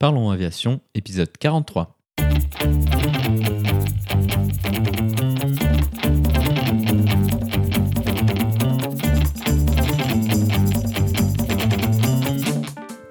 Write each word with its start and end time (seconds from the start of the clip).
Parlons 0.00 0.30
Aviation, 0.30 0.80
épisode 0.94 1.36
43. 1.40 1.98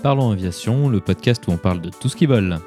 Parlons 0.01 0.31
Aviation, 0.31 0.87
le 0.87 1.01
podcast 1.01 1.45
où 1.49 1.51
on 1.51 1.57
parle 1.57 1.81
de 1.81 1.89
tout 1.89 2.07
ce 2.07 2.15
qui 2.15 2.25
vole. 2.25 2.57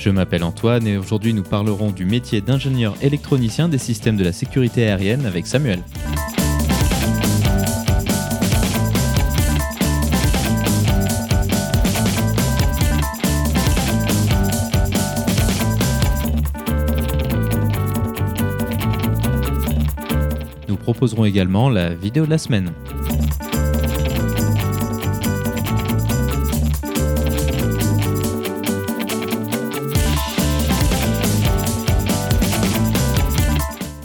Je 0.00 0.08
m'appelle 0.08 0.44
Antoine 0.44 0.86
et 0.86 0.96
aujourd'hui 0.96 1.34
nous 1.34 1.42
parlerons 1.42 1.90
du 1.90 2.06
métier 2.06 2.40
d'ingénieur 2.40 2.94
électronicien 3.02 3.68
des 3.68 3.76
systèmes 3.76 4.16
de 4.16 4.24
la 4.24 4.32
sécurité 4.32 4.84
aérienne 4.84 5.26
avec 5.26 5.46
Samuel. 5.46 5.82
Nous 20.66 20.76
proposerons 20.76 21.26
également 21.26 21.68
la 21.68 21.92
vidéo 21.92 22.24
de 22.24 22.30
la 22.30 22.38
semaine. 22.38 22.72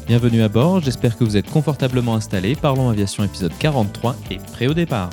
Bienvenue 0.08 0.44
à 0.44 0.50
bord, 0.50 0.82
j'espère 0.82 1.18
que 1.18 1.24
vous 1.24 1.36
êtes 1.36 1.50
confortablement 1.50 2.14
installés. 2.14 2.56
Parlons 2.56 2.90
Aviation 2.90 3.24
épisode 3.24 3.54
43 3.58 4.16
et 4.30 4.38
prêt 4.38 4.68
au 4.68 4.76
départ. 4.76 5.10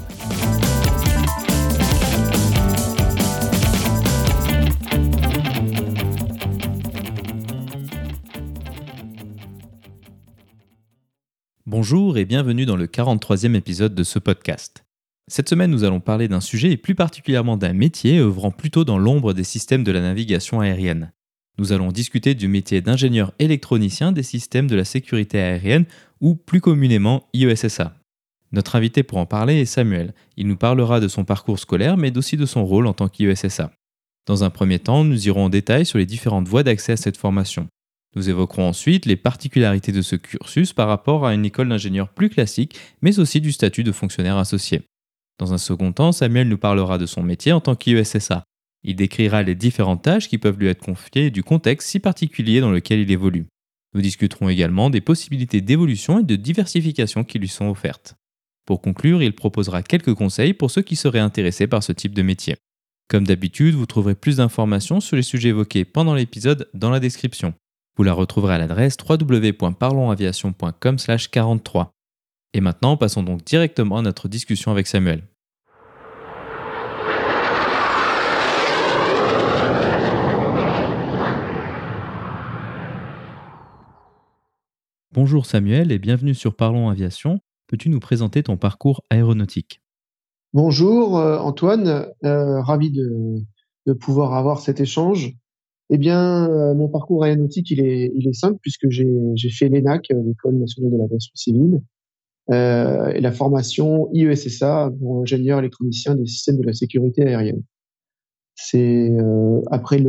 Bonjour 11.64 12.18
et 12.18 12.27
bienvenue 12.27 12.66
dans 12.66 12.77
le 12.77 12.86
43e 12.86 13.54
épisode 13.54 13.94
de 13.94 14.02
ce 14.02 14.18
podcast. 14.18 14.84
Cette 15.27 15.48
semaine, 15.48 15.70
nous 15.70 15.84
allons 15.84 16.00
parler 16.00 16.28
d'un 16.28 16.42
sujet 16.42 16.70
et 16.70 16.77
plus 16.77 16.94
particulièrement 16.94 17.56
d'un 17.56 17.72
métier 17.72 18.18
œuvrant 18.18 18.50
plutôt 18.50 18.84
dans 18.84 18.98
l'ombre 18.98 19.32
des 19.32 19.44
systèmes 19.44 19.84
de 19.84 19.92
la 19.92 20.02
navigation 20.02 20.60
aérienne. 20.60 21.12
Nous 21.58 21.72
allons 21.72 21.92
discuter 21.92 22.34
du 22.34 22.48
métier 22.48 22.81
d'ingénieur 22.81 23.33
électronicien 23.39 24.12
des 24.12 24.22
systèmes 24.22 24.69
de 24.69 24.77
la 24.77 24.84
sécurité 24.84 25.39
aérienne 25.39 25.84
ou 26.20 26.34
plus 26.34 26.61
communément 26.61 27.28
IESSA. 27.34 27.95
Notre 28.53 28.77
invité 28.77 29.03
pour 29.03 29.19
en 29.19 29.27
parler 29.27 29.61
est 29.61 29.67
Samuel. 29.67 30.14
Il 30.36 30.47
nous 30.47 30.56
parlera 30.56 31.00
de 31.00 31.08
son 31.08 31.25
parcours 31.25 31.58
scolaire 31.58 31.97
mais 31.97 32.17
aussi 32.17 32.36
de 32.36 32.47
son 32.47 32.64
rôle 32.64 32.86
en 32.86 32.95
tant 32.95 33.08
qu'IESSA. 33.08 33.70
Dans 34.27 34.45
un 34.45 34.50
premier 34.50 34.78
temps, 34.78 35.05
nous 35.05 35.27
irons 35.27 35.47
en 35.47 35.48
détail 35.48 35.84
sur 35.84 35.98
les 35.98 36.06
différentes 36.06 36.48
voies 36.48 36.62
d'accès 36.62 36.92
à 36.92 36.97
cette 36.97 37.17
formation. 37.17 37.67
Nous 38.14 38.28
évoquerons 38.28 38.69
ensuite 38.69 39.06
les 39.06 39.17
particularités 39.17 39.92
de 39.92 40.03
ce 40.03 40.17
cursus 40.17 40.73
par 40.73 40.86
rapport 40.89 41.27
à 41.27 41.34
une 41.34 41.45
école 41.45 41.70
d'ingénieur 41.70 42.08
plus 42.11 42.28
classique, 42.28 42.78
mais 43.00 43.19
aussi 43.19 43.41
du 43.41 43.53
statut 43.53 43.84
de 43.84 43.92
fonctionnaire 43.92 44.36
associé. 44.36 44.83
Dans 45.39 45.55
un 45.55 45.58
second 45.58 45.92
temps, 45.92 46.12
Samuel 46.12 46.48
nous 46.48 46.58
parlera 46.58 46.98
de 46.98 47.06
son 47.06 47.23
métier 47.23 47.53
en 47.53 47.61
tant 47.61 47.75
qu'IESSA. 47.75 48.45
Il 48.84 48.97
décrira 48.97 49.42
les 49.42 49.55
différentes 49.55 50.02
tâches 50.02 50.28
qui 50.28 50.38
peuvent 50.38 50.58
lui 50.58 50.69
être 50.69 50.84
confiées 50.84 51.27
et 51.27 51.30
du 51.30 51.42
contexte 51.42 51.88
si 51.88 52.00
particulier 52.00 52.61
dans 52.61 52.70
lequel 52.70 53.00
il 53.00 53.11
évolue. 53.11 53.47
Nous 53.94 54.00
discuterons 54.00 54.48
également 54.48 54.91
des 54.91 55.00
possibilités 55.00 55.61
d'évolution 55.61 56.20
et 56.20 56.24
de 56.24 56.36
diversification 56.36 57.24
qui 57.24 57.39
lui 57.39 57.48
sont 57.48 57.69
offertes. 57.69 58.14
Pour 58.66 58.80
conclure, 58.80 59.22
il 59.22 59.34
proposera 59.34 59.83
quelques 59.83 60.14
conseils 60.14 60.55
pour 60.55 60.70
ceux 60.70 60.83
qui 60.83 60.97
seraient 60.97 61.19
intéressés 61.19 61.67
par 61.67 61.83
ce 61.83 61.92
type 61.92 62.14
de 62.14 62.23
métier. 62.23 62.56
Comme 63.08 63.27
d'habitude, 63.27 63.74
vous 63.74 63.86
trouverez 63.86 64.14
plus 64.14 64.36
d'informations 64.36 65.01
sur 65.01 65.17
les 65.17 65.23
sujets 65.23 65.51
évoqués 65.51 65.85
pendant 65.85 66.14
l'épisode 66.14 66.70
dans 66.73 66.90
la 66.90 67.01
description. 67.01 67.52
Vous 67.96 68.05
la 68.05 68.14
retrouverez 68.14 68.55
à 68.55 68.58
l'adresse 68.58 68.96
www.parlonsaviation.com/43. 69.06 71.90
Et 72.55 72.61
maintenant, 72.61 72.96
passons 72.96 73.23
donc 73.23 73.45
directement 73.45 73.98
à 73.98 74.02
notre 74.02 74.29
discussion 74.29 74.70
avec 74.70 74.86
Samuel. 74.86 75.24
Bonjour 85.14 85.45
Samuel 85.45 85.92
et 85.92 85.98
bienvenue 85.98 86.33
sur 86.33 86.56
Parlons 86.56 86.89
Aviation. 86.89 87.40
Peux-tu 87.67 87.90
nous 87.90 88.00
présenter 88.00 88.42
ton 88.42 88.56
parcours 88.56 89.02
aéronautique? 89.11 89.83
Bonjour 90.55 91.18
euh, 91.18 91.36
Antoine, 91.36 92.06
euh, 92.24 92.62
ravi 92.62 92.90
de, 92.90 93.92
pouvoir 93.92 94.33
avoir 94.33 94.61
cet 94.61 94.80
échange. 94.80 95.34
Eh 95.90 95.98
bien, 95.98 96.48
euh, 96.48 96.73
mon 96.73 96.89
parcours 96.89 97.24
aéronautique, 97.24 97.70
il 97.70 97.80
est, 97.80 98.33
simple 98.33 98.58
puisque 98.62 98.89
j'ai 98.89 99.50
fait 99.50 99.68
l'ENAC, 99.68 100.08
l'École 100.08 100.55
nationale 100.55 100.92
de 100.92 100.96
l'aviation 100.96 101.33
civile, 101.34 101.83
et 102.50 103.20
la 103.20 103.33
formation 103.33 104.08
IESSA 104.14 104.92
pour 104.98 105.20
ingénieur 105.20 105.58
électronicien 105.58 106.14
des 106.14 106.24
systèmes 106.24 106.56
de 106.56 106.64
la 106.64 106.73
sécurité 106.73 107.27
aérienne. 107.27 107.62
C'est 108.55 109.14
après, 109.70 110.02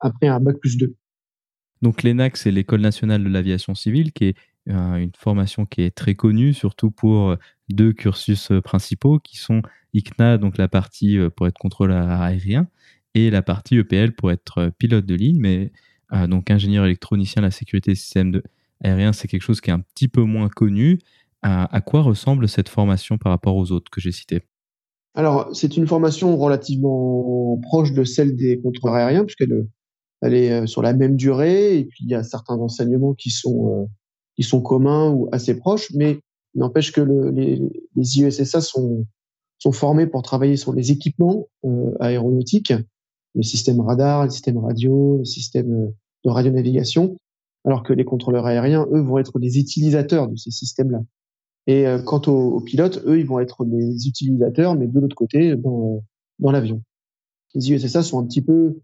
après 0.00 0.26
un 0.26 0.40
bac 0.40 0.58
plus 0.58 0.76
2. 0.78 0.96
Donc 1.82 2.02
l'ENAC, 2.02 2.36
c'est 2.36 2.50
l'École 2.50 2.80
nationale 2.80 3.22
de 3.22 3.28
l'aviation 3.28 3.74
civile, 3.74 4.12
qui 4.12 4.26
est 4.26 4.36
euh, 4.68 4.96
une 4.96 5.12
formation 5.16 5.64
qui 5.64 5.82
est 5.82 5.94
très 5.94 6.14
connue, 6.14 6.52
surtout 6.52 6.90
pour 6.90 7.30
euh, 7.30 7.36
deux 7.68 7.92
cursus 7.92 8.50
euh, 8.50 8.60
principaux, 8.60 9.20
qui 9.20 9.36
sont 9.36 9.62
ICNA, 9.94 10.38
donc 10.38 10.58
la 10.58 10.68
partie 10.68 11.18
pour 11.36 11.46
être 11.46 11.58
contrôleur 11.58 12.10
aérien, 12.20 12.68
et 13.14 13.30
la 13.30 13.42
partie 13.42 13.76
EPL 13.76 14.12
pour 14.12 14.30
être 14.30 14.70
pilote 14.78 15.06
de 15.06 15.14
ligne. 15.14 15.38
Mais 15.38 15.72
donc 16.28 16.50
ingénieur 16.50 16.84
électronicien 16.84 17.40
la 17.40 17.50
sécurité 17.50 17.92
des 17.92 17.96
systèmes 17.96 18.42
c'est 18.82 19.26
quelque 19.26 19.42
chose 19.42 19.62
qui 19.62 19.70
est 19.70 19.72
un 19.72 19.80
petit 19.80 20.08
peu 20.08 20.22
moins 20.22 20.48
connu. 20.50 20.98
à 21.42 21.80
quoi 21.80 22.02
ressemble 22.02 22.46
cette 22.46 22.68
formation 22.68 23.16
par 23.16 23.32
rapport 23.32 23.56
aux 23.56 23.72
autres 23.72 23.90
que 23.90 24.02
j'ai 24.02 24.12
citées? 24.12 24.42
Alors, 25.14 25.48
c'est 25.56 25.78
une 25.78 25.86
formation 25.86 26.36
relativement 26.36 27.58
proche 27.62 27.92
de 27.92 28.04
celle 28.04 28.36
des 28.36 28.60
contrôleurs 28.60 28.96
aériens, 28.96 29.24
puisqu'elle 29.24 29.66
elle 30.22 30.34
est 30.34 30.52
euh, 30.52 30.66
sur 30.66 30.82
la 30.82 30.92
même 30.92 31.16
durée 31.16 31.78
et 31.78 31.84
puis 31.84 32.04
il 32.04 32.10
y 32.10 32.14
a 32.14 32.22
certains 32.22 32.56
enseignements 32.56 33.14
qui 33.14 33.30
sont 33.30 33.82
euh, 33.82 33.86
qui 34.34 34.42
sont 34.42 34.60
communs 34.60 35.10
ou 35.10 35.28
assez 35.32 35.56
proches, 35.56 35.92
mais 35.94 36.20
n'empêche 36.54 36.92
que 36.92 37.00
le, 37.00 37.30
les, 37.30 37.60
les 37.94 38.18
IESSA 38.18 38.60
sont 38.60 39.06
sont 39.58 39.72
formés 39.72 40.06
pour 40.06 40.22
travailler 40.22 40.56
sur 40.56 40.74
les 40.74 40.92
équipements 40.92 41.46
euh, 41.64 41.94
aéronautiques, 42.00 42.74
les 43.34 43.42
systèmes 43.42 43.80
radars, 43.80 44.24
les 44.24 44.30
systèmes 44.30 44.58
radio, 44.58 45.18
les 45.18 45.24
systèmes 45.24 45.92
de 46.24 46.30
radionavigation, 46.30 47.16
alors 47.64 47.82
que 47.82 47.92
les 47.92 48.04
contrôleurs 48.04 48.46
aériens, 48.46 48.86
eux, 48.92 49.00
vont 49.00 49.18
être 49.18 49.38
des 49.38 49.58
utilisateurs 49.58 50.28
de 50.28 50.36
ces 50.36 50.50
systèmes-là. 50.50 51.00
Et 51.66 51.84
quant 52.04 52.20
aux, 52.28 52.60
pilotes, 52.60 53.02
eux, 53.06 53.18
ils 53.18 53.26
vont 53.26 53.40
être 53.40 53.64
des 53.64 54.06
utilisateurs, 54.06 54.76
mais 54.76 54.86
de 54.86 55.00
l'autre 55.00 55.16
côté, 55.16 55.56
dans, 55.56 56.04
dans 56.38 56.52
l'avion. 56.52 56.80
Les 57.54 57.70
IESSA 57.70 58.04
sont 58.04 58.20
un 58.20 58.24
petit 58.24 58.42
peu 58.42 58.78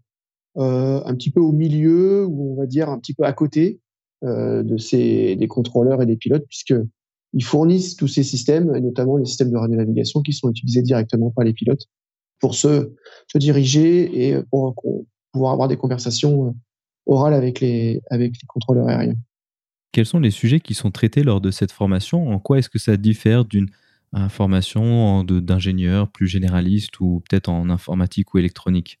un 0.55 1.15
petit 1.15 1.31
peu 1.31 1.39
au 1.39 1.51
milieu 1.51 2.25
ou 2.25 2.53
on 2.53 2.55
va 2.55 2.65
dire 2.65 2.89
un 2.89 2.99
petit 2.99 3.13
peu 3.13 3.23
à 3.23 3.33
côté 3.33 3.79
euh, 4.23 4.63
de 4.63 4.77
ces 4.77 5.35
des 5.35 5.47
contrôleurs 5.49 6.01
et 6.01 6.05
des 6.05 6.15
pilotes 6.15 6.45
puisque 6.47 6.73
ils 7.33 7.43
fournissent 7.43 7.97
tous 7.97 8.07
ces 8.07 8.23
systèmes, 8.23 8.73
et 8.73 8.79
notamment 8.79 9.17
les 9.17 9.25
systèmes 9.25 9.51
de 9.51 9.57
radionavigation 9.57 10.21
qui 10.21 10.31
sont 10.31 10.49
utilisés 10.49 10.81
directement 10.81 11.29
par 11.29 11.43
les 11.43 11.51
pilotes 11.51 11.89
pour 12.39 12.55
se, 12.55 12.93
se 13.27 13.37
diriger 13.37 14.29
et 14.29 14.41
pour, 14.49 14.75
pouvoir 15.33 15.51
avoir 15.51 15.67
des 15.67 15.75
conversations 15.75 16.47
euh, 16.47 16.51
orales 17.05 17.33
avec 17.33 17.59
les, 17.59 18.01
avec 18.09 18.31
les 18.41 18.47
contrôleurs 18.47 18.87
aériens. 18.87 19.17
Quels 19.91 20.05
sont 20.05 20.19
les 20.19 20.31
sujets 20.31 20.61
qui 20.61 20.73
sont 20.73 20.91
traités 20.91 21.23
lors 21.23 21.41
de 21.41 21.51
cette 21.51 21.73
formation? 21.73 22.29
En 22.29 22.39
quoi 22.39 22.59
est-ce 22.59 22.69
que 22.69 22.79
ça 22.79 22.95
diffère 22.95 23.43
d'une 23.43 23.67
formation 24.29 25.23
d'ingénieur 25.23 26.07
plus 26.07 26.27
généraliste 26.27 26.99
ou 26.99 27.23
peut-être 27.27 27.49
en 27.49 27.69
informatique 27.69 28.33
ou 28.33 28.37
électronique? 28.37 28.99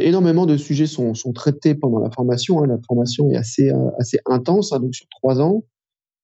Énormément 0.00 0.46
de 0.46 0.56
sujets 0.56 0.86
sont, 0.86 1.14
sont, 1.14 1.32
traités 1.32 1.74
pendant 1.74 1.98
la 1.98 2.10
formation. 2.10 2.62
Hein. 2.62 2.66
La 2.66 2.78
formation 2.86 3.30
est 3.30 3.36
assez, 3.36 3.70
euh, 3.70 3.90
assez 3.98 4.18
intense, 4.26 4.72
hein, 4.72 4.80
donc 4.80 4.94
sur 4.94 5.06
trois 5.10 5.40
ans. 5.40 5.64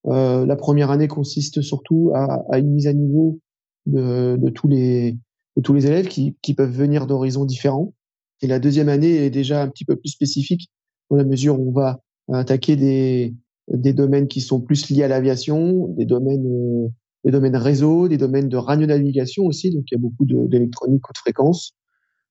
Euh, 0.07 0.47
la 0.47 0.57
première 0.57 0.91
année 0.91 1.09
consiste 1.09 1.61
surtout 1.63 2.13
à, 2.15 2.45
à 2.51 2.59
une 2.59 2.71
mise 2.73 2.87
à 2.87 2.93
niveau 2.93 3.41
de, 3.87 4.37
de, 4.37 4.51
tous 4.51 4.69
les, 4.69 5.19
de 5.57 5.63
tous 5.63 5.75
les 5.75 5.87
élèves 5.87 6.09
qui, 6.09 6.37
qui 6.43 6.55
peuvent 6.55 6.71
venir 6.71 7.07
d'horizons 7.07 7.45
différents. 7.45 7.95
Et 8.41 8.47
la 8.47 8.61
deuxième 8.61 8.89
année 8.89 9.17
est 9.17 9.31
déjà 9.31 9.63
un 9.63 9.69
petit 9.69 9.85
peu 9.85 9.97
plus 9.97 10.11
spécifique 10.11 10.71
dans 11.11 11.17
la 11.17 11.25
mesure 11.25 11.59
où 11.59 11.69
on 11.69 11.73
va 11.73 12.01
attaquer 12.33 12.77
des, 12.77 13.35
des 13.73 13.93
domaines 13.93 14.29
qui 14.29 14.41
sont 14.41 14.61
plus 14.61 14.89
liés 14.91 15.03
à 15.03 15.09
l'aviation, 15.09 15.89
des 15.89 16.07
domaines, 16.07 16.47
euh, 16.47 16.89
des 17.25 17.31
domaines 17.31 17.57
réseau, 17.57 18.09
des 18.09 18.17
domaines 18.19 18.49
de 18.49 18.57
radionavigation 18.57 19.45
aussi. 19.45 19.71
Donc 19.71 19.85
il 19.91 19.95
y 19.95 19.99
a 19.99 20.01
beaucoup 20.01 20.25
d'électronique 20.25 21.03
haute 21.09 21.19
fréquence. 21.19 21.75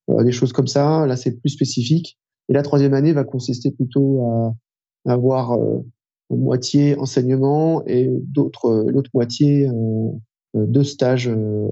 Euh, 0.10 0.24
des 0.24 0.32
choses 0.32 0.54
comme 0.54 0.68
ça. 0.68 1.06
Là, 1.06 1.16
c'est 1.16 1.40
plus 1.40 1.50
spécifique. 1.50 2.18
Et 2.50 2.54
la 2.54 2.64
troisième 2.64 2.94
année 2.94 3.12
va 3.12 3.24
consister 3.24 3.72
plutôt 3.72 4.24
à, 4.26 4.56
avoir 5.06 5.58
moitié 6.30 6.98
enseignement 7.00 7.86
et 7.86 8.10
d'autres 8.10 8.86
l'autre 8.90 9.10
moitié 9.14 9.70
de 10.54 10.84
stages 10.84 11.30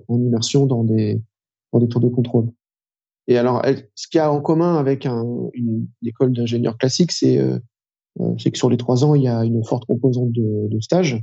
en 0.08 0.20
immersion 0.20 0.66
dans 0.66 0.86
des 0.86 1.22
dans 1.74 1.80
des 1.80 1.88
tours 1.88 2.00
de 2.02 2.08
contrôle. 2.08 2.50
Et 3.28 3.38
alors, 3.38 3.62
ce 3.96 4.08
qu'il 4.08 4.20
y 4.20 4.22
a 4.22 4.32
en 4.32 4.40
commun 4.40 4.78
avec 4.78 5.06
un, 5.06 5.26
une, 5.54 5.88
école 6.06 6.32
d'ingénieur 6.32 6.78
classique, 6.78 7.12
c'est 7.12 7.42
c'est 8.38 8.52
que 8.52 8.58
sur 8.58 8.70
les 8.70 8.78
trois 8.78 9.04
ans, 9.04 9.16
il 9.16 9.24
y 9.24 9.28
a 9.28 9.44
une 9.44 9.64
forte 9.64 9.86
composante 9.86 10.32
de, 10.32 10.70
de 10.70 10.80
stage. 10.80 11.22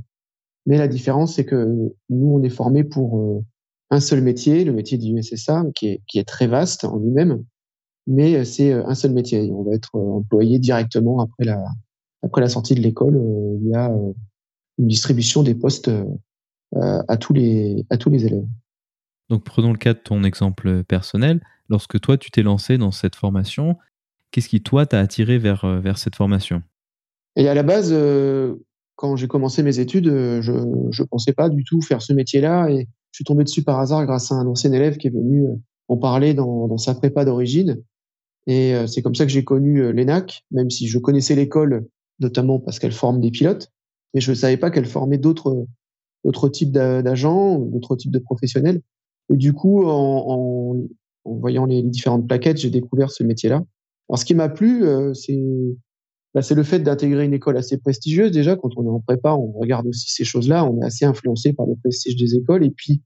Mais 0.65 0.77
la 0.77 0.87
différence, 0.87 1.35
c'est 1.35 1.45
que 1.45 1.93
nous, 2.09 2.27
on 2.27 2.43
est 2.43 2.49
formé 2.49 2.83
pour 2.83 3.43
un 3.89 3.99
seul 3.99 4.21
métier, 4.21 4.63
le 4.63 4.73
métier 4.73 4.97
du 4.97 5.21
SSA, 5.21 5.63
qui 5.75 5.87
est, 5.87 6.01
qui 6.07 6.19
est 6.19 6.27
très 6.27 6.47
vaste 6.47 6.83
en 6.83 6.97
lui-même, 6.97 7.43
mais 8.07 8.43
c'est 8.45 8.73
un 8.73 8.95
seul 8.95 9.13
métier. 9.13 9.51
On 9.51 9.63
va 9.63 9.73
être 9.73 9.95
employé 9.95 10.59
directement 10.59 11.21
après 11.21 11.45
la, 11.45 11.63
après 12.21 12.41
la 12.41 12.49
sortie 12.49 12.75
de 12.75 12.81
l'école. 12.81 13.15
Il 13.61 13.69
y 13.69 13.75
a 13.75 13.89
une 14.77 14.87
distribution 14.87 15.43
des 15.43 15.55
postes 15.55 15.89
à 16.75 17.17
tous 17.17 17.33
les, 17.33 17.85
à 17.89 17.97
tous 17.97 18.09
les 18.09 18.25
élèves. 18.25 18.47
Donc 19.29 19.43
prenons 19.43 19.71
le 19.71 19.77
cas 19.77 19.93
de 19.93 19.99
ton 19.99 20.23
exemple 20.23 20.83
personnel. 20.83 21.41
Lorsque 21.69 21.99
toi, 21.99 22.17
tu 22.17 22.29
t'es 22.29 22.43
lancé 22.43 22.77
dans 22.77 22.91
cette 22.91 23.15
formation, 23.15 23.77
qu'est-ce 24.31 24.49
qui, 24.49 24.61
toi, 24.61 24.85
t'a 24.85 24.99
attiré 24.99 25.37
vers, 25.37 25.65
vers 25.79 25.97
cette 25.97 26.15
formation? 26.15 26.61
Et 27.35 27.47
à 27.47 27.53
la 27.53 27.63
base, 27.63 27.95
quand 28.95 29.15
j'ai 29.15 29.27
commencé 29.27 29.63
mes 29.63 29.79
études, 29.79 30.07
je 30.41 30.51
ne 30.51 31.07
pensais 31.07 31.33
pas 31.33 31.49
du 31.49 31.63
tout 31.63 31.81
faire 31.81 32.01
ce 32.01 32.11
métier-là 32.11 32.69
et 32.69 32.87
je 33.13 33.17
suis 33.19 33.23
tombé 33.23 33.45
dessus 33.45 33.63
par 33.63 33.79
hasard 33.79 34.05
grâce 34.05 34.31
à 34.31 34.35
un 34.35 34.47
ancien 34.47 34.73
élève 34.73 34.97
qui 34.97 35.07
est 35.07 35.11
venu 35.11 35.45
en 35.87 35.97
parler 35.97 36.33
dans, 36.33 36.77
sa 36.77 36.95
prépa 36.95 37.23
d'origine. 37.23 37.81
Et 38.47 38.73
c'est 38.87 39.01
comme 39.01 39.15
ça 39.15 39.25
que 39.25 39.31
j'ai 39.31 39.43
connu 39.43 39.93
l'ENAC, 39.93 40.43
même 40.51 40.69
si 40.69 40.87
je 40.87 40.97
connaissais 40.97 41.35
l'école, 41.35 41.87
notamment 42.19 42.59
parce 42.59 42.79
qu'elle 42.79 42.91
forme 42.91 43.21
des 43.21 43.29
pilotes, 43.31 43.69
mais 44.13 44.19
je 44.19 44.31
ne 44.31 44.35
savais 44.35 44.57
pas 44.57 44.71
qu'elle 44.71 44.87
formait 44.87 45.19
d'autres 45.19 45.67
d'autres 46.23 46.49
types 46.49 46.71
d'agents, 46.71 47.59
d'autres 47.59 47.95
types 47.95 48.11
de 48.11 48.19
professionnels. 48.19 48.81
Et 49.31 49.37
du 49.37 49.53
coup, 49.53 49.85
en, 49.85 50.75
voyant 51.25 51.65
les, 51.65 51.83
différentes 51.83 52.27
plaquettes, 52.27 52.57
j'ai 52.57 52.69
découvert 52.69 53.11
ce 53.11 53.23
métier-là. 53.23 53.63
Alors, 54.09 54.19
ce 54.19 54.25
qui 54.25 54.35
m'a 54.35 54.49
plu, 54.49 54.85
euh, 54.85 55.13
c'est 55.13 55.39
bah, 56.33 56.41
c'est 56.41 56.55
le 56.55 56.63
fait 56.63 56.79
d'intégrer 56.79 57.25
une 57.25 57.33
école 57.33 57.57
assez 57.57 57.77
prestigieuse. 57.77 58.31
Déjà, 58.31 58.55
quand 58.55 58.69
on 58.77 58.85
est 58.85 58.89
en 58.89 58.99
prépa, 58.99 59.33
on 59.33 59.51
regarde 59.51 59.85
aussi 59.87 60.11
ces 60.11 60.23
choses-là. 60.23 60.65
On 60.65 60.81
est 60.81 60.85
assez 60.85 61.05
influencé 61.05 61.53
par 61.53 61.67
le 61.67 61.75
prestige 61.75 62.15
des 62.15 62.35
écoles. 62.35 62.63
Et 62.63 62.71
puis, 62.71 63.01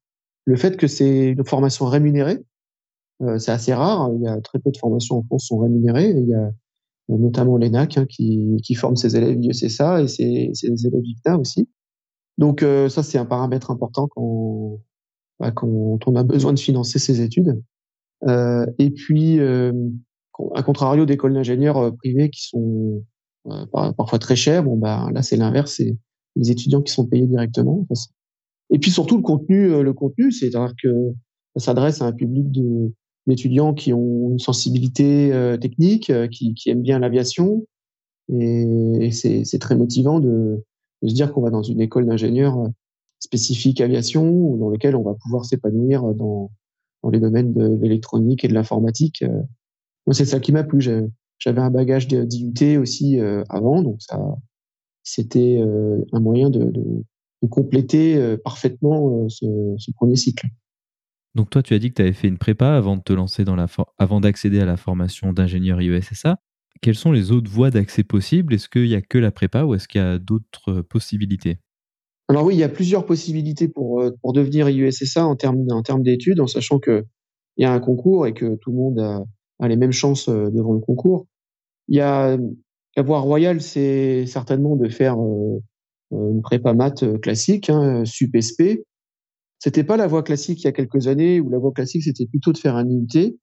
le 0.46 0.56
fait 0.56 0.78
que 0.78 0.88
c'est 0.88 1.32
une 1.32 1.46
formation 1.46 1.86
rémunérée, 1.86 2.46
euh, 3.22 3.38
c'est 3.38 3.52
assez 3.52 3.74
rare. 3.74 4.12
Il 4.16 4.24
y 4.24 4.28
a 4.28 4.40
très 4.42 4.60
peu 4.60 4.72
de 4.72 4.78
formations 4.78 5.18
en 5.18 5.24
France 5.24 5.44
qui 5.44 5.48
sont 5.48 5.60
rémunérées. 5.60 6.12
Il 6.12 6.28
y 6.30 6.34
a 6.34 6.52
notamment 7.10 7.58
l'ENAC 7.58 7.98
hein, 7.98 8.06
qui, 8.06 8.58
qui 8.64 8.76
forme 8.76 8.96
ses 8.96 9.16
élèves 9.16 9.38
IECSA 9.42 10.04
et 10.04 10.08
ses, 10.08 10.52
ses 10.54 10.88
élèves 10.88 11.04
ICTA 11.04 11.38
aussi. 11.38 11.70
Donc 12.38 12.64
euh, 12.64 12.90
ça, 12.90 13.04
c'est 13.04 13.18
un 13.18 13.26
paramètre 13.26 13.72
important 13.72 14.08
quand, 14.08 14.80
bah, 15.40 15.52
quand 15.52 16.00
on 16.06 16.16
a 16.16 16.24
besoin 16.24 16.54
de 16.54 16.60
financer 16.60 17.00
ses 17.00 17.22
études. 17.22 17.62
Euh, 18.28 18.66
et 18.78 18.90
puis, 18.90 19.40
euh, 19.40 19.72
à 20.56 20.64
contrario 20.64 21.06
d'écoles 21.06 21.34
d'ingénieurs 21.34 21.78
euh, 21.78 21.92
privées 21.92 22.30
qui 22.30 22.44
sont 22.48 22.62
euh, 22.62 23.06
parfois 23.72 24.20
très 24.20 24.36
chères, 24.36 24.64
bon 24.64 24.78
bah 24.78 25.10
là 25.14 25.22
c'est 25.22 25.38
l'inverse, 25.38 25.76
c'est 25.78 25.98
les 26.36 26.52
étudiants 26.52 26.82
qui 26.82 26.94
sont 26.94 27.06
payés 27.06 27.28
directement. 27.28 27.86
Et 28.70 28.80
puis 28.80 28.92
surtout 28.92 29.18
le 29.18 29.24
contenu, 29.24 29.82
le 29.82 29.94
contenu, 29.94 30.32
c'est-à-dire 30.32 30.74
que 30.82 31.14
ça 31.56 31.68
s'adresse 31.68 32.02
à 32.02 32.06
un 32.06 32.12
public 32.12 32.46
d'étudiants 33.26 33.74
qui 33.74 33.94
ont 33.94 34.32
une 34.32 34.40
sensibilité 34.40 35.32
technique, 35.60 36.12
qui, 36.30 36.54
aiment 36.68 36.82
bien 36.82 37.00
l'aviation, 37.00 37.66
et, 38.30 39.10
c'est 39.12 39.60
très 39.60 39.76
motivant 39.76 40.20
de, 40.20 40.64
se 41.04 41.14
dire 41.14 41.32
qu'on 41.32 41.42
va 41.42 41.50
dans 41.50 41.64
une 41.64 41.82
école 41.82 42.06
d'ingénieurs 42.06 42.70
spécifique 43.20 43.82
aviation, 43.82 44.56
dans 44.58 44.70
lequel 44.70 44.96
on 44.96 45.04
va 45.04 45.16
pouvoir 45.16 45.46
s'épanouir 45.46 46.04
dans, 46.14 46.52
dans 47.04 47.10
les 47.10 47.20
domaines 47.20 47.54
de 47.54 47.78
l'électronique 47.82 48.44
et 48.44 48.48
de 48.48 48.54
l'informatique. 48.54 49.22
Euh. 49.24 49.42
Moi, 50.06 50.14
c'est 50.14 50.26
ça 50.26 50.40
qui 50.40 50.52
m'a 50.52 50.64
plu. 50.64 50.82
J'avais 51.40 51.62
un 51.62 51.70
bagage 51.70 52.08
d'IUT 52.08 52.78
aussi 52.78 53.20
euh, 53.20 53.44
avant, 53.50 53.82
donc 53.82 54.02
ça, 54.02 54.20
c'était 55.04 55.60
euh, 55.62 56.04
un 56.12 56.20
moyen 56.20 56.50
de, 56.50 56.66
de, 56.66 57.04
de 57.42 57.48
compléter 57.48 58.38
parfaitement 58.44 59.30
ce, 59.30 59.46
ce, 59.78 59.92
premier 59.92 60.16
cycle. 60.16 60.48
Donc 61.36 61.50
toi, 61.50 61.62
tu 61.62 61.74
as 61.74 61.80
dit 61.80 61.90
que 61.90 61.96
tu 61.96 62.02
avais 62.02 62.14
fait 62.14 62.28
une 62.28 62.40
prépa 62.40 62.76
avant 62.76 62.98
de 62.98 63.04
te 63.04 63.14
lancer 63.14 63.46
dans 63.46 63.56
la 63.56 63.68
avant 64.00 64.20
d'accéder 64.20 64.60
à 64.60 64.66
la 64.66 64.78
formation 64.78 65.34
d'ingénieur 65.34 65.82
IESSA. 65.82 66.38
Quelles 66.82 66.96
sont 66.96 67.12
les 67.12 67.32
autres 67.32 67.50
voies 67.50 67.72
d'accès 67.72 68.04
possibles? 68.04 68.54
Est-ce 68.54 68.70
qu'il 68.70 68.86
n'y 68.86 68.96
a 68.96 69.02
que 69.02 69.18
la 69.18 69.32
prépa 69.32 69.64
ou 69.64 69.76
est-ce 69.76 69.88
qu'il 69.88 70.02
y 70.02 70.04
a 70.04 70.18
d'autres 70.18 70.82
possibilités? 70.82 71.60
Alors 72.30 72.44
oui, 72.44 72.56
il 72.56 72.60
y 72.60 72.64
a 72.64 72.70
plusieurs 72.70 73.06
possibilités 73.06 73.68
pour, 73.68 74.02
euh, 74.02 74.12
pour 74.22 74.34
devenir 74.34 74.70
IUSSA 74.70 75.26
en 75.26 75.36
termes, 75.36 75.66
en 75.72 75.82
termes 75.82 76.04
d'études, 76.04 76.40
en 76.40 76.48
sachant 76.48 76.80
qu'il 76.80 77.06
y 77.58 77.66
a 77.66 77.72
un 77.72 77.80
concours 77.80 78.28
et 78.28 78.34
que 78.34 78.56
tout 78.56 78.72
le 78.72 78.78
monde 78.78 79.00
a, 79.00 79.24
a, 79.60 79.68
les 79.68 79.76
mêmes 79.76 79.92
chances 79.92 80.30
euh, 80.30 80.50
devant 80.50 80.74
le 80.74 80.80
concours. 80.80 81.28
Il 81.88 81.98
y 81.98 82.02
a 82.02 82.38
la 82.96 83.04
voie 83.04 83.20
royale, 83.20 83.62
c'est 83.62 84.26
certainement 84.26 84.76
de 84.76 84.90
faire 84.90 85.18
euh, 85.20 85.60
une 86.12 86.42
prépa 86.42 86.74
maths 86.74 87.20
classique, 87.22 87.70
hein, 87.70 88.04
SUP-SP. 88.06 88.84
C'était 89.60 89.84
pas 89.84 89.98
la 89.98 90.08
voie 90.08 90.24
classique 90.24 90.62
il 90.62 90.66
y 90.66 90.68
a 90.68 90.72
quelques 90.72 91.08
années, 91.08 91.40
où 91.40 91.50
la 91.50 91.58
voie 91.58 91.72
classique 91.72 92.04
c'était 92.04 92.26
plutôt 92.26 92.54
de 92.54 92.58
faire 92.58 92.76
un 92.76 92.88
IUT, 92.88 93.38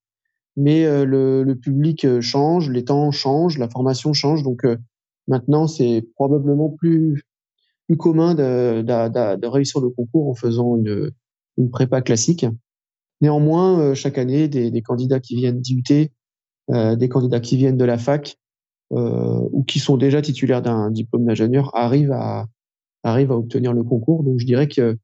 mais 0.56 0.84
le, 1.04 1.54
public 1.54 2.20
change, 2.20 2.70
les 2.70 2.84
temps 2.84 3.10
changent, 3.10 3.58
la 3.58 3.68
formation 3.68 4.12
change, 4.12 4.44
donc 4.44 4.64
maintenant 5.26 5.66
c'est 5.66 6.06
probablement 6.14 6.70
plus 6.70 7.24
plus 7.86 7.96
commun 7.96 8.34
de, 8.34 8.82
de, 8.82 9.36
de, 9.36 9.46
réussir 9.46 9.80
le 9.80 9.90
concours 9.90 10.28
en 10.28 10.34
faisant 10.34 10.76
une, 10.76 11.10
une 11.58 11.70
prépa 11.70 12.00
classique. 12.02 12.46
Néanmoins, 13.20 13.80
euh, 13.80 13.94
chaque 13.94 14.18
année, 14.18 14.48
des, 14.48 14.82
candidats 14.82 15.20
qui 15.20 15.36
viennent 15.36 15.60
d'IUT, 15.60 16.10
euh, 16.70 16.96
des 16.96 17.08
candidats 17.08 17.40
qui 17.40 17.56
viennent 17.56 17.76
de 17.76 17.84
la 17.84 17.98
fac 17.98 18.36
euh, 18.92 19.48
ou 19.52 19.64
qui 19.64 19.78
sont 19.78 19.96
déjà 19.96 20.22
titulaires 20.22 20.62
d'un 20.62 20.90
diplôme 20.90 21.24
d'ingénieur 21.24 21.74
arrivent 21.74 22.12
à, 22.12 22.46
arrivent 23.02 23.32
à 23.32 23.36
obtenir 23.36 23.72
le 23.72 23.82
concours. 23.82 24.24
Donc, 24.24 24.38
je 24.38 24.46
dirais 24.46 24.68
qu'il 24.68 24.98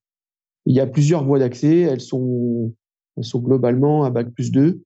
y 0.67 0.81
a 0.81 0.87
plusieurs 0.87 1.25
voies 1.25 1.39
d'accès. 1.39 1.81
Elles 1.81 2.01
sont, 2.01 2.75
sont 3.21 3.41
globalement 3.41 4.05
à 4.05 4.11
bac 4.11 4.31
plus 4.31 4.51
2. 4.51 4.83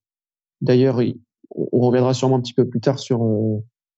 D'ailleurs, 0.60 1.00
on 1.54 1.80
reviendra 1.80 2.14
sûrement 2.14 2.36
un 2.36 2.40
petit 2.40 2.54
peu 2.54 2.66
plus 2.68 2.80
tard 2.80 2.98
sur 2.98 3.22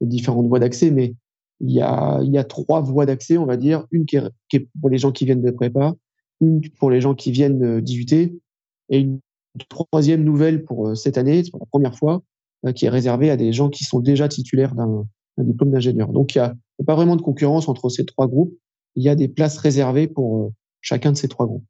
les 0.00 0.06
différentes 0.06 0.48
voies 0.48 0.58
d'accès, 0.58 0.90
mais 0.90 1.14
il 1.60 1.70
y 1.70 1.80
a, 1.80 2.20
il 2.22 2.30
y 2.30 2.38
a 2.38 2.44
trois 2.44 2.80
voies 2.80 3.06
d'accès, 3.06 3.38
on 3.38 3.46
va 3.46 3.56
dire. 3.56 3.86
Une 3.90 4.04
qui 4.04 4.16
est, 4.16 4.68
pour 4.80 4.90
les 4.90 4.98
gens 4.98 5.12
qui 5.12 5.24
viennent 5.24 5.42
de 5.42 5.50
prépa, 5.50 5.94
une 6.40 6.60
pour 6.78 6.90
les 6.90 7.00
gens 7.00 7.14
qui 7.14 7.30
viennent 7.30 7.80
d'IUT, 7.80 8.40
et 8.88 9.00
une 9.00 9.20
troisième 9.68 10.24
nouvelle 10.24 10.64
pour 10.64 10.88
euh, 10.88 10.94
cette 10.94 11.18
année, 11.18 11.42
pour 11.50 11.60
la 11.60 11.66
première 11.66 11.96
fois, 11.96 12.22
euh, 12.66 12.72
qui 12.72 12.86
est 12.86 12.90
réservée 12.90 13.30
à 13.30 13.36
des 13.36 13.52
gens 13.52 13.68
qui 13.68 13.84
sont 13.84 14.00
déjà 14.00 14.28
titulaires 14.28 14.74
d'un 14.74 15.06
diplôme 15.38 15.70
d'ingénieur. 15.70 16.08
Donc 16.12 16.34
il 16.34 16.38
n'y 16.38 16.44
a, 16.44 16.54
pas 16.86 16.94
vraiment 16.94 17.16
de 17.16 17.22
concurrence 17.22 17.68
entre 17.68 17.88
ces 17.88 18.04
trois 18.04 18.26
groupes. 18.26 18.54
Il 18.94 19.02
y 19.02 19.08
a 19.08 19.14
des 19.14 19.28
places 19.28 19.58
réservées 19.58 20.06
pour 20.06 20.44
euh, 20.44 20.52
chacun 20.80 21.12
de 21.12 21.16
ces 21.16 21.28
trois 21.28 21.46
groupes. 21.46 21.64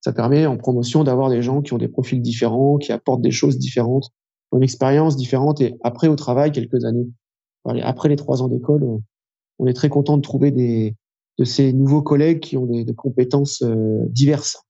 Ça 0.00 0.12
permet 0.12 0.46
en 0.46 0.58
promotion 0.58 1.02
d'avoir 1.02 1.30
des 1.30 1.42
gens 1.42 1.62
qui 1.62 1.72
ont 1.72 1.78
des 1.78 1.88
profils 1.88 2.20
différents, 2.20 2.76
qui 2.76 2.92
apportent 2.92 3.22
des 3.22 3.30
choses 3.30 3.58
différentes, 3.58 4.10
une 4.52 4.62
expérience 4.62 5.16
différente, 5.16 5.60
et 5.62 5.74
après 5.82 6.08
au 6.08 6.14
travail, 6.14 6.52
quelques 6.52 6.84
années, 6.84 7.08
après 7.64 8.10
les 8.10 8.16
trois 8.16 8.42
ans 8.42 8.48
d'école, 8.48 8.84
on 9.58 9.66
est 9.66 9.72
très 9.72 9.88
content 9.88 10.18
de 10.18 10.22
trouver 10.22 10.50
des, 10.50 10.94
de 11.38 11.44
ces 11.44 11.72
nouveaux 11.72 12.02
collègues 12.02 12.40
qui 12.40 12.58
ont 12.58 12.66
des, 12.66 12.94
compétences 12.94 13.64
diverses 14.10 14.62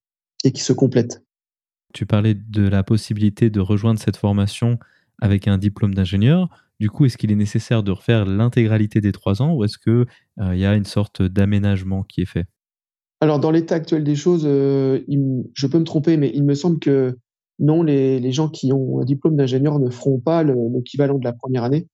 et 0.44 0.52
qui 0.52 0.62
se 0.62 0.72
complètent. 0.72 1.23
Tu 1.94 2.04
parlais 2.04 2.34
de 2.34 2.68
la 2.68 2.82
possibilité 2.82 3.48
de 3.48 3.60
rejoindre 3.60 3.98
cette 3.98 4.18
formation 4.18 4.78
avec 5.22 5.48
un 5.48 5.56
diplôme 5.56 5.94
d'ingénieur. 5.94 6.48
Du 6.80 6.90
coup, 6.90 7.06
est-ce 7.06 7.16
qu'il 7.16 7.32
est 7.32 7.36
nécessaire 7.36 7.82
de 7.82 7.92
refaire 7.92 8.26
l'intégralité 8.26 9.00
des 9.00 9.12
trois 9.12 9.40
ans 9.40 9.54
ou 9.54 9.64
est-ce 9.64 9.78
qu'il 9.78 10.04
euh, 10.40 10.56
y 10.56 10.66
a 10.66 10.74
une 10.74 10.84
sorte 10.84 11.22
d'aménagement 11.22 12.02
qui 12.02 12.20
est 12.20 12.26
fait? 12.26 12.44
Alors, 13.20 13.38
dans 13.38 13.50
l'état 13.50 13.76
actuel 13.76 14.04
des 14.04 14.16
choses, 14.16 14.44
euh, 14.44 15.00
je 15.54 15.66
peux 15.66 15.78
me 15.78 15.84
tromper, 15.84 16.18
mais 16.18 16.30
il 16.34 16.44
me 16.44 16.54
semble 16.54 16.78
que 16.80 17.16
non, 17.58 17.82
les, 17.82 18.32
gens 18.32 18.48
qui 18.48 18.72
ont 18.72 19.00
un 19.00 19.04
diplôme 19.04 19.36
d'ingénieur 19.36 19.78
ne 19.78 19.88
feront 19.88 20.18
pas 20.18 20.42
l'équivalent 20.42 21.18
de 21.18 21.24
la 21.24 21.32
première 21.32 21.62
année 21.62 21.86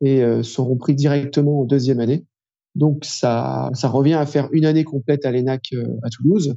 et 0.00 0.22
seront 0.44 0.76
pris 0.76 0.94
directement 0.94 1.62
en 1.62 1.64
deuxième 1.64 1.98
année. 1.98 2.24
Donc 2.78 3.04
ça, 3.04 3.70
revient 3.82 4.14
à 4.14 4.24
faire 4.24 4.48
une 4.52 4.64
année 4.64 4.84
complète 4.84 5.26
à 5.26 5.32
l'ENAC 5.32 5.70
euh, 5.72 5.84
à 6.04 6.10
Toulouse 6.10 6.54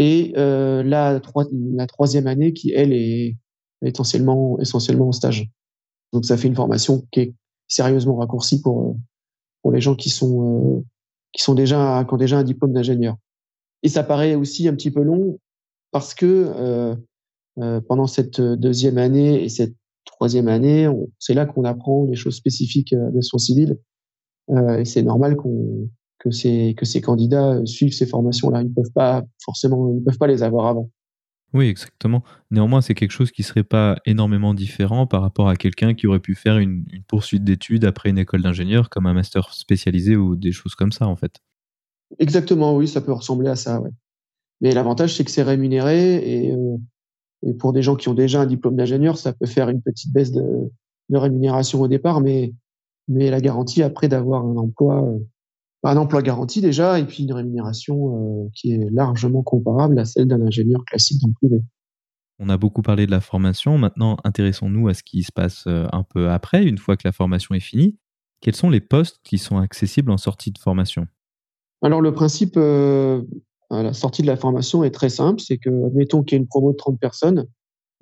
et 0.00 0.32
euh, 0.38 0.82
la, 0.82 1.20
troisième 1.20 2.26
année 2.26 2.54
qui 2.54 2.72
elle 2.72 2.94
est 2.94 3.36
essentiellement 3.82 4.58
essentiellement 4.58 5.08
en 5.08 5.12
stage. 5.12 5.50
Donc 6.14 6.24
ça 6.24 6.38
fait 6.38 6.48
une 6.48 6.54
formation 6.54 7.06
qui 7.12 7.20
est 7.20 7.34
sérieusement 7.68 8.16
raccourcie 8.16 8.62
pour 8.62 8.80
euh, 8.80 8.94
pour 9.60 9.72
les 9.72 9.82
gens 9.82 9.94
qui 9.94 10.08
sont 10.08 10.78
euh, 10.78 10.84
qui 11.32 11.42
sont 11.42 11.54
déjà 11.54 12.02
qui 12.08 12.14
ont 12.14 12.16
déjà 12.16 12.38
un 12.38 12.44
diplôme 12.44 12.72
d'ingénieur. 12.72 13.16
Et 13.82 13.90
ça 13.90 14.02
paraît 14.02 14.36
aussi 14.36 14.66
un 14.68 14.74
petit 14.74 14.90
peu 14.90 15.02
long 15.02 15.38
parce 15.90 16.14
que 16.14 16.96
euh, 17.58 17.80
pendant 17.86 18.06
cette 18.06 18.40
deuxième 18.40 18.96
année 18.96 19.44
et 19.44 19.50
cette 19.50 19.74
troisième 20.06 20.48
année, 20.48 20.88
c'est 21.18 21.34
là 21.34 21.44
qu'on 21.44 21.64
apprend 21.64 22.06
les 22.06 22.16
choses 22.16 22.36
spécifiques 22.36 22.94
de 22.94 23.20
son 23.20 23.36
civil 23.36 23.78
et 24.48 24.84
c'est 24.84 25.02
normal 25.02 25.36
qu'on 25.36 25.90
que 26.20 26.30
ces 26.30 26.74
que 26.76 26.84
ces 26.84 27.00
candidats 27.00 27.60
suivent 27.64 27.92
ces 27.92 28.06
formations-là. 28.06 28.62
Ils 28.62 28.72
peuvent 28.72 28.92
pas 28.94 29.24
forcément, 29.44 29.92
ils 29.92 30.02
peuvent 30.02 30.18
pas 30.18 30.28
les 30.28 30.42
avoir 30.42 30.66
avant. 30.66 30.88
Oui, 31.52 31.66
exactement. 31.66 32.22
Néanmoins, 32.52 32.80
c'est 32.80 32.94
quelque 32.94 33.10
chose 33.10 33.32
qui 33.32 33.42
serait 33.42 33.64
pas 33.64 33.96
énormément 34.06 34.54
différent 34.54 35.08
par 35.08 35.22
rapport 35.22 35.48
à 35.48 35.56
quelqu'un 35.56 35.94
qui 35.94 36.06
aurait 36.06 36.20
pu 36.20 36.36
faire 36.36 36.58
une, 36.58 36.84
une 36.92 37.02
poursuite 37.02 37.42
d'études 37.42 37.84
après 37.84 38.10
une 38.10 38.18
école 38.18 38.42
d'ingénieur, 38.42 38.88
comme 38.88 39.06
un 39.06 39.14
master 39.14 39.52
spécialisé 39.52 40.14
ou 40.14 40.36
des 40.36 40.52
choses 40.52 40.76
comme 40.76 40.92
ça, 40.92 41.08
en 41.08 41.16
fait. 41.16 41.40
Exactement, 42.18 42.76
oui, 42.76 42.86
ça 42.86 43.00
peut 43.00 43.12
ressembler 43.12 43.48
à 43.48 43.56
ça, 43.56 43.80
ouais. 43.80 43.90
Mais 44.60 44.72
l'avantage, 44.72 45.16
c'est 45.16 45.24
que 45.24 45.30
c'est 45.30 45.42
rémunéré 45.42 46.16
et, 46.16 46.52
euh, 46.52 46.76
et, 47.42 47.54
pour 47.54 47.72
des 47.72 47.82
gens 47.82 47.96
qui 47.96 48.08
ont 48.08 48.14
déjà 48.14 48.42
un 48.42 48.46
diplôme 48.46 48.76
d'ingénieur, 48.76 49.16
ça 49.16 49.32
peut 49.32 49.46
faire 49.46 49.68
une 49.70 49.80
petite 49.80 50.12
baisse 50.12 50.32
de, 50.32 50.70
de, 51.08 51.16
rémunération 51.16 51.80
au 51.80 51.88
départ, 51.88 52.20
mais, 52.20 52.52
mais 53.08 53.30
la 53.30 53.40
garantie 53.40 53.82
après 53.82 54.08
d'avoir 54.08 54.44
un 54.44 54.56
emploi, 54.56 55.02
euh, 55.02 55.18
un 55.82 55.96
emploi 55.96 56.22
garanti 56.22 56.60
déjà, 56.60 56.98
et 56.98 57.04
puis 57.04 57.24
une 57.24 57.32
rémunération 57.32 58.44
euh, 58.44 58.48
qui 58.54 58.72
est 58.72 58.90
largement 58.90 59.42
comparable 59.42 59.98
à 59.98 60.04
celle 60.04 60.26
d'un 60.26 60.42
ingénieur 60.42 60.84
classique 60.84 61.20
dans 61.22 61.28
le 61.28 61.34
privé. 61.34 61.62
On 62.38 62.48
a 62.48 62.56
beaucoup 62.56 62.82
parlé 62.82 63.06
de 63.06 63.10
la 63.10 63.20
formation. 63.20 63.78
Maintenant, 63.78 64.16
intéressons-nous 64.24 64.88
à 64.88 64.94
ce 64.94 65.02
qui 65.02 65.22
se 65.22 65.32
passe 65.32 65.66
un 65.66 66.02
peu 66.04 66.30
après, 66.30 66.64
une 66.64 66.78
fois 66.78 66.96
que 66.96 67.06
la 67.06 67.12
formation 67.12 67.54
est 67.54 67.60
finie. 67.60 67.98
Quels 68.40 68.56
sont 68.56 68.70
les 68.70 68.80
postes 68.80 69.20
qui 69.22 69.36
sont 69.36 69.58
accessibles 69.58 70.10
en 70.10 70.16
sortie 70.16 70.50
de 70.50 70.58
formation? 70.58 71.06
Alors 71.82 72.00
le 72.00 72.12
principe 72.12 72.56
euh, 72.56 73.22
à 73.70 73.82
la 73.82 73.92
sortie 73.92 74.22
de 74.22 74.26
la 74.26 74.36
formation 74.36 74.84
est 74.84 74.90
très 74.90 75.08
simple, 75.08 75.40
c'est 75.40 75.58
que 75.58 75.70
admettons 75.86 76.22
qu'il 76.22 76.36
y 76.36 76.38
ait 76.38 76.42
une 76.42 76.48
promo 76.48 76.72
de 76.72 76.76
30 76.76 76.98
personnes, 76.98 77.46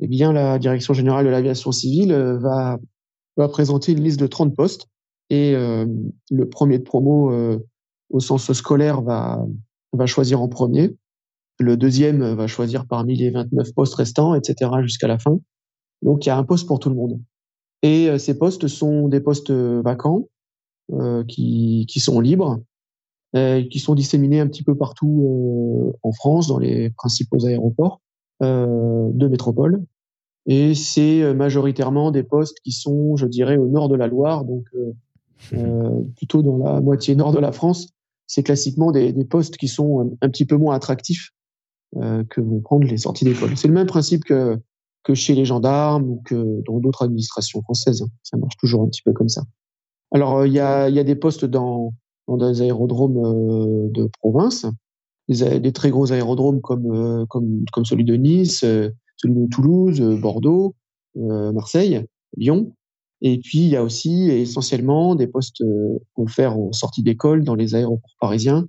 eh 0.01 0.09
bien 0.09 0.33
la 0.33 0.59
direction 0.59 0.95
générale 0.95 1.27
de 1.27 1.31
l'aviation 1.31 1.73
civile 1.73 2.13
euh, 2.13 2.39
va 2.39 2.79
va 3.37 3.49
présenter 3.49 3.93
une 3.93 4.03
liste 4.03 4.19
de 4.19 4.27
30 4.27 4.57
postes 4.57 4.89
et 5.31 5.55
euh, 5.55 5.87
le 6.31 6.49
premier 6.49 6.79
de 6.79 6.85
promo 6.85 7.31
euh, 7.33 7.59
au 8.11 8.21
sens 8.21 8.53
scolaire 8.53 9.03
va 9.03 9.45
va 9.93 10.07
choisir 10.07 10.41
en 10.43 10.49
premier, 10.49 10.95
le 11.59 11.77
deuxième 11.77 12.35
va 12.35 12.47
choisir 12.47 12.87
parmi 12.87 13.17
les 13.17 13.31
29 13.31 13.73
postes 13.75 13.95
restants, 13.95 14.35
etc. 14.35 14.71
jusqu'à 14.83 15.09
la 15.09 15.19
fin. 15.19 15.39
Donc 16.03 16.27
il 16.27 16.29
y 16.29 16.33
a 16.33 16.37
un 16.37 16.45
poste 16.45 16.67
pour 16.67 16.79
tout 16.79 16.91
le 16.91 16.95
monde. 16.95 17.21
Et 17.83 18.09
euh, 18.09 18.19
ces 18.19 18.37
postes 18.39 18.69
sont 18.69 19.09
des 19.09 19.21
postes 19.21 19.51
vacants 19.51 20.29
qui 21.27 21.85
qui 21.87 22.01
sont 22.01 22.19
libres 22.21 22.61
euh, 23.37 23.63
qui 23.63 23.79
sont 23.79 23.95
disséminés 23.95 24.41
un 24.41 24.47
petit 24.47 24.63
peu 24.63 24.75
partout 24.75 25.93
euh, 25.93 25.99
en 26.03 26.13
France, 26.13 26.49
dans 26.49 26.59
les 26.59 26.89
principaux 26.89 27.45
aéroports 27.45 28.01
euh, 28.43 29.11
de 29.13 29.29
métropole. 29.29 29.85
Et 30.47 30.75
c'est 30.75 31.35
majoritairement 31.35 32.11
des 32.11 32.23
postes 32.23 32.59
qui 32.65 32.73
sont, 32.73 33.17
je 33.17 33.27
dirais, 33.27 33.59
au 33.59 33.67
nord 33.67 33.91
de 33.91 33.97
la 33.97 34.07
Loire, 34.07 34.47
donc 34.47 34.65
plutôt 36.17 36.43
dans 36.43 36.59
la 36.59 36.81
moitié 36.81 37.15
nord 37.15 37.33
de 37.33 37.39
la 37.39 37.53
France. 37.53 37.89
C'est 38.27 38.43
classiquement 38.43 38.93
des, 38.93 39.13
postes 39.25 39.57
qui 39.57 39.69
sont 39.69 40.17
un, 40.21 40.29
petit 40.29 40.45
peu 40.45 40.57
moins 40.57 40.75
attractifs 40.75 41.31
que 41.95 42.41
vont 42.41 42.61
prendre 42.61 42.87
les 42.87 42.99
sorties 42.99 43.25
d'école. 43.25 43.57
C'est 43.57 43.69
le 43.69 43.75
même 43.75 43.87
principe 43.87 44.25
que, 44.25 44.59
que 45.05 45.15
chez 45.15 45.35
les 45.35 45.45
gendarmes 45.45 46.09
ou 46.09 46.23
que 46.25 46.63
dans 46.67 46.79
d'autres 46.79 47.03
administrations 47.03 47.63
françaises. 47.63 48.05
Ça 48.23 48.37
marche 48.37 48.57
toujours 48.59 48.83
un 48.83 48.89
petit 48.89 49.03
peu 49.03 49.13
comme 49.13 49.29
ça. 49.29 49.43
Alors, 50.11 50.47
il 50.47 50.53
y, 50.53 50.61
a, 50.61 50.89
y 50.89 50.99
a 50.99 51.05
des 51.05 51.15
postes 51.15 51.45
dans, 51.45 51.93
dans 52.29 52.37
des 52.37 52.63
aérodromes 52.63 53.17
euh, 53.19 53.89
de 53.91 54.09
province, 54.21 54.67
des, 55.29 55.61
des, 55.61 55.73
très 55.73 55.91
gros 55.91 56.13
aérodromes 56.13 56.61
comme, 56.61 56.93
euh, 56.93 57.27
comme, 57.27 57.65
comme 57.73 57.85
celui 57.85 58.05
de 58.05 58.15
Nice, 58.15 58.65
euh, 58.65 58.91
celui 59.17 59.35
de 59.35 59.47
Toulouse, 59.49 60.01
Bordeaux, 60.21 60.75
Marseille, 61.17 62.07
Lyon. 62.37 62.73
Et 63.21 63.39
puis, 63.39 63.59
il 63.59 63.69
y 63.69 63.77
a 63.77 63.83
aussi 63.83 64.31
essentiellement 64.31 65.15
des 65.15 65.27
postes 65.27 65.63
offerts 66.17 66.59
aux 66.59 66.73
sorties 66.73 67.03
d'école 67.03 67.45
dans 67.45 67.55
les 67.55 67.75
aéroports 67.75 68.15
parisiens, 68.21 68.67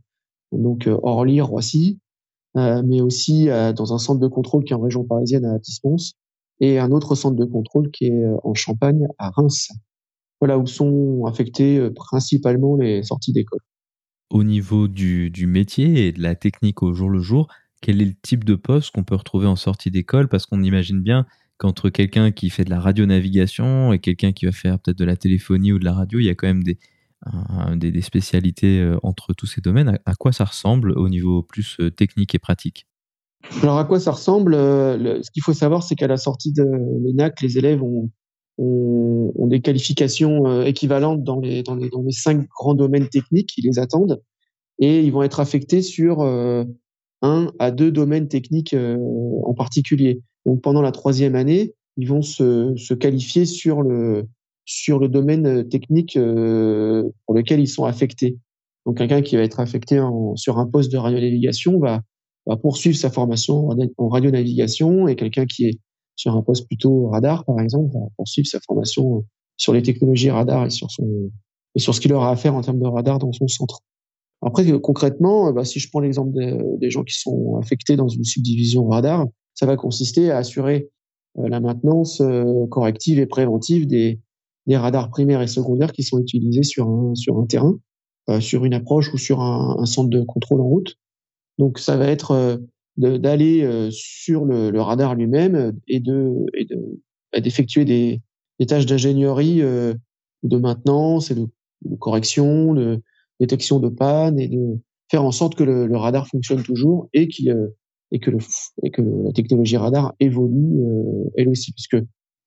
donc 0.52 0.90
Orly, 1.04 1.40
Roissy, 1.40 2.00
mais 2.56 3.02
aussi 3.02 3.46
dans 3.46 3.94
un 3.94 4.00
centre 4.00 4.20
de 4.20 4.28
contrôle 4.28 4.64
qui 4.64 4.74
est 4.74 4.76
en 4.76 4.82
région 4.82 5.04
parisienne 5.04 5.46
à 5.46 5.60
Tispons 5.60 5.98
et 6.60 6.80
un 6.80 6.92
autre 6.92 7.14
centre 7.14 7.38
de 7.38 7.46
contrôle 7.46 7.92
qui 7.92 8.06
est 8.06 8.26
en 8.44 8.56
Champagne 8.56 9.08
à 9.20 9.30
Reims 9.30 9.70
voilà 10.40 10.58
où 10.58 10.66
sont 10.68 11.26
affectées 11.26 11.78
euh, 11.78 11.94
principalement 11.94 12.76
les 12.78 13.04
sorties 13.04 13.34
d'école. 13.34 13.60
Au 14.30 14.44
niveau 14.44 14.88
du, 14.88 15.32
métier 15.48 16.08
et 16.08 16.12
de 16.12 16.22
la 16.22 16.36
technique 16.36 16.84
au 16.84 16.94
jour 16.94 17.10
le 17.10 17.20
jour, 17.20 17.48
quel 17.82 18.02
est 18.02 18.06
le 18.06 18.14
type 18.22 18.44
de 18.44 18.56
poste 18.56 18.92
qu'on 18.92 19.04
peut 19.04 19.16
retrouver 19.16 19.48
en 19.48 19.56
sortie 19.56 19.90
d'école? 19.90 20.28
Parce 20.28 20.46
qu'on 20.46 20.62
imagine 20.62 21.02
bien 21.02 21.26
qu'entre 21.60 21.90
quelqu'un 21.90 22.32
qui 22.32 22.50
fait 22.50 22.66
de 22.66 22.72
la 22.72 22.80
radionavigation 22.80 23.94
et 23.94 24.00
quelqu'un 24.00 24.32
qui 24.32 24.46
va 24.46 24.52
faire 24.52 24.80
peut-être 24.80 24.98
de 24.98 25.06
la 25.06 25.16
téléphonie 25.16 25.72
ou 25.72 25.80
de 25.80 25.86
la 25.86 25.94
radio, 25.94 26.20
il 26.20 26.26
y 26.26 26.30
a 26.30 26.36
quand 26.36 26.48
même 26.48 26.64
des, 26.64 28.02
spécialités 28.02 28.80
euh, 28.80 28.98
entre 29.04 29.34
tous 29.34 29.46
ces 29.46 29.62
domaines. 29.62 30.00
À, 30.06 30.16
quoi 30.16 30.32
ça 30.32 30.46
ressemble 30.46 30.94
au 30.98 31.10
niveau 31.10 31.44
plus 31.44 31.78
euh, 31.80 31.92
technique 31.92 32.34
et 32.34 32.40
pratique? 32.40 32.88
Alors 33.62 33.78
à 33.78 33.86
quoi 33.86 34.00
ça 34.00 34.12
ressemble 34.12 34.54
Ce 34.56 35.32
qu'il 35.32 35.44
faut 35.44 35.54
savoir, 35.54 35.84
c'est 35.84 35.96
qu'à 35.96 36.08
la 36.08 36.18
sortie 36.18 36.52
de 36.52 36.64
l'ENAC, 36.64 37.42
les 37.42 37.58
élèves 37.58 37.84
ont 37.84 38.10
des 39.48 39.62
qualifications 39.62 40.48
euh, 40.48 40.64
équivalentes 40.64 41.24
dans 41.24 41.40
les, 41.40 41.64
cinq 42.12 42.48
grands 42.48 42.76
domaines 42.76 43.10
techniques 43.10 43.50
qui 43.50 43.62
les 43.62 43.80
attendent 43.80 44.22
et 44.80 45.02
ils 45.02 45.12
vont 45.12 45.24
être 45.24 45.40
affectés 45.40 45.82
sur 45.82 46.22
euh, 46.22 46.64
un 47.22 47.52
à 47.60 47.72
deux 47.72 47.92
domaines 47.92 48.28
techniques 48.28 48.74
euh, 48.74 48.98
en 49.44 49.54
particulier. 49.54 50.22
Donc 50.46 50.62
pendant 50.62 50.82
la 50.82 50.92
troisième 50.92 51.36
année, 51.36 51.74
ils 51.98 52.08
vont 52.08 52.22
se, 52.22 52.76
se 52.78 52.94
qualifier 52.94 53.46
sur 53.46 53.82
le 53.82 54.28
sur 54.66 55.00
le 55.00 55.10
domaine 55.10 55.68
technique 55.68 56.14
pour 56.14 57.34
lequel 57.34 57.60
ils 57.60 57.68
sont 57.68 57.86
affectés. 57.86 58.38
Donc 58.86 58.98
quelqu'un 58.98 59.22
qui 59.22 59.36
va 59.36 59.42
être 59.42 59.60
affecté 59.60 60.00
en, 60.00 60.36
sur 60.36 60.60
un 60.60 60.68
poste 60.68 60.92
de 60.92 60.98
radionavigation 60.98 61.80
va, 61.80 62.02
va 62.46 62.56
poursuivre 62.56 62.96
sa 62.96 63.10
formation 63.10 63.70
en 63.98 64.10
radionavigation 64.10 65.08
et 65.08 65.16
quelqu'un 65.16 65.48
qui 65.48 65.66
est 65.66 65.80
sur 66.16 66.36
un 66.36 66.42
poste 66.42 66.68
plutôt 66.68 67.08
radar, 67.08 67.46
par 67.46 67.60
exemple, 67.62 67.94
va 67.94 68.08
poursuivre 68.18 68.48
sa 68.48 68.60
formation 68.60 69.26
sur 69.58 69.74
les 69.74 69.82
technologies 69.82 70.30
radar 70.30 70.66
et 70.66 70.70
sur 70.70 70.92
son 70.92 71.32
et 71.76 71.80
sur 71.80 71.94
ce 71.94 72.02
qu'il 72.02 72.14
aura 72.14 72.32
à 72.32 72.36
faire 72.36 72.56
en 72.56 72.62
termes 72.62 72.80
de 72.80 72.88
radar 72.88 73.20
dans 73.20 73.32
son 73.32 73.48
centre. 73.48 73.82
Après, 74.42 74.66
concrètement, 74.80 75.52
bah, 75.52 75.66
si 75.66 75.80
je 75.80 75.90
prends 75.90 76.00
l'exemple 76.00 76.32
des, 76.80 76.90
gens 76.90 77.04
qui 77.04 77.16
sont 77.16 77.58
affectés 77.62 77.96
dans 77.96 78.08
une 78.08 78.24
subdivision 78.24 78.88
radar, 78.88 79.28
ça 79.60 79.66
va 79.66 79.76
consister 79.76 80.32
à 80.32 80.38
assurer 80.38 80.90
euh, 81.38 81.50
la 81.50 81.60
maintenance 81.60 82.22
euh, 82.22 82.66
corrective 82.68 83.20
et 83.20 83.26
préventive 83.26 83.88
des, 83.88 84.22
radars 84.72 85.10
primaires 85.10 85.42
et 85.42 85.48
secondaires 85.48 85.92
qui 85.92 86.04
sont 86.04 86.20
utilisés 86.20 86.62
sur 86.62 86.88
un, 86.88 87.46
terrain, 87.48 87.78
euh, 88.30 88.40
sur 88.40 88.66
une 88.66 88.76
approche 88.76 89.12
ou 89.14 89.18
sur 89.18 89.42
un, 89.42 89.84
centre 89.86 90.10
de 90.10 90.22
contrôle 90.22 90.62
en 90.62 90.68
route. 90.68 90.96
Donc, 91.58 91.80
ça 91.80 91.98
va 91.98 92.08
être 92.08 92.62
d'aller 92.96 93.90
sur 93.92 94.46
le, 94.46 94.80
radar 94.80 95.16
lui-même 95.16 95.74
et 95.88 96.00
de 96.00 96.32
d'effectuer 97.36 97.84
des, 97.84 98.22
tâches 98.68 98.86
d'ingénierie 98.86 99.62
de 99.62 100.58
maintenance 100.58 101.32
et 101.32 101.36
de, 101.36 101.48
de, 101.86 101.96
correction, 101.96 102.76
de 102.76 103.02
détection 103.40 103.80
de 103.80 103.90
panne 103.90 104.40
et 104.40 104.48
de 104.48 104.78
faire 105.10 105.26
en 105.26 105.32
sorte 105.32 105.56
que 105.56 105.64
le, 105.64 105.88
le 105.88 105.98
radar 105.98 106.28
fonctionne 106.28 106.62
toujours 106.62 107.10
et 107.14 107.28
qu'il 107.28 107.50
et 108.12 108.20
que 108.20 108.32
le 108.32 108.40
et 108.84 108.92
que 108.92 109.02
la 109.02 109.32
technologie 109.32 109.78
radar 109.78 110.14
évolue 110.20 110.82
euh, 110.82 111.30
elle 111.38 111.50
aussi 111.50 111.72
puisque 111.74 111.98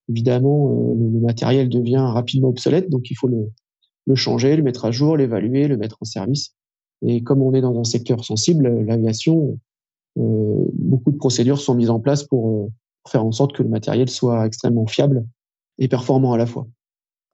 évidemment 0.09 0.71
euh, 0.71 0.95
le, 0.95 1.21
matériel 1.21 1.69
devient 1.69 1.99
rapidement 1.99 2.49
obsolète 2.49 2.91
donc 2.91 3.11
il 3.11 3.15
faut 3.15 3.29
le 3.29 3.51
le 4.07 4.15
changer, 4.15 4.57
le 4.57 4.63
mettre 4.63 4.85
à 4.85 4.91
jour, 4.91 5.17
l'évaluer, 5.17 5.69
le 5.69 5.77
mettre 5.77 5.99
en 6.01 6.05
service. 6.05 6.55
Et 7.07 7.23
comme 7.23 7.43
on 7.43 7.55
est 7.55 7.61
dans 7.61 7.79
un 7.79 7.85
secteur 7.85 8.25
sensible, 8.25 8.69
l'aviation, 8.85 9.59
euh, 10.19 10.65
beaucoup 10.75 11.11
de 11.11 11.17
procédures 11.17 11.61
sont 11.61 11.75
mises 11.75 11.91
en 11.91 12.01
place 12.01 12.25
pour, 12.25 12.49
euh, 12.49 12.69
pour, 13.03 13.13
faire 13.13 13.25
en 13.25 13.33
sorte 13.33 13.55
que 13.55 13.63
le 13.63 13.69
matériel 13.69 14.09
soit 14.09 14.47
extrêmement 14.47 14.87
fiable 14.87 15.27
et 15.79 15.89
performant 15.89 16.33
à 16.33 16.39
la 16.39 16.47
fois. 16.47 16.67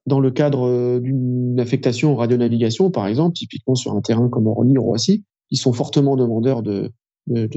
Dans 0.05 0.19
le 0.19 0.31
cadre 0.31 0.67
euh, 0.67 0.99
d'une 0.99 1.59
affectation 1.59 2.13
en 2.13 2.15
radionavigation, 2.15 2.89
par 2.89 3.05
exemple, 3.07 3.35
typiquement 3.35 3.75
sur 3.75 3.93
un 3.95 4.01
terrain 4.01 4.29
comme 4.29 4.47
Orly 4.47 4.77
ou 4.77 4.83
Roissy, 4.83 5.23
ils 5.51 5.57
sont 5.57 5.73
fortement 5.73 6.15
demandeurs 6.15 6.63
de, 6.63 6.91
de, 7.27 7.49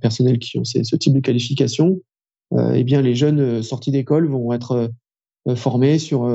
personnel 0.00 0.38
qui 0.38 0.58
ont 0.58 0.64
ce 0.64 0.96
type 0.96 1.14
de 1.14 1.20
qualification. 1.20 2.00
Euh, 2.52 2.72
eh 2.74 2.84
bien, 2.84 3.02
les 3.02 3.14
jeunes 3.14 3.62
sortis 3.62 3.92
d'école 3.92 4.26
vont 4.28 4.52
être 4.52 4.90
formés 5.54 5.98
sur 5.98 6.28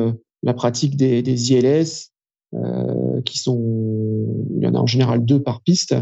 la 0.46 0.54
pratique 0.54 0.96
des, 0.96 1.52
ILS, 1.52 2.12
euh, 2.54 3.22
qui 3.24 3.40
sont, 3.40 4.46
il 4.56 4.64
y 4.64 4.68
en 4.68 4.76
a 4.76 4.80
en 4.80 4.86
général 4.86 5.26
deux 5.26 5.42
par 5.42 5.62
piste, 5.62 5.96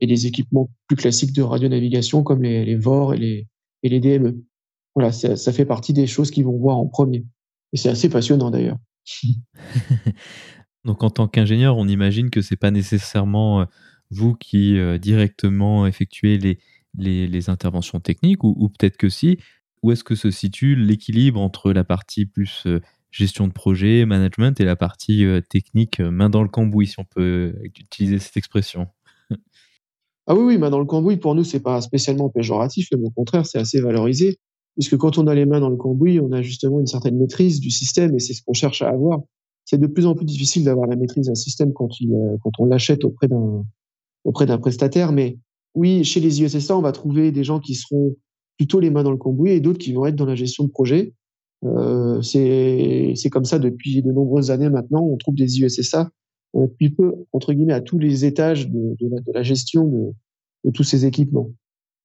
et 0.00 0.06
des 0.06 0.26
équipements 0.26 0.68
plus 0.88 0.96
classiques 0.96 1.32
de 1.32 1.42
radionavigation 1.42 2.24
comme 2.24 2.42
les, 2.42 2.74
VOR 2.74 3.14
et 3.14 3.18
les, 3.18 3.46
et 3.84 3.88
les 3.88 4.00
DME. 4.00 4.36
Voilà, 4.94 5.12
ça, 5.12 5.36
ça 5.36 5.52
fait 5.52 5.64
partie 5.64 5.92
des 5.92 6.06
choses 6.06 6.30
qu'ils 6.30 6.44
vont 6.44 6.58
voir 6.58 6.76
en 6.76 6.86
premier. 6.86 7.24
Et 7.72 7.76
c'est 7.76 7.88
assez 7.88 8.08
passionnant 8.08 8.50
d'ailleurs. 8.50 8.76
Donc 10.84 11.02
en 11.02 11.10
tant 11.10 11.28
qu'ingénieur, 11.28 11.78
on 11.78 11.86
imagine 11.86 12.30
que 12.30 12.42
c'est 12.42 12.56
pas 12.56 12.72
nécessairement 12.72 13.60
euh, 13.60 13.64
vous 14.10 14.34
qui 14.34 14.78
euh, 14.78 14.98
directement 14.98 15.86
effectuez 15.86 16.38
les, 16.38 16.58
les, 16.96 17.50
interventions 17.50 18.00
techniques, 18.00 18.44
ou, 18.44 18.68
peut-être 18.68 18.96
que 18.96 19.08
si. 19.08 19.38
Où 19.82 19.92
est-ce 19.92 20.04
que 20.04 20.14
se 20.14 20.30
situe 20.30 20.76
l'équilibre 20.76 21.40
entre 21.40 21.72
la 21.72 21.84
partie 21.84 22.24
plus, 22.24 22.62
euh, 22.66 22.80
gestion 23.10 23.46
de 23.46 23.52
projet, 23.52 24.06
management 24.06 24.58
et 24.60 24.64
la 24.64 24.76
partie 24.76 25.24
technique 25.50 26.00
main 26.00 26.30
dans 26.30 26.42
le 26.42 26.48
cambouis, 26.48 26.86
si 26.86 26.98
on 26.98 27.04
peut 27.04 27.54
utiliser 27.62 28.18
cette 28.18 28.36
expression? 28.36 28.88
ah 30.26 30.34
oui, 30.34 30.42
oui, 30.44 30.58
main 30.58 30.70
dans 30.70 30.78
le 30.78 30.84
cambouis, 30.84 31.16
pour 31.16 31.34
nous, 31.34 31.44
c'est 31.44 31.60
pas 31.60 31.80
spécialement 31.80 32.28
péjoratif, 32.28 32.88
mais 32.92 33.06
au 33.06 33.10
contraire, 33.10 33.46
c'est 33.46 33.58
assez 33.58 33.80
valorisé. 33.80 34.38
Puisque 34.74 34.96
quand 34.96 35.18
on 35.18 35.26
a 35.28 35.34
les 35.34 35.46
mains 35.46 35.60
dans 35.60 35.68
le 35.68 35.76
cambouis, 35.76 36.18
on 36.18 36.32
a 36.32 36.42
justement 36.42 36.80
une 36.80 36.86
certaine 36.86 37.16
maîtrise 37.16 37.60
du 37.60 37.70
système 37.70 38.14
et 38.16 38.18
c'est 38.18 38.34
ce 38.34 38.42
qu'on 38.42 38.54
cherche 38.54 38.82
à 38.82 38.88
avoir. 38.88 39.20
C'est 39.64 39.78
de 39.78 39.86
plus 39.86 40.06
en 40.06 40.14
plus 40.14 40.24
difficile 40.24 40.64
d'avoir 40.64 40.88
la 40.88 40.96
maîtrise 40.96 41.26
d'un 41.26 41.34
système 41.34 41.72
quand, 41.72 42.00
il, 42.00 42.10
quand 42.42 42.50
on 42.58 42.66
l'achète 42.66 43.04
auprès 43.04 43.28
d'un 43.28 43.64
auprès 44.24 44.46
d'un 44.46 44.58
prestataire, 44.58 45.12
mais 45.12 45.38
oui, 45.74 46.04
chez 46.04 46.20
les 46.20 46.42
ISSA, 46.42 46.76
on 46.76 46.82
va 46.82 46.92
trouver 46.92 47.32
des 47.32 47.44
gens 47.44 47.60
qui 47.60 47.74
seront 47.74 48.16
plutôt 48.56 48.80
les 48.80 48.90
mains 48.90 49.02
dans 49.02 49.10
le 49.10 49.16
cambouis 49.16 49.50
et 49.50 49.60
d'autres 49.60 49.78
qui 49.78 49.92
vont 49.92 50.06
être 50.06 50.16
dans 50.16 50.26
la 50.26 50.36
gestion 50.36 50.64
de 50.64 50.70
projet. 50.70 51.12
Euh, 51.64 52.20
c'est 52.22 53.30
comme 53.30 53.44
ça 53.44 53.58
depuis 53.58 54.02
de 54.02 54.12
nombreuses 54.12 54.50
années 54.50 54.70
maintenant. 54.70 55.02
On 55.02 55.16
trouve 55.16 55.34
des 55.34 55.58
ISSA 55.58 56.10
depuis 56.54 56.90
peu, 56.90 57.14
entre 57.32 57.52
guillemets, 57.52 57.72
à 57.72 57.80
tous 57.80 57.98
les 57.98 58.24
étages 58.24 58.68
de, 58.68 58.96
la, 59.32 59.42
gestion 59.42 59.86
de, 59.86 60.12
de, 60.64 60.70
tous 60.70 60.84
ces 60.84 61.04
équipements. 61.04 61.50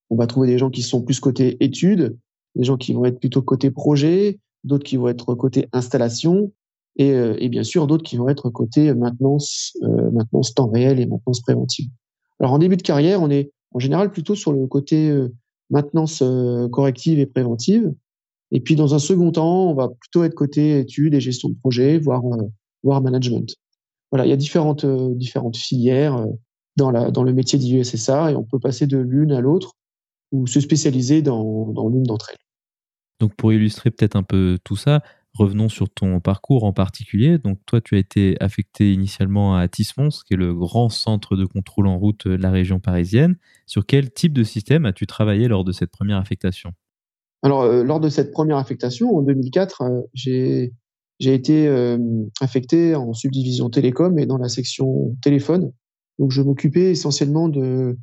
On 0.09 0.15
va 0.15 0.25
trouver 0.25 0.47
des 0.47 0.57
gens 0.57 0.71
qui 0.71 0.81
sont 0.81 1.03
plus 1.03 1.19
côté 1.19 1.63
études, 1.63 2.17
des 2.55 2.63
gens 2.63 2.77
qui 2.77 2.93
vont 2.93 3.05
être 3.05 3.19
plutôt 3.19 3.43
côté 3.43 3.69
projet, 3.69 4.39
d'autres 4.63 4.83
qui 4.83 4.97
vont 4.97 5.07
être 5.07 5.35
côté 5.35 5.67
installation, 5.71 6.51
et, 6.95 7.11
euh, 7.11 7.35
et 7.39 7.49
bien 7.49 7.63
sûr 7.63 7.85
d'autres 7.85 8.03
qui 8.03 8.17
vont 8.17 8.27
être 8.27 8.49
côté 8.49 8.93
maintenance, 8.93 9.77
euh, 9.83 10.09
maintenance 10.11 10.55
temps 10.55 10.69
réel 10.69 10.99
et 10.99 11.05
maintenance 11.05 11.41
préventive. 11.41 11.89
Alors 12.39 12.53
en 12.53 12.59
début 12.59 12.77
de 12.77 12.81
carrière, 12.81 13.21
on 13.21 13.29
est 13.29 13.51
en 13.73 13.79
général 13.79 14.11
plutôt 14.11 14.35
sur 14.35 14.53
le 14.53 14.65
côté 14.67 15.09
euh, 15.09 15.29
maintenance 15.69 16.21
euh, 16.21 16.67
corrective 16.69 17.19
et 17.19 17.25
préventive. 17.25 17.93
Et 18.51 18.61
puis 18.61 18.75
dans 18.75 18.95
un 18.95 18.99
second 18.99 19.31
temps, 19.31 19.69
on 19.69 19.75
va 19.75 19.89
plutôt 19.89 20.23
être 20.23 20.33
côté 20.33 20.79
études 20.79 21.13
et 21.13 21.19
gestion 21.19 21.49
de 21.49 21.55
projet, 21.55 21.99
voire 21.99 22.23
euh, 22.25 22.99
management. 23.01 23.55
Voilà, 24.11 24.25
il 24.25 24.29
y 24.29 24.33
a 24.33 24.37
différentes 24.37 24.85
différentes 25.15 25.57
filières 25.57 26.25
dans 26.75 26.91
le 26.91 27.33
métier 27.33 27.59
d'IUSSA 27.59 28.31
et 28.31 28.35
on 28.35 28.43
peut 28.43 28.57
passer 28.57 28.87
de 28.87 28.97
l'une 28.97 29.31
à 29.33 29.41
l'autre 29.41 29.73
ou 30.31 30.47
se 30.47 30.59
spécialiser 30.59 31.21
dans 31.21 31.89
l'une 31.89 32.03
d'entre 32.03 32.31
elles. 32.31 32.39
Donc 33.19 33.35
pour 33.35 33.53
illustrer 33.53 33.91
peut-être 33.91 34.15
un 34.15 34.23
peu 34.23 34.57
tout 34.63 34.77
ça, 34.77 35.03
Revenons 35.37 35.69
sur 35.69 35.89
ton 35.89 36.19
parcours 36.19 36.63
en 36.63 36.73
particulier. 36.73 37.37
Donc, 37.37 37.59
toi, 37.65 37.81
tu 37.81 37.95
as 37.95 37.99
été 37.99 38.35
affecté 38.41 38.93
initialement 38.93 39.55
à 39.55 39.67
Tismons, 39.67 40.09
qui 40.25 40.33
est 40.33 40.37
le 40.37 40.53
grand 40.53 40.89
centre 40.89 41.35
de 41.35 41.45
contrôle 41.45 41.87
en 41.87 41.97
route 41.97 42.27
de 42.27 42.35
la 42.35 42.51
région 42.51 42.79
parisienne. 42.79 43.37
Sur 43.65 43.85
quel 43.85 44.11
type 44.11 44.33
de 44.33 44.43
système 44.43 44.85
as-tu 44.85 45.07
travaillé 45.07 45.47
lors 45.47 45.63
de 45.63 45.71
cette 45.71 45.91
première 45.91 46.17
affectation? 46.17 46.73
Alors, 47.41 47.61
euh, 47.61 47.83
lors 47.83 47.99
de 47.99 48.09
cette 48.09 48.31
première 48.31 48.57
affectation, 48.57 49.15
en 49.15 49.21
2004, 49.21 49.81
euh, 49.81 50.01
j'ai 50.13 50.71
été 51.21 51.67
euh, 51.67 51.97
affecté 52.41 52.95
en 52.95 53.13
subdivision 53.13 53.69
télécom 53.69 54.19
et 54.19 54.25
dans 54.25 54.37
la 54.37 54.49
section 54.49 55.15
téléphone. 55.21 55.71
Donc, 56.17 56.31
je 56.31 56.41
m'occupais 56.41 56.91
essentiellement 56.91 57.49
de 57.49 57.97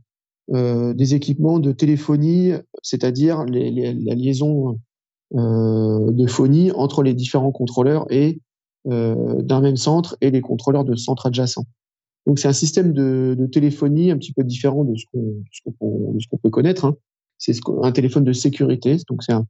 des 0.48 1.16
équipements 1.16 1.58
de 1.58 1.72
téléphonie, 1.72 2.52
c'est-à-dire 2.80 3.44
la 3.46 4.14
liaison 4.14 4.78
de 5.32 6.26
phonie 6.26 6.70
entre 6.72 7.02
les 7.02 7.12
différents 7.12 7.52
contrôleurs 7.52 8.06
et 8.10 8.40
euh, 8.88 9.42
d'un 9.42 9.60
même 9.60 9.76
centre 9.76 10.16
et 10.20 10.30
les 10.30 10.40
contrôleurs 10.40 10.84
de 10.84 10.94
centres 10.94 11.26
adjacents. 11.26 11.66
Donc 12.24 12.38
c'est 12.38 12.46
un 12.46 12.52
système 12.52 12.92
de, 12.92 13.34
de, 13.36 13.46
téléphonie 13.46 14.12
un 14.12 14.16
petit 14.16 14.32
peu 14.32 14.44
différent 14.44 14.84
de 14.84 14.94
ce 14.94 15.04
qu'on 15.10 15.42
qu'on 16.30 16.38
peut 16.38 16.50
connaître. 16.50 16.84
Hein. 16.84 16.94
C'est 17.36 17.54
un 17.82 17.90
téléphone 17.90 18.22
de 18.22 18.32
sécurité. 18.32 18.96
Donc 19.08 19.24
c'est 19.24 19.32
un, 19.32 19.44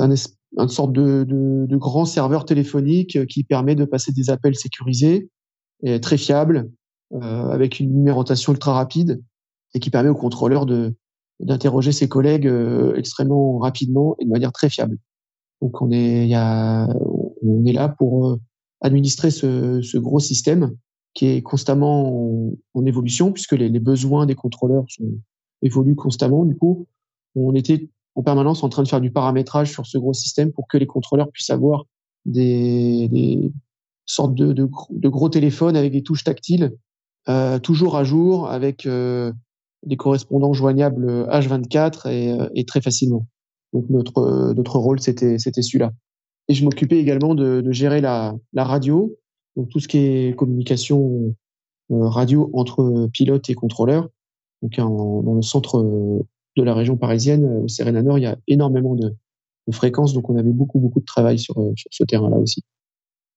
un, 0.00 0.10
une 0.10 0.68
sorte 0.68 0.92
de, 0.92 1.22
de, 1.22 1.66
de, 1.68 1.76
grand 1.76 2.04
serveur 2.04 2.44
téléphonique 2.44 3.26
qui 3.26 3.44
permet 3.44 3.76
de 3.76 3.84
passer 3.84 4.10
des 4.10 4.28
appels 4.28 4.56
sécurisés 4.56 5.30
et 5.84 6.00
très 6.00 6.16
fiables 6.16 6.68
euh, 7.12 7.50
avec 7.50 7.78
une 7.78 7.92
numérotation 7.92 8.52
ultra 8.52 8.72
rapide 8.72 9.22
et 9.74 9.78
qui 9.78 9.90
permet 9.90 10.08
au 10.08 10.16
contrôleur 10.16 10.66
de 10.66 10.94
d'interroger 11.38 11.92
ses 11.92 12.08
collègues 12.08 12.48
euh, 12.48 12.96
extrêmement 12.96 13.58
rapidement 13.58 14.16
et 14.18 14.24
de 14.24 14.30
manière 14.30 14.52
très 14.52 14.68
fiable. 14.68 14.98
Donc 15.60 15.82
on 15.82 15.90
est, 15.90 16.26
y 16.26 16.34
a, 16.34 16.88
on 17.42 17.64
est 17.64 17.72
là 17.72 17.88
pour 17.88 18.28
euh, 18.28 18.40
administrer 18.80 19.30
ce, 19.30 19.82
ce, 19.82 19.98
gros 19.98 20.20
système 20.20 20.76
qui 21.14 21.26
est 21.26 21.42
constamment 21.42 22.54
en, 22.74 22.86
évolution 22.86 23.32
puisque 23.32 23.52
les, 23.52 23.68
les, 23.68 23.80
besoins 23.80 24.26
des 24.26 24.34
contrôleurs 24.34 24.84
évoluent 25.62 25.96
constamment. 25.96 26.44
Du 26.44 26.56
coup, 26.56 26.86
on 27.34 27.54
était 27.54 27.88
en 28.14 28.22
permanence 28.22 28.62
en 28.62 28.68
train 28.68 28.82
de 28.82 28.88
faire 28.88 29.00
du 29.00 29.10
paramétrage 29.10 29.70
sur 29.70 29.86
ce 29.86 29.98
gros 29.98 30.14
système 30.14 30.52
pour 30.52 30.66
que 30.68 30.78
les 30.78 30.86
contrôleurs 30.86 31.30
puissent 31.30 31.50
avoir 31.50 31.84
des, 32.24 33.08
des 33.08 33.52
sortes 34.06 34.34
de, 34.34 34.52
de, 34.52 34.68
de, 34.90 35.08
gros 35.08 35.28
téléphones 35.28 35.76
avec 35.76 35.92
des 35.92 36.02
touches 36.02 36.24
tactiles, 36.24 36.72
euh, 37.28 37.58
toujours 37.58 37.96
à 37.96 38.04
jour, 38.04 38.50
avec 38.50 38.86
euh, 38.86 39.32
des 39.84 39.96
correspondants 39.96 40.52
joignables 40.52 41.24
H24 41.28 42.08
et, 42.08 42.32
euh, 42.32 42.48
et 42.54 42.64
très 42.64 42.80
facilement. 42.80 43.26
Donc 43.72 43.88
notre 43.88 44.52
notre 44.54 44.78
rôle 44.78 45.00
c'était 45.00 45.38
celui-là. 45.38 45.92
Et 46.48 46.54
je 46.54 46.64
m'occupais 46.64 46.98
également 46.98 47.34
de, 47.34 47.60
de 47.60 47.72
gérer 47.72 48.00
la, 48.00 48.34
la 48.52 48.64
radio, 48.64 49.16
donc 49.56 49.68
tout 49.68 49.78
ce 49.78 49.86
qui 49.86 49.98
est 49.98 50.36
communication 50.36 51.34
euh, 51.92 52.08
radio 52.08 52.50
entre 52.52 53.08
pilotes 53.12 53.50
et 53.50 53.54
contrôleurs. 53.54 54.08
Donc 54.62 54.76
dans 54.76 55.34
le 55.34 55.42
centre 55.42 55.78
euh, 55.78 56.26
de 56.56 56.62
la 56.62 56.74
région 56.74 56.96
parisienne, 56.96 57.44
au 57.64 57.68
Serena 57.68 58.02
Nord, 58.02 58.18
il 58.18 58.22
y 58.22 58.26
a 58.26 58.36
énormément 58.48 58.94
de, 58.94 59.14
de 59.66 59.74
fréquences, 59.74 60.12
donc 60.12 60.28
on 60.28 60.36
avait 60.36 60.52
beaucoup 60.52 60.78
beaucoup 60.78 61.00
de 61.00 61.04
travail 61.04 61.38
sur, 61.38 61.58
euh, 61.58 61.72
sur 61.76 61.88
ce 61.92 62.04
terrain-là 62.04 62.36
aussi. 62.36 62.64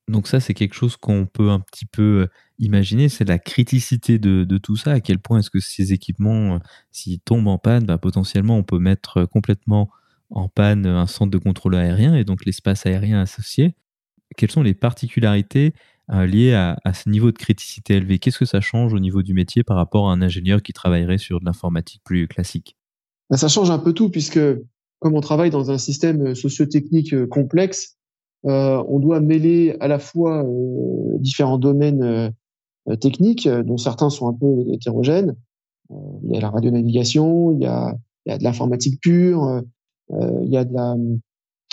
Donc 0.09 0.27
ça, 0.27 0.39
c'est 0.39 0.53
quelque 0.53 0.73
chose 0.73 0.97
qu'on 0.97 1.25
peut 1.25 1.49
un 1.49 1.61
petit 1.61 1.85
peu 1.85 2.27
imaginer, 2.59 3.07
c'est 3.07 3.23
la 3.23 3.39
criticité 3.39 4.19
de, 4.19 4.43
de, 4.43 4.57
tout 4.57 4.75
ça. 4.75 4.91
À 4.91 4.99
quel 4.99 5.17
point 5.17 5.39
est-ce 5.39 5.49
que 5.49 5.61
ces 5.61 5.93
équipements, 5.93 6.59
s'ils 6.91 7.21
tombent 7.21 7.47
en 7.47 7.57
panne, 7.57 7.85
bah, 7.85 7.97
potentiellement 7.97 8.57
on 8.57 8.63
peut 8.63 8.79
mettre 8.79 9.23
complètement 9.25 9.89
en 10.33 10.49
panne 10.49 10.85
un 10.85 11.07
centre 11.07 11.31
de 11.31 11.37
contrôle 11.37 11.75
aérien 11.75 12.15
et 12.15 12.23
donc 12.23 12.45
l'espace 12.45 12.85
aérien 12.85 13.21
associé. 13.21 13.75
Quelles 14.35 14.51
sont 14.51 14.63
les 14.63 14.73
particularités 14.73 15.73
euh, 16.11 16.25
liées 16.25 16.53
à, 16.53 16.93
ce 16.93 17.07
niveau 17.09 17.31
de 17.31 17.37
criticité 17.37 17.95
élevé? 17.95 18.19
Qu'est-ce 18.19 18.39
que 18.39 18.45
ça 18.45 18.59
change 18.59 18.93
au 18.93 18.99
niveau 18.99 19.21
du 19.21 19.33
métier 19.33 19.63
par 19.63 19.77
rapport 19.77 20.09
à 20.09 20.13
un 20.13 20.21
ingénieur 20.21 20.61
qui 20.61 20.73
travaillerait 20.73 21.19
sur 21.19 21.39
de 21.39 21.45
l'informatique 21.45 22.01
plus 22.03 22.27
classique? 22.27 22.75
Ben, 23.29 23.37
Ça 23.37 23.47
change 23.47 23.69
un 23.69 23.79
peu 23.79 23.93
tout 23.93 24.09
puisque 24.09 24.39
comme 24.99 25.15
on 25.15 25.21
travaille 25.21 25.49
dans 25.49 25.69
un 25.69 25.77
système 25.77 26.33
socio-technique 26.33 27.13
euh, 27.13 27.27
complexe, 27.27 27.97
euh, 28.45 28.83
on 28.87 28.99
doit 28.99 29.19
mêler 29.19 29.77
à 29.79 29.87
la 29.87 29.99
fois 29.99 30.45
différents 31.19 31.57
domaines 31.57 32.33
techniques, 32.99 33.47
dont 33.47 33.77
certains 33.77 34.09
sont 34.09 34.27
un 34.27 34.33
peu 34.33 34.65
hétérogènes. 34.73 35.37
il 35.89 36.33
y 36.33 36.37
a 36.37 36.41
la 36.41 36.49
radionavigation, 36.49 37.53
il 37.53 37.61
y 37.61 37.65
a, 37.65 37.95
il 38.25 38.31
y 38.31 38.33
a 38.33 38.37
de 38.37 38.43
l'informatique 38.43 39.01
pure, 39.01 39.43
euh, 39.43 39.61
il 40.43 40.49
y 40.49 40.57
a 40.57 40.65
de 40.65 40.73
la, 40.73 40.95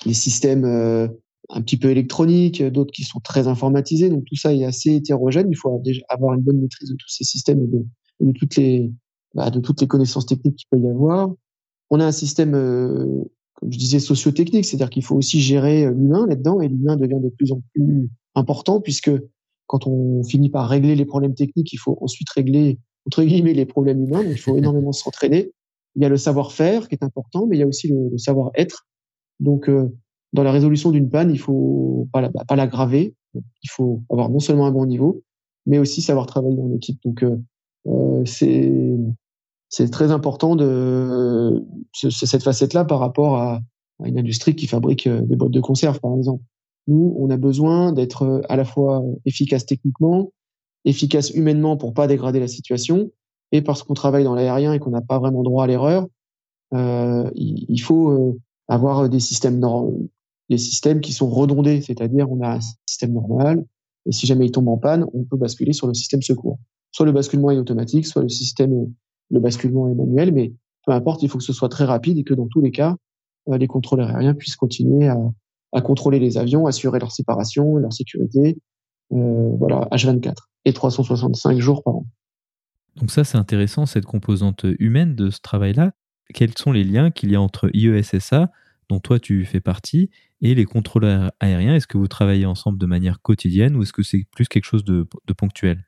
des 0.06 0.14
systèmes 0.14 0.64
euh, 0.64 1.08
un 1.48 1.62
petit 1.62 1.76
peu 1.76 1.90
électroniques, 1.90 2.62
d'autres 2.62 2.92
qui 2.92 3.04
sont 3.04 3.20
très 3.20 3.48
informatisés. 3.48 4.08
Donc 4.08 4.24
tout 4.24 4.36
ça 4.36 4.54
est 4.54 4.64
assez 4.64 4.94
hétérogène. 4.94 5.48
Il 5.50 5.56
faut 5.56 5.82
avoir 6.08 6.34
une 6.34 6.42
bonne 6.42 6.60
maîtrise 6.60 6.90
de 6.90 6.94
tous 6.94 7.08
ces 7.08 7.24
systèmes 7.24 7.62
et 7.62 7.66
de, 7.66 7.84
de 8.20 8.32
toutes 8.32 8.56
les 8.56 8.92
bah, 9.34 9.50
de 9.50 9.60
toutes 9.60 9.80
les 9.80 9.86
connaissances 9.86 10.26
techniques 10.26 10.56
qu'il 10.56 10.68
peut 10.70 10.78
y 10.78 10.88
avoir. 10.88 11.30
On 11.90 12.00
a 12.00 12.06
un 12.06 12.12
système, 12.12 12.54
euh, 12.54 13.04
comme 13.54 13.72
je 13.72 13.78
disais, 13.78 14.00
socio-technique, 14.00 14.64
c'est-à-dire 14.64 14.90
qu'il 14.90 15.04
faut 15.04 15.16
aussi 15.16 15.40
gérer 15.40 15.86
l'humain 15.86 16.26
là-dedans, 16.26 16.60
et 16.60 16.68
l'humain 16.68 16.96
devient 16.96 17.20
de 17.22 17.28
plus 17.28 17.52
en 17.52 17.62
plus 17.72 18.08
important 18.34 18.80
puisque 18.80 19.10
quand 19.66 19.86
on 19.86 20.22
finit 20.24 20.50
par 20.50 20.68
régler 20.68 20.96
les 20.96 21.04
problèmes 21.04 21.34
techniques, 21.34 21.72
il 21.72 21.78
faut 21.78 21.96
ensuite 22.00 22.28
régler 22.30 22.78
entre 23.06 23.22
guillemets 23.22 23.54
les 23.54 23.66
problèmes 23.66 24.04
humains. 24.04 24.22
Donc 24.22 24.32
il 24.32 24.40
faut 24.40 24.56
énormément 24.58 24.92
s'entraîner. 24.92 25.52
Il 25.96 26.02
y 26.02 26.04
a 26.04 26.08
le 26.08 26.16
savoir-faire 26.16 26.88
qui 26.88 26.94
est 26.94 27.04
important, 27.04 27.46
mais 27.46 27.56
il 27.56 27.60
y 27.60 27.62
a 27.62 27.66
aussi 27.66 27.88
le, 27.88 28.16
savoir-être. 28.18 28.86
Donc, 29.40 29.68
euh, 29.68 29.88
dans 30.32 30.42
la 30.42 30.52
résolution 30.52 30.90
d'une 30.90 31.10
panne, 31.10 31.30
il 31.30 31.38
faut 31.38 32.08
pas, 32.12 32.28
bah, 32.28 32.44
pas 32.46 32.56
l'aggraver. 32.56 33.14
Il 33.34 33.70
faut 33.70 34.02
avoir 34.10 34.28
non 34.28 34.40
seulement 34.40 34.66
un 34.66 34.72
bon 34.72 34.86
niveau, 34.86 35.22
mais 35.66 35.78
aussi 35.78 36.02
savoir 36.02 36.26
travailler 36.26 36.60
en 36.60 36.72
équipe. 36.74 37.00
Donc, 37.04 37.22
euh, 37.22 37.36
euh 37.86 38.22
c'est 38.24 38.72
c'est 39.72 39.88
très 39.88 40.10
important 40.10 40.56
de 40.56 41.64
cette 41.92 42.42
facette-là 42.42 42.84
par 42.84 42.98
rapport 42.98 43.36
à, 43.36 43.60
à, 44.02 44.08
une 44.08 44.18
industrie 44.18 44.56
qui 44.56 44.66
fabrique 44.66 45.06
euh, 45.06 45.20
des 45.22 45.36
boîtes 45.36 45.52
de 45.52 45.60
conserve, 45.60 46.00
par 46.00 46.16
exemple. 46.16 46.42
Nous, 46.88 47.14
on 47.16 47.30
a 47.30 47.36
besoin 47.36 47.92
d'être 47.92 48.42
à 48.48 48.56
la 48.56 48.64
fois 48.64 49.04
efficace 49.26 49.66
techniquement, 49.66 50.32
efficace 50.84 51.30
humainement 51.30 51.76
pour 51.76 51.94
pas 51.94 52.08
dégrader 52.08 52.40
la 52.40 52.48
situation, 52.48 53.12
et 53.52 53.62
parce 53.62 53.82
qu'on 53.82 53.94
travaille 53.94 54.24
dans 54.24 54.34
l'aérien 54.34 54.72
et 54.72 54.78
qu'on 54.78 54.90
n'a 54.90 55.00
pas 55.00 55.18
vraiment 55.18 55.42
droit 55.42 55.64
à 55.64 55.66
l'erreur, 55.66 56.06
euh, 56.72 57.30
il, 57.34 57.80
faut 57.80 58.10
euh, 58.10 58.38
avoir 58.68 59.08
des 59.08 59.20
systèmes 59.20 59.60
des 60.48 60.58
systèmes 60.58 61.00
qui 61.00 61.12
sont 61.12 61.28
redondés, 61.28 61.80
c'est-à-dire 61.80 62.30
on 62.30 62.40
a 62.42 62.56
un 62.56 62.60
système 62.86 63.12
normal 63.12 63.64
et 64.06 64.12
si 64.12 64.26
jamais 64.26 64.46
il 64.46 64.52
tombe 64.52 64.68
en 64.68 64.78
panne, 64.78 65.06
on 65.12 65.24
peut 65.24 65.36
basculer 65.36 65.72
sur 65.72 65.86
le 65.86 65.94
système 65.94 66.22
secours. 66.22 66.58
Soit 66.92 67.06
le 67.06 67.12
basculement 67.12 67.50
est 67.50 67.58
automatique, 67.58 68.06
soit 68.06 68.22
le 68.22 68.28
système 68.28 68.92
le 69.30 69.40
basculement 69.40 69.88
est 69.88 69.94
manuel, 69.94 70.32
mais 70.32 70.52
peu 70.84 70.92
importe, 70.92 71.22
il 71.22 71.28
faut 71.28 71.38
que 71.38 71.44
ce 71.44 71.52
soit 71.52 71.68
très 71.68 71.84
rapide 71.84 72.18
et 72.18 72.24
que 72.24 72.34
dans 72.34 72.48
tous 72.48 72.60
les 72.60 72.72
cas, 72.72 72.96
euh, 73.48 73.58
les 73.58 73.66
contrôleurs 73.66 74.08
aériens 74.08 74.34
puissent 74.34 74.56
continuer 74.56 75.08
à, 75.08 75.18
à 75.72 75.80
contrôler 75.80 76.18
les 76.18 76.38
avions, 76.38 76.66
assurer 76.66 76.98
leur 76.98 77.12
séparation, 77.12 77.76
leur 77.76 77.92
sécurité, 77.92 78.58
euh, 79.12 79.50
voilà, 79.58 79.88
H24 79.92 80.34
et 80.64 80.72
365 80.72 81.58
jours 81.58 81.82
par 81.82 81.96
an. 81.96 82.06
Donc 82.96 83.10
ça, 83.10 83.24
c'est 83.24 83.38
intéressant, 83.38 83.86
cette 83.86 84.04
composante 84.04 84.66
humaine 84.78 85.14
de 85.14 85.30
ce 85.30 85.40
travail-là. 85.40 85.92
Quels 86.34 86.56
sont 86.56 86.72
les 86.72 86.84
liens 86.84 87.10
qu'il 87.10 87.30
y 87.30 87.36
a 87.36 87.40
entre 87.40 87.70
IESSA, 87.74 88.50
dont 88.88 89.00
toi 89.00 89.18
tu 89.18 89.44
fais 89.44 89.60
partie, 89.60 90.10
et 90.40 90.54
les 90.54 90.64
contrôleurs 90.64 91.30
aériens? 91.40 91.74
Est-ce 91.74 91.86
que 91.86 91.98
vous 91.98 92.08
travaillez 92.08 92.46
ensemble 92.46 92.78
de 92.78 92.86
manière 92.86 93.20
quotidienne 93.20 93.76
ou 93.76 93.82
est-ce 93.82 93.92
que 93.92 94.02
c'est 94.02 94.24
plus 94.32 94.48
quelque 94.48 94.64
chose 94.64 94.84
de, 94.84 95.06
ponctuel? 95.36 95.84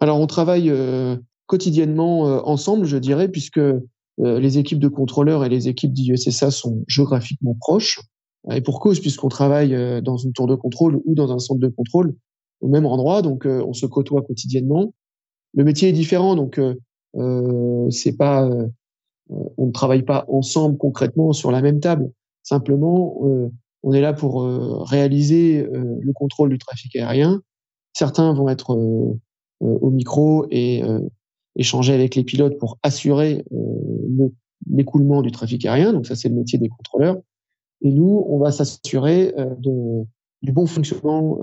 Alors 0.00 0.20
on 0.20 0.26
travaille 0.26 0.70
euh, 0.70 1.16
quotidiennement 1.46 2.28
euh, 2.28 2.40
ensemble, 2.44 2.86
je 2.86 2.96
dirais, 2.96 3.28
puisque 3.28 3.58
euh, 3.58 3.80
les 4.18 4.58
équipes 4.58 4.80
de 4.80 4.88
contrôleurs 4.88 5.44
et 5.44 5.48
les 5.48 5.68
équipes 5.68 5.92
d'IESSA 5.92 6.50
sont 6.50 6.84
géographiquement 6.88 7.56
proches. 7.60 8.00
Et 8.50 8.60
pour 8.60 8.80
cause, 8.80 8.98
puisqu'on 8.98 9.28
travaille 9.28 10.02
dans 10.02 10.16
une 10.16 10.32
tour 10.32 10.48
de 10.48 10.56
contrôle 10.56 11.00
ou 11.04 11.14
dans 11.14 11.32
un 11.32 11.38
centre 11.38 11.60
de 11.60 11.68
contrôle 11.68 12.16
au 12.60 12.68
même 12.68 12.86
endroit, 12.86 13.22
donc 13.22 13.46
on 13.46 13.72
se 13.72 13.86
côtoie 13.86 14.22
quotidiennement. 14.22 14.92
Le 15.54 15.64
métier 15.64 15.88
est 15.88 15.92
différent, 15.92 16.34
donc 16.36 16.58
euh, 16.58 17.90
c'est 17.90 18.16
pas, 18.16 18.48
on 19.28 19.66
ne 19.66 19.72
travaille 19.72 20.02
pas 20.02 20.24
ensemble 20.28 20.78
concrètement 20.78 21.32
sur 21.32 21.50
la 21.50 21.62
même 21.62 21.80
table. 21.80 22.10
Simplement, 22.42 23.20
on 23.82 23.92
est 23.92 24.00
là 24.00 24.12
pour 24.12 24.42
réaliser 24.88 25.64
le 25.70 26.12
contrôle 26.12 26.48
du 26.48 26.58
trafic 26.58 26.96
aérien. 26.96 27.42
Certains 27.92 28.32
vont 28.32 28.48
être 28.48 28.74
au 29.60 29.90
micro 29.90 30.46
et 30.50 30.82
échanger 31.54 31.92
avec 31.92 32.14
les 32.14 32.24
pilotes 32.24 32.58
pour 32.58 32.78
assurer 32.82 33.44
l'écoulement 34.68 35.22
du 35.22 35.30
trafic 35.30 35.64
aérien. 35.66 35.92
Donc 35.92 36.06
ça, 36.06 36.16
c'est 36.16 36.28
le 36.28 36.34
métier 36.34 36.58
des 36.58 36.68
contrôleurs. 36.68 37.18
Et 37.82 37.92
nous, 37.92 38.24
on 38.28 38.38
va 38.38 38.50
s'assurer 38.50 39.34
du 39.60 40.52
bon 40.52 40.66
fonctionnement 40.66 41.38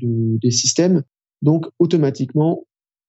des 0.00 0.50
systèmes. 0.50 1.02
Donc 1.42 1.66
automatiquement, 1.78 2.64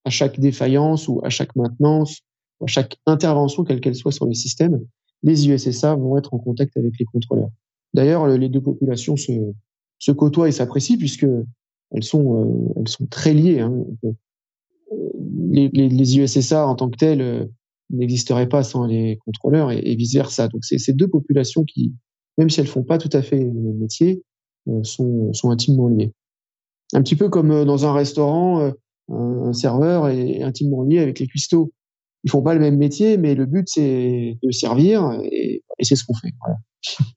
à 0.06 0.10
chaque 0.10 0.40
défaillance 0.40 1.08
ou 1.08 1.20
à 1.24 1.30
chaque 1.30 1.56
maintenance, 1.56 2.22
à 2.62 2.68
chaque 2.68 2.98
intervention, 3.06 3.64
quelle 3.64 3.82
qu'elle 3.82 3.96
soit 3.96 4.12
sur 4.12 4.28
les 4.28 4.36
systèmes, 4.36 4.80
les 5.24 5.50
USSA 5.50 5.96
vont 5.96 6.18
être 6.18 6.34
en 6.34 6.40
contact 6.40 6.78
avec 6.78 6.94
les 7.00 7.06
contrôleurs. 7.06 7.50
D'ailleurs, 7.94 8.28
les 8.28 8.50
deux 8.50 8.62
populations 8.62 9.16
se, 9.18 10.12
côtoient 10.12 10.48
et 10.48 10.52
s'apprécient 10.52 10.98
puisque 10.98 11.26
elles 11.92 12.04
sont, 12.04 12.74
euh, 12.78 13.06
très 13.10 13.34
liées. 13.34 13.60
Hein. 13.60 13.86
Les, 15.50 15.70
les, 15.70 16.20
USSA 16.20 16.68
en 16.68 16.76
tant 16.76 16.90
que 16.90 16.98
telles 16.98 17.22
euh, 17.22 17.46
n'existeraient 17.90 18.50
pas 18.50 18.64
sans 18.64 18.86
les 18.86 19.18
contrôleurs 19.26 19.72
et, 19.72 19.80
et 19.80 19.96
vice 19.96 20.14
versa. 20.14 20.48
Donc, 20.48 20.64
c'est 20.64 20.78
ces 20.78 20.94
deux 20.94 21.08
populations 21.08 21.64
qui, 21.64 21.94
même 22.38 22.50
si 22.50 22.60
elles 22.60 22.68
font 22.68 22.84
pas 22.84 22.98
tout 22.98 23.10
à 23.14 23.22
fait 23.22 23.40
le 23.40 23.52
même 23.52 23.78
métier, 23.78 24.24
euh, 24.68 24.84
sont 24.84 25.50
intimement 25.50 25.88
liées. 25.88 26.12
Un 26.94 27.02
petit 27.02 27.16
peu 27.16 27.30
comme 27.30 27.66
dans 27.66 27.86
un 27.86 27.94
restaurant, 27.94 28.72
un, 29.10 29.54
serveur 29.54 30.10
est 30.10 30.42
intimement 30.44 30.84
lié 30.84 31.00
avec 31.00 31.20
les 31.20 31.28
cuistots. 31.28 31.72
Ils 32.24 32.32
font 32.32 32.42
pas 32.42 32.54
le 32.54 32.60
même 32.60 32.78
métier, 32.78 33.18
mais 33.18 33.36
le 33.36 33.46
but 33.46 33.68
c'est 33.68 34.38
de 34.42 34.52
servir 34.52 35.20
et, 35.24 35.64
et 35.80 35.84
c'est 35.84 35.96
ce 35.96 36.04
qu'on 36.06 36.16
fait. 36.16 36.34
Voilà. 36.40 36.58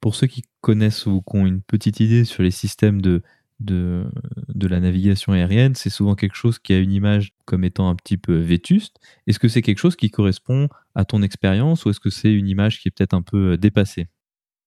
Pour 0.00 0.14
ceux 0.14 0.26
qui 0.26 0.42
connaissent 0.60 1.06
ou 1.06 1.22
qui 1.22 1.36
ont 1.36 1.46
une 1.46 1.60
petite 1.60 2.00
idée 2.00 2.24
sur 2.24 2.42
les 2.42 2.50
systèmes 2.50 3.02
de, 3.02 3.22
de, 3.60 4.06
de 4.48 4.66
la 4.66 4.80
navigation 4.80 5.32
aérienne, 5.32 5.74
c'est 5.74 5.90
souvent 5.90 6.14
quelque 6.14 6.34
chose 6.34 6.58
qui 6.58 6.72
a 6.72 6.78
une 6.78 6.92
image 6.92 7.32
comme 7.44 7.64
étant 7.64 7.88
un 7.88 7.94
petit 7.94 8.16
peu 8.16 8.36
vétuste. 8.38 8.96
Est-ce 9.26 9.38
que 9.38 9.48
c'est 9.48 9.62
quelque 9.62 9.78
chose 9.78 9.96
qui 9.96 10.10
correspond 10.10 10.68
à 10.94 11.04
ton 11.04 11.22
expérience 11.22 11.84
ou 11.84 11.90
est-ce 11.90 12.00
que 12.00 12.10
c'est 12.10 12.32
une 12.32 12.48
image 12.48 12.80
qui 12.80 12.88
est 12.88 12.90
peut-être 12.90 13.14
un 13.14 13.22
peu 13.22 13.52
euh, 13.52 13.56
dépassée? 13.56 14.08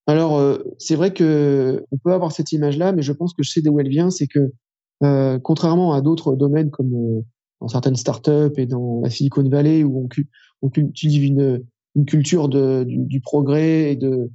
Alors, 0.05 0.37
euh, 0.37 0.57
c'est 0.79 0.95
vrai 0.95 1.13
que 1.13 1.85
on 1.91 1.97
peut 1.97 2.13
avoir 2.13 2.31
cette 2.31 2.51
image-là, 2.51 2.91
mais 2.91 3.01
je 3.01 3.13
pense 3.13 3.33
que 3.33 3.41
je 3.41 3.49
sais 3.49 3.61
d'où 3.61 3.79
elle 3.79 3.89
vient. 3.89 4.09
C'est 4.09 4.27
que, 4.27 4.51
euh, 5.03 5.39
contrairement 5.39 5.93
à 5.93 6.01
d'autres 6.01 6.35
domaines 6.35 6.69
comme 6.69 6.93
euh, 6.93 7.21
dans 7.59 7.67
certaines 7.67 7.95
startups 7.95 8.53
et 8.57 8.65
dans 8.65 9.01
la 9.01 9.09
Silicon 9.09 9.47
Valley 9.49 9.83
où 9.83 10.07
on, 10.61 10.69
cultive 10.69 11.23
une, 11.23 11.63
culture 12.07 12.47
du, 12.47 13.21
progrès 13.21 13.91
et 13.91 13.95
de, 13.95 14.29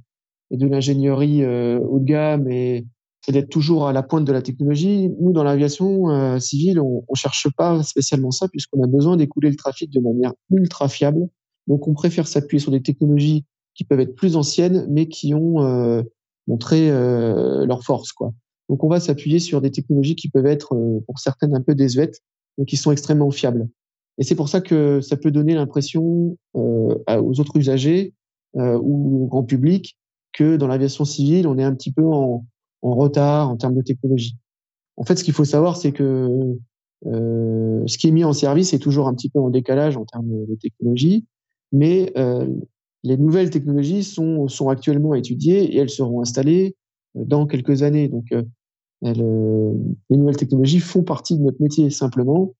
l'ingénierie 0.51 1.43
euh, 1.43 1.79
haut 1.79 1.99
de 1.99 2.05
gamme 2.05 2.49
et, 2.49 2.85
d'être 3.27 3.49
toujours 3.49 3.87
à 3.87 3.93
la 3.93 4.01
pointe 4.01 4.25
de 4.25 4.31
la 4.31 4.41
technologie. 4.41 5.11
Nous, 5.21 5.33
dans 5.33 5.43
l'aviation 5.43 6.39
civile, 6.39 6.79
on, 6.79 7.03
on 7.07 7.13
cherche 7.13 7.47
pas 7.55 7.83
spécialement 7.83 8.31
ça 8.31 8.47
puisqu'on 8.47 8.81
a 8.81 8.87
besoin 8.87 9.17
d'écouler 9.17 9.51
le 9.51 9.55
trafic 9.55 9.91
de 9.91 9.99
manière 9.99 10.33
ultra 10.49 10.87
fiable. 10.87 11.27
Donc, 11.67 11.87
on 11.87 11.93
préfère 11.93 12.27
s'appuyer 12.27 12.59
sur 12.59 12.71
des 12.71 12.81
technologies 12.81 13.45
qui 13.75 13.83
peuvent 13.83 13.99
être 13.99 14.15
plus 14.15 14.35
anciennes, 14.35 14.87
mais 14.89 15.07
qui 15.07 15.35
ont 15.35 16.03
montré 16.47 16.89
leur 16.89 17.83
force, 17.83 18.13
quoi. 18.13 18.33
Donc, 18.69 18.83
on 18.83 18.87
va 18.87 18.99
s'appuyer 18.99 19.39
sur 19.39 19.61
des 19.61 19.71
technologies 19.71 20.15
qui 20.15 20.29
peuvent 20.29 20.45
être, 20.45 20.75
euh, 20.75 20.99
pour 21.05 21.19
certaines, 21.19 21.55
un 21.55 21.61
peu 21.61 21.75
désuètes, 21.75 22.21
mais 22.57 22.65
qui 22.65 22.77
sont 22.77 22.91
extrêmement 22.91 23.31
fiables. 23.31 23.67
Et 24.17 24.23
c'est 24.23 24.35
pour 24.35 24.49
ça 24.49 24.61
que 24.61 25.01
ça 25.01 25.17
peut 25.17 25.31
donner 25.31 25.55
l'impression 25.55 26.37
aux 26.53 27.39
autres 27.39 27.55
usagers 27.55 28.13
ou 28.53 29.23
au 29.23 29.27
grand 29.27 29.43
public 29.43 29.97
que 30.33 30.57
dans 30.57 30.67
l'aviation 30.67 31.05
civile, 31.05 31.47
on 31.47 31.57
est 31.57 31.63
un 31.63 31.73
petit 31.73 31.91
peu 31.91 32.03
en, 32.03 32.45
retard 32.81 33.49
en 33.49 33.57
termes 33.57 33.75
de 33.75 33.81
technologie. 33.81 34.35
En 34.97 35.03
fait, 35.03 35.15
ce 35.15 35.23
qu'il 35.23 35.33
faut 35.33 35.45
savoir, 35.45 35.77
c'est 35.77 35.91
que 35.91 36.57
euh, 37.05 37.83
ce 37.87 37.97
qui 37.97 38.07
est 38.07 38.11
mis 38.11 38.23
en 38.23 38.33
service 38.33 38.73
est 38.73 38.79
toujours 38.79 39.07
un 39.07 39.13
petit 39.13 39.29
peu 39.29 39.39
en 39.39 39.49
décalage 39.49 39.95
en 39.95 40.05
termes 40.05 40.29
de 40.29 40.55
technologie, 40.55 41.25
mais 41.71 42.11
euh, 42.17 42.47
les 43.03 43.17
nouvelles 43.17 43.49
technologies 43.49 44.03
sont, 44.03 44.47
sont 44.47 44.69
actuellement 44.69 45.13
étudiées 45.15 45.75
et 45.75 45.77
elles 45.77 45.89
seront 45.89 46.21
installées 46.21 46.75
euh, 47.15 47.23
dans 47.25 47.47
quelques 47.47 47.83
années. 47.83 48.07
Donc, 48.07 48.25
euh, 48.31 48.43
les 49.01 50.17
nouvelles 50.17 50.37
technologies 50.37 50.79
font 50.79 51.03
partie 51.03 51.37
de 51.37 51.43
notre 51.43 51.61
métier. 51.61 51.89
Simplement, 51.89 52.53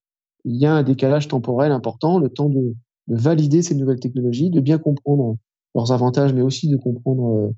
il 0.46 0.56
y 0.56 0.66
a 0.66 0.74
un 0.74 0.84
décalage 0.84 1.28
temporel 1.28 1.72
important, 1.72 2.20
le 2.20 2.30
temps 2.30 2.50
de, 2.50 2.76
de 3.10 3.16
valider 3.16 3.62
ces 3.62 3.76
nouvelles 3.76 4.00
technologies, 4.00 4.50
de 4.50 4.62
bien 4.62 4.78
comprendre 4.78 5.36
leurs 5.76 5.92
avantages, 5.92 6.34
mais 6.34 6.42
aussi 6.42 6.70
de 6.70 6.78
comprendre 6.78 7.36
euh, 7.36 7.50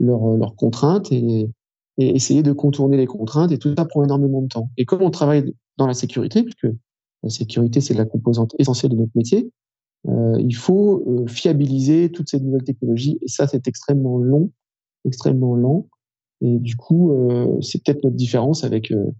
leurs, 0.00 0.34
euh, 0.34 0.36
leurs 0.36 0.54
contraintes 0.56 1.10
et, 1.12 1.48
essayer 1.98 2.42
de 2.42 2.52
contourner 2.52 2.98
les 2.98 3.06
contraintes. 3.06 3.52
Et 3.52 3.58
tout 3.58 3.74
ça 3.74 3.86
prend 3.86 4.04
énormément 4.04 4.42
de 4.42 4.48
temps. 4.48 4.68
Et 4.76 4.84
comme 4.84 5.00
on 5.00 5.10
travaille 5.10 5.54
dans 5.78 5.86
la 5.86 5.94
sécurité, 5.94 6.42
puisque 6.42 6.66
la 7.22 7.30
sécurité 7.30 7.80
c'est 7.80 7.94
la 7.94 8.04
composante 8.04 8.54
essentielle 8.58 8.92
de 8.92 8.96
notre 8.96 9.12
métier, 9.14 9.50
euh, 10.06 10.36
il 10.38 10.54
faut 10.54 11.24
fiabiliser 11.26 12.12
toutes 12.12 12.28
ces 12.28 12.38
nouvelles 12.38 12.64
technologies. 12.64 13.18
Et 13.22 13.28
ça, 13.28 13.46
c'est 13.46 13.66
extrêmement 13.66 14.18
long, 14.18 14.50
extrêmement 15.06 15.54
lent. 15.54 15.88
Et 16.42 16.58
du 16.58 16.76
coup, 16.76 17.12
euh, 17.12 17.60
c'est 17.60 17.82
peut-être 17.82 18.04
notre 18.04 18.16
différence 18.16 18.64
avec 18.64 18.90
euh, 18.90 19.10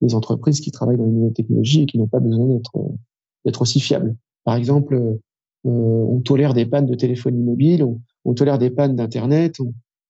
les 0.00 0.14
entreprises 0.14 0.60
qui 0.60 0.70
travaillent 0.70 0.98
dans 0.98 1.04
les 1.04 1.12
nouvelles 1.12 1.32
technologies 1.32 1.82
et 1.82 1.86
qui 1.86 1.98
n'ont 1.98 2.08
pas 2.08 2.20
besoin 2.20 2.46
d'être 2.48 2.76
d'être 3.44 3.62
aussi 3.62 3.80
fiables. 3.80 4.16
Par 4.44 4.56
exemple, 4.56 4.94
euh, 5.66 5.70
on 5.70 6.20
tolère 6.20 6.54
des 6.54 6.66
pannes 6.66 6.86
de 6.86 6.94
téléphonie 6.94 7.42
mobile, 7.42 7.84
on, 8.24 8.34
tolère 8.34 8.58
des 8.58 8.70
pannes 8.70 8.96
d'internet, 8.96 9.56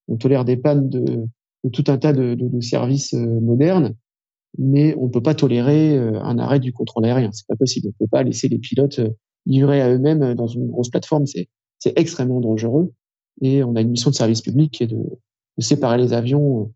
on, 0.09 0.17
tolère 0.17 0.45
des 0.45 0.57
pannes 0.57 0.89
de, 0.89 1.27
tout 1.73 1.85
un 1.89 1.99
tas 1.99 2.13
de, 2.13 2.35
de, 2.35 2.49
de, 2.49 2.61
services 2.61 3.15
euh, 3.15 3.41
modernes, 3.41 3.95
mais 4.59 4.95
on 4.99 5.07
ne 5.07 5.11
peut 5.11 5.23
pas 5.23 5.35
tolérer 5.35 5.97
euh, 5.97 6.21
un 6.23 6.39
arrêt 6.39 6.61
du 6.61 6.73
contrôle 6.73 7.05
aérien. 7.05 7.31
C'est 7.33 7.47
pas 7.47 7.57
possible. 7.57 7.89
On 7.89 7.91
ne 7.91 8.07
peut 8.07 8.11
pas 8.11 8.23
laisser 8.23 8.49
les 8.49 8.59
pilotes 8.59 9.01
livrer 9.47 9.81
à 9.81 9.93
eux-mêmes 9.93 10.35
dans 10.35 10.47
une 10.47 10.67
grosse 10.69 10.91
plateforme. 10.91 11.27
C'est 11.27 11.49
c'est 11.79 11.99
extrêmement 11.99 12.41
dangereux. 12.41 12.93
Et 13.43 13.63
on 13.63 13.77
a 13.77 13.83
une 13.83 13.91
mission 13.91 14.11
de 14.11 14.15
service 14.15 14.41
public 14.41 14.73
qui 14.73 14.85
est 14.85 14.87
de, 14.87 14.99
de 15.57 15.63
séparer 15.63 15.99
les 15.99 16.13
avions 16.13 16.73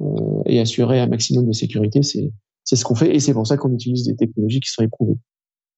euh, 0.00 0.42
et 0.46 0.60
assurer 0.60 1.00
un 1.00 1.06
maximum 1.06 1.46
de 1.46 1.52
sécurité. 1.52 2.02
C'est 2.02 2.32
c'est 2.64 2.76
ce 2.76 2.84
qu'on 2.84 2.94
fait 2.94 3.14
et 3.14 3.20
c'est 3.20 3.34
pour 3.34 3.46
ça 3.46 3.56
qu'on 3.56 3.72
utilise 3.72 4.06
des 4.06 4.16
technologies 4.16 4.60
qui 4.60 4.70
sont 4.70 4.82
éprouvées. 4.82 5.18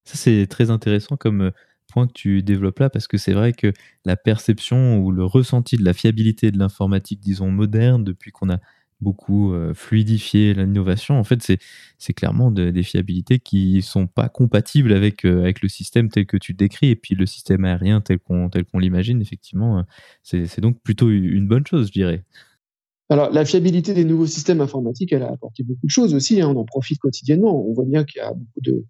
Ça, 0.05 0.17
c'est 0.17 0.47
très 0.47 0.71
intéressant 0.71 1.17
comme 1.17 1.51
point 1.93 2.07
que 2.07 2.13
tu 2.13 2.43
développes 2.43 2.79
là, 2.79 2.91
parce 2.91 3.09
que 3.09 3.19
c'est 3.19 3.33
vrai 3.33 3.53
que 3.53 3.73
la 4.05 4.17
perception 4.17 4.99
ou 4.99 5.11
le 5.11 5.25
ressenti 5.25 5.77
de 5.77 5.85
la 5.85 5.93
fiabilité 5.93 6.51
de 6.51 6.59
l'informatique, 6.59 7.21
disons, 7.21 7.51
moderne, 7.51 8.05
depuis 8.05 8.31
qu'on 8.31 8.51
a 8.51 8.59
beaucoup 9.01 9.53
euh, 9.53 9.75
fluidifié 9.75 10.55
l'innovation, 10.55 11.19
en 11.19 11.25
fait, 11.25 11.59
c'est 11.99 12.13
clairement 12.15 12.51
de, 12.51 12.71
des 12.71 12.83
fiabilités 12.83 13.39
qui 13.39 13.83
sont 13.83 14.07
pas 14.07 14.29
compatibles 14.29 14.93
avec, 14.93 15.27
euh, 15.27 15.43
avec 15.43 15.61
le 15.61 15.69
système 15.69 16.09
tel 16.09 16.27
que 16.27 16.37
tu 16.37 16.55
décris, 16.55 16.89
et 16.89 16.97
puis 16.97 17.15
le 17.15 17.27
système 17.27 17.65
aérien 17.65 18.01
tel 18.01 18.19
qu'on 18.19 18.49
qu'on 18.49 18.79
l'imagine, 18.79 19.21
effectivement, 19.21 19.79
euh, 19.79 19.83
c'est 20.23 20.61
donc 20.61 20.81
plutôt 20.83 21.11
une 21.11 21.47
bonne 21.47 21.67
chose, 21.67 21.89
je 21.89 21.93
dirais. 21.93 22.25
Alors, 23.09 23.31
la 23.31 23.45
fiabilité 23.45 23.95
des 23.95 24.05
nouveaux 24.05 24.27
systèmes 24.27 24.61
informatiques, 24.61 25.13
elle 25.13 25.23
a 25.23 25.31
apporté 25.31 25.63
beaucoup 25.63 25.87
de 25.87 25.91
choses 25.91 26.15
aussi. 26.15 26.41
Hein, 26.41 26.53
on 26.55 26.59
en 26.59 26.65
profite 26.65 26.99
quotidiennement. 26.99 27.65
On 27.67 27.73
voit 27.73 27.85
bien 27.85 28.05
qu'il 28.05 28.19
y 28.21 28.25
a 28.25 28.33
beaucoup 28.33 28.61
de, 28.63 28.85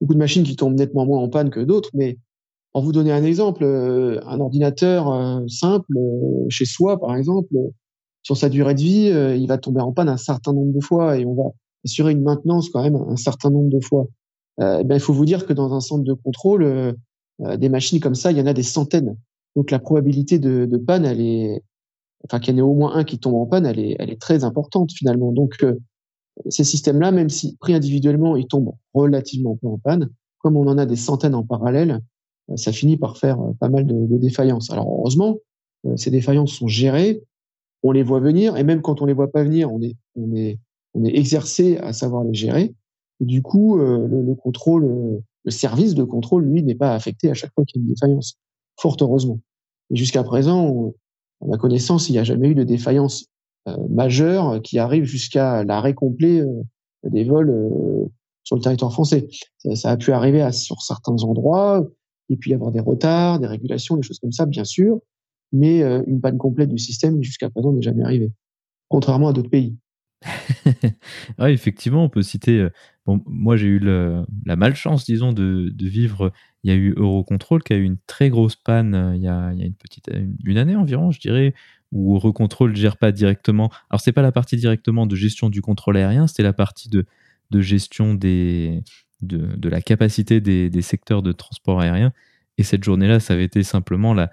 beaucoup 0.00 0.14
de 0.14 0.18
machines 0.18 0.42
qui 0.42 0.56
tombent 0.56 0.76
nettement 0.76 1.06
moins 1.06 1.20
en 1.20 1.28
panne 1.28 1.50
que 1.50 1.60
d'autres, 1.60 1.90
mais 1.94 2.18
pour 2.72 2.82
vous 2.82 2.92
donner 2.92 3.12
un 3.12 3.24
exemple, 3.24 3.64
euh, 3.64 4.20
un 4.26 4.40
ordinateur 4.40 5.12
euh, 5.12 5.40
simple 5.48 5.96
euh, 5.96 6.46
chez 6.48 6.64
soi, 6.64 7.00
par 7.00 7.16
exemple, 7.16 7.54
sur 8.22 8.36
sa 8.36 8.48
durée 8.48 8.74
de 8.74 8.80
vie, 8.80 9.40
il 9.40 9.46
va 9.46 9.56
tomber 9.56 9.80
en 9.80 9.92
panne 9.92 10.08
un 10.08 10.18
certain 10.18 10.52
nombre 10.52 10.74
de 10.74 10.80
fois 10.84 11.18
et 11.18 11.24
on 11.24 11.34
va 11.34 11.50
assurer 11.86 12.12
une 12.12 12.22
maintenance 12.22 12.68
quand 12.68 12.82
même 12.82 12.96
un 12.96 13.16
certain 13.16 13.50
nombre 13.50 13.70
de 13.70 13.82
fois. 13.82 14.06
Euh, 14.60 14.84
ben, 14.84 14.96
il 14.96 15.00
faut 15.00 15.14
vous 15.14 15.24
dire 15.24 15.46
que 15.46 15.54
dans 15.54 15.72
un 15.72 15.80
centre 15.80 16.04
de 16.04 16.12
contrôle, 16.12 16.94
des 17.38 17.70
machines 17.70 17.98
comme 17.98 18.14
ça, 18.14 18.30
il 18.30 18.36
y 18.36 18.40
en 18.42 18.46
a 18.46 18.52
des 18.52 18.62
centaines. 18.62 19.16
Donc 19.56 19.70
la 19.70 19.78
probabilité 19.78 20.38
de, 20.38 20.66
de 20.66 20.76
panne, 20.76 21.06
elle 21.06 21.22
est, 21.22 21.62
enfin 22.24 22.38
qu'il 22.40 22.54
y 22.54 22.56
en 22.56 22.58
ait 22.58 22.68
au 22.68 22.74
moins 22.74 22.94
un 22.94 23.04
qui 23.04 23.18
tombe 23.18 23.34
en 23.34 23.46
panne, 23.46 23.66
elle 23.66 23.78
est, 23.78 24.20
très 24.20 24.44
importante 24.44 24.92
finalement. 24.92 25.32
Donc 25.32 25.64
ces 26.48 26.64
systèmes-là, 26.64 27.12
même 27.12 27.28
si 27.28 27.56
pris 27.56 27.74
individuellement, 27.74 28.36
ils 28.36 28.46
tombent 28.46 28.74
relativement 28.94 29.56
peu 29.56 29.68
en 29.68 29.78
panne, 29.78 30.10
comme 30.38 30.56
on 30.56 30.66
en 30.66 30.78
a 30.78 30.86
des 30.86 30.96
centaines 30.96 31.34
en 31.34 31.44
parallèle, 31.44 32.00
ça 32.56 32.72
finit 32.72 32.96
par 32.96 33.16
faire 33.16 33.38
pas 33.60 33.68
mal 33.68 33.86
de, 33.86 34.16
défaillances. 34.16 34.70
Alors 34.70 34.88
heureusement, 34.88 35.36
ces 35.96 36.10
défaillances 36.10 36.52
sont 36.52 36.68
gérées, 36.68 37.22
on 37.82 37.92
les 37.92 38.02
voit 38.02 38.20
venir, 38.20 38.56
et 38.56 38.64
même 38.64 38.82
quand 38.82 39.02
on 39.02 39.06
les 39.06 39.12
voit 39.12 39.30
pas 39.30 39.44
venir, 39.44 39.72
on 39.72 39.80
est, 39.80 39.96
on 40.16 40.34
est, 40.34 40.58
on 40.94 41.04
est 41.04 41.16
exercé 41.16 41.78
à 41.78 41.92
savoir 41.92 42.24
les 42.24 42.34
gérer. 42.34 42.74
Et 43.20 43.24
du 43.24 43.42
coup, 43.42 43.78
le, 43.78 44.34
contrôle, 44.34 45.22
le 45.44 45.50
service 45.50 45.94
de 45.94 46.04
contrôle, 46.04 46.44
lui, 46.44 46.62
n'est 46.62 46.74
pas 46.74 46.94
affecté 46.94 47.30
à 47.30 47.34
chaque 47.34 47.52
fois 47.54 47.64
qu'il 47.64 47.80
y 47.80 47.84
a 47.84 47.86
une 47.86 47.94
défaillance, 47.94 48.38
fort 48.78 48.96
heureusement. 49.00 49.40
Et 49.90 49.96
jusqu'à 49.96 50.22
présent, 50.22 50.92
à 51.42 51.46
ma 51.46 51.56
connaissance, 51.56 52.08
il 52.08 52.12
n'y 52.12 52.18
a 52.18 52.24
jamais 52.24 52.48
eu 52.48 52.54
de 52.54 52.64
défaillance 52.64 53.26
euh, 53.68 53.76
majeure 53.90 54.62
qui 54.62 54.78
arrive 54.78 55.04
jusqu'à 55.04 55.64
l'arrêt 55.64 55.94
complet 55.94 56.40
euh, 56.40 56.62
des 57.04 57.24
vols 57.24 57.50
euh, 57.50 58.06
sur 58.42 58.56
le 58.56 58.62
territoire 58.62 58.92
français. 58.92 59.28
Ça, 59.74 59.90
a 59.90 59.96
pu 59.96 60.12
arriver 60.12 60.40
à, 60.40 60.52
sur 60.52 60.80
certains 60.82 61.22
endroits, 61.22 61.86
peut 62.28 62.36
y 62.46 62.54
avoir 62.54 62.72
des 62.72 62.80
retards, 62.80 63.40
des 63.40 63.46
régulations, 63.46 63.96
des 63.96 64.02
choses 64.02 64.18
comme 64.18 64.32
ça, 64.32 64.46
bien 64.46 64.64
sûr, 64.64 65.00
mais 65.52 65.80
une 66.06 66.20
panne 66.20 66.38
complète 66.38 66.68
du 66.68 66.78
système 66.78 67.20
jusqu'à 67.22 67.50
présent 67.50 67.72
n'est 67.72 67.82
jamais 67.82 68.04
arrivée, 68.04 68.32
contrairement 68.88 69.28
à 69.28 69.32
d'autres 69.32 69.50
pays. 69.50 69.76
ouais, 71.38 71.52
effectivement, 71.52 72.04
on 72.04 72.08
peut 72.08 72.22
citer. 72.22 72.68
Moi, 73.06 73.56
j'ai 73.56 73.66
eu 73.66 73.78
la 73.80 74.56
malchance, 74.56 75.04
disons, 75.04 75.32
de, 75.32 75.72
vivre. 75.80 76.32
Il 76.62 76.70
y 76.70 76.74
a 76.74 76.76
eu 76.76 76.94
Eurocontrol 76.96 77.62
qui 77.62 77.72
a 77.72 77.76
eu 77.76 77.84
une 77.84 77.96
très 78.06 78.28
grosse 78.28 78.56
panne 78.56 79.14
il 79.16 79.22
y 79.22 79.28
a, 79.28 79.52
il 79.52 79.58
y 79.58 79.62
a 79.62 79.66
une 79.66 79.74
petite 79.74 80.10
une 80.44 80.58
année 80.58 80.76
environ, 80.76 81.10
je 81.10 81.18
dirais, 81.18 81.54
où 81.92 82.14
Eurocontrol 82.14 82.70
ne 82.70 82.76
gère 82.76 82.96
pas 82.96 83.12
directement. 83.12 83.70
Alors, 83.88 84.00
c'est 84.00 84.12
pas 84.12 84.22
la 84.22 84.32
partie 84.32 84.56
directement 84.56 85.06
de 85.06 85.16
gestion 85.16 85.50
du 85.50 85.60
contrôle 85.60 85.96
aérien, 85.96 86.26
c'était 86.26 86.42
la 86.42 86.52
partie 86.52 86.88
de, 86.88 87.06
gestion 87.60 88.14
de, 88.14 88.82
la 89.22 89.80
capacité 89.80 90.40
des, 90.40 90.82
secteurs 90.82 91.22
de 91.22 91.32
transport 91.32 91.80
aérien. 91.80 92.12
Et 92.58 92.62
cette 92.62 92.84
journée-là, 92.84 93.20
ça 93.20 93.34
avait 93.34 93.44
été 93.44 93.62
simplement 93.62 94.14
la, 94.14 94.30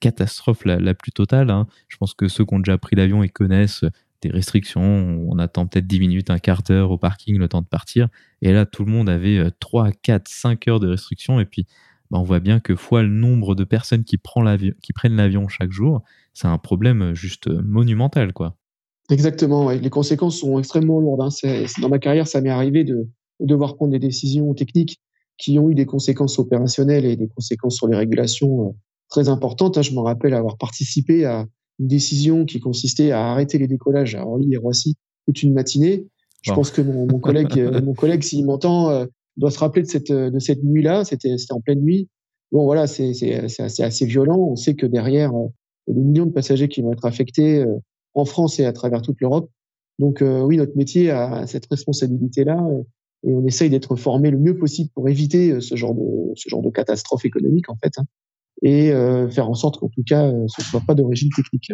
catastrophe 0.00 0.64
la, 0.64 0.94
plus 0.94 1.12
totale. 1.12 1.50
Hein. 1.50 1.66
Je 1.88 1.96
pense 1.96 2.14
que 2.14 2.28
ceux 2.28 2.44
qui 2.44 2.54
ont 2.54 2.58
déjà 2.58 2.78
pris 2.78 2.96
l'avion, 2.96 3.22
ils 3.22 3.32
connaissent 3.32 3.84
des 4.22 4.30
restrictions. 4.30 4.82
On 5.28 5.38
attend 5.38 5.66
peut-être 5.66 5.86
10 5.86 6.00
minutes, 6.00 6.30
un 6.30 6.38
quart 6.38 6.62
d'heure 6.62 6.90
au 6.90 6.98
parking, 6.98 7.38
le 7.38 7.48
temps 7.48 7.62
de 7.62 7.66
partir. 7.66 8.08
Et 8.42 8.52
là, 8.52 8.66
tout 8.66 8.84
le 8.84 8.92
monde 8.92 9.08
avait 9.08 9.50
3, 9.60 9.92
4, 9.92 10.28
5 10.28 10.68
heures 10.68 10.80
de 10.80 10.88
restrictions. 10.88 11.40
Et 11.40 11.44
puis, 11.44 11.66
bah, 12.10 12.18
on 12.18 12.22
voit 12.22 12.40
bien 12.40 12.60
que 12.60 12.76
fois 12.76 13.02
le 13.02 13.08
nombre 13.08 13.54
de 13.54 13.64
personnes 13.64 14.04
qui, 14.04 14.18
qui 14.82 14.92
prennent 14.92 15.16
l'avion 15.16 15.48
chaque 15.48 15.72
jour, 15.72 16.02
c'est 16.34 16.48
un 16.48 16.58
problème 16.58 17.14
juste 17.14 17.48
monumental. 17.48 18.32
quoi. 18.32 18.56
Exactement, 19.08 19.70
les 19.70 19.90
conséquences 19.90 20.40
sont 20.40 20.58
extrêmement 20.58 20.98
lourdes. 20.98 21.20
Hein. 21.20 21.64
dans 21.80 21.88
ma 21.88 21.98
carrière, 21.98 22.26
ça 22.26 22.40
m'est 22.40 22.50
arrivé 22.50 22.82
de, 22.82 23.08
devoir 23.38 23.76
prendre 23.76 23.92
des 23.92 23.98
décisions 23.98 24.52
techniques 24.54 25.00
qui 25.38 25.58
ont 25.58 25.70
eu 25.70 25.74
des 25.74 25.86
conséquences 25.86 26.38
opérationnelles 26.38 27.04
et 27.04 27.16
des 27.16 27.28
conséquences 27.28 27.76
sur 27.76 27.86
les 27.86 27.96
régulations 27.96 28.68
euh, 28.68 28.72
très 29.08 29.28
importantes. 29.28 29.78
Hein. 29.78 29.82
Je 29.82 29.92
me 29.92 30.00
rappelle 30.00 30.34
avoir 30.34 30.56
participé 30.56 31.24
à, 31.24 31.46
une 31.78 31.88
décision 31.88 32.44
qui 32.44 32.60
consistait 32.60 33.10
à 33.10 33.26
arrêter 33.26 33.58
les 33.58 33.66
décollages 33.66 34.14
à 34.14 34.26
Orly 34.26 34.54
et 34.54 34.56
Roissy 34.56 34.96
toute 35.26 35.42
une 35.42 35.52
matinée. 35.52 36.06
Je 36.42 36.52
pense 36.52 36.70
que 36.70 36.80
mon, 36.80 37.06
mon 37.06 37.18
collègue, 37.18 37.48
euh, 37.58 37.80
mon 37.82 37.94
collègue, 37.94 38.22
s'il 38.22 38.44
m'entend, 38.44 38.90
euh, 38.90 39.06
doit 39.36 39.50
se 39.50 39.58
rappeler 39.58 39.82
de 39.82 39.88
cette 39.88 40.10
euh, 40.10 40.30
de 40.30 40.38
cette 40.38 40.62
nuit-là. 40.62 41.04
C'était 41.04 41.36
c'était 41.38 41.52
en 41.52 41.60
pleine 41.60 41.80
nuit. 41.80 42.08
Bon, 42.52 42.64
voilà, 42.64 42.86
c'est 42.86 43.12
c'est 43.12 43.48
c'est 43.48 43.82
assez, 43.82 44.06
violent. 44.06 44.38
On 44.38 44.56
sait 44.56 44.74
que 44.74 44.86
derrière, 44.86 45.32
il 45.86 45.90
y 45.90 45.96
a 45.96 46.00
des 46.00 46.04
millions 46.04 46.26
de 46.26 46.32
passagers 46.32 46.68
qui 46.68 46.80
vont 46.80 46.92
être 46.92 47.04
affectés 47.04 47.64
en 48.14 48.24
France 48.24 48.60
et 48.60 48.64
à 48.64 48.72
travers 48.72 49.02
toute 49.02 49.20
l'Europe. 49.20 49.50
Donc 49.98 50.22
oui, 50.22 50.56
notre 50.56 50.76
métier 50.76 51.10
a 51.10 51.44
cette 51.48 51.66
responsabilité-là 51.66 52.64
et 53.24 53.34
on 53.34 53.44
essaye 53.44 53.68
d'être 53.68 53.96
formé 53.96 54.30
le 54.30 54.38
mieux 54.38 54.56
possible 54.56 54.90
pour 54.94 55.08
éviter 55.08 55.60
ce 55.60 55.74
genre 55.74 55.94
de 55.94 56.32
ce 56.36 56.48
genre 56.48 56.62
de 56.62 56.70
catastrophe 56.70 57.24
économique 57.24 57.68
en 57.68 57.76
fait. 57.82 57.94
Hein 57.98 58.04
et 58.62 58.92
euh, 58.92 59.28
faire 59.28 59.48
en 59.48 59.54
sorte 59.54 59.78
qu'en 59.78 59.88
tout 59.88 60.02
cas, 60.06 60.26
euh, 60.26 60.46
ce 60.48 60.62
ne 60.62 60.64
soit 60.64 60.80
pas 60.80 60.94
d'origine 60.94 61.30
technique. 61.34 61.72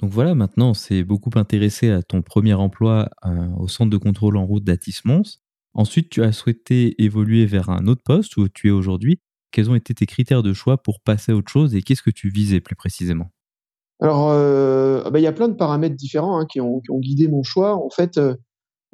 Donc 0.00 0.10
voilà, 0.10 0.34
maintenant, 0.34 0.70
on 0.70 0.74
s'est 0.74 1.04
beaucoup 1.04 1.30
intéressé 1.34 1.90
à 1.90 2.02
ton 2.02 2.22
premier 2.22 2.54
emploi 2.54 3.08
euh, 3.24 3.48
au 3.58 3.68
centre 3.68 3.90
de 3.90 3.96
contrôle 3.96 4.36
en 4.36 4.46
route 4.46 4.64
d'Atis 4.64 5.00
Mons. 5.04 5.40
Ensuite, 5.72 6.10
tu 6.10 6.22
as 6.22 6.32
souhaité 6.32 7.02
évoluer 7.02 7.46
vers 7.46 7.70
un 7.70 7.86
autre 7.86 8.02
poste 8.04 8.36
où 8.36 8.48
tu 8.48 8.68
es 8.68 8.70
aujourd'hui. 8.70 9.20
Quels 9.50 9.70
ont 9.70 9.74
été 9.74 9.94
tes 9.94 10.06
critères 10.06 10.42
de 10.42 10.52
choix 10.52 10.82
pour 10.82 11.00
passer 11.00 11.32
à 11.32 11.36
autre 11.36 11.50
chose 11.50 11.74
et 11.74 11.82
qu'est-ce 11.82 12.02
que 12.02 12.10
tu 12.10 12.28
visais 12.28 12.60
plus 12.60 12.76
précisément? 12.76 13.30
Alors, 14.00 14.30
euh, 14.30 15.08
bah, 15.10 15.20
il 15.20 15.22
y 15.22 15.28
a 15.28 15.32
plein 15.32 15.48
de 15.48 15.54
paramètres 15.54 15.96
différents 15.96 16.38
hein, 16.40 16.46
qui, 16.50 16.60
ont, 16.60 16.80
qui, 16.80 16.90
ont, 16.90 16.98
guidé 16.98 17.28
mon 17.28 17.42
choix. 17.42 17.76
En 17.76 17.90
fait, 17.90 18.18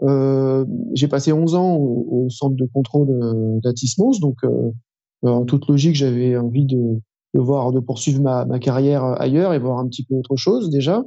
euh, 0.03 0.65
j'ai 0.95 1.09
passé 1.09 1.33
11 1.33 1.55
ans 1.55 1.75
au, 1.77 2.07
au 2.27 2.31
centre 2.31 2.57
de 2.57 2.67
contrôle 2.73 3.09
d'Atis 3.63 3.95
Mons, 3.99 4.21
donc 4.21 4.37
euh, 4.45 4.71
en 5.23 5.45
toute 5.45 5.69
logique, 5.69 5.95
j'avais 5.95 6.37
envie 6.37 6.67
de, 6.67 7.01
voir, 7.35 7.73
de 7.73 7.81
poursuivre 7.81 8.23
ma, 8.23 8.59
carrière 8.59 9.05
ailleurs 9.21 9.53
et 9.55 9.59
voir 9.59 9.79
un 9.79 9.87
petit 9.87 10.05
peu 10.05 10.15
autre 10.15 10.37
chose 10.37 10.71
déjà. 10.71 11.05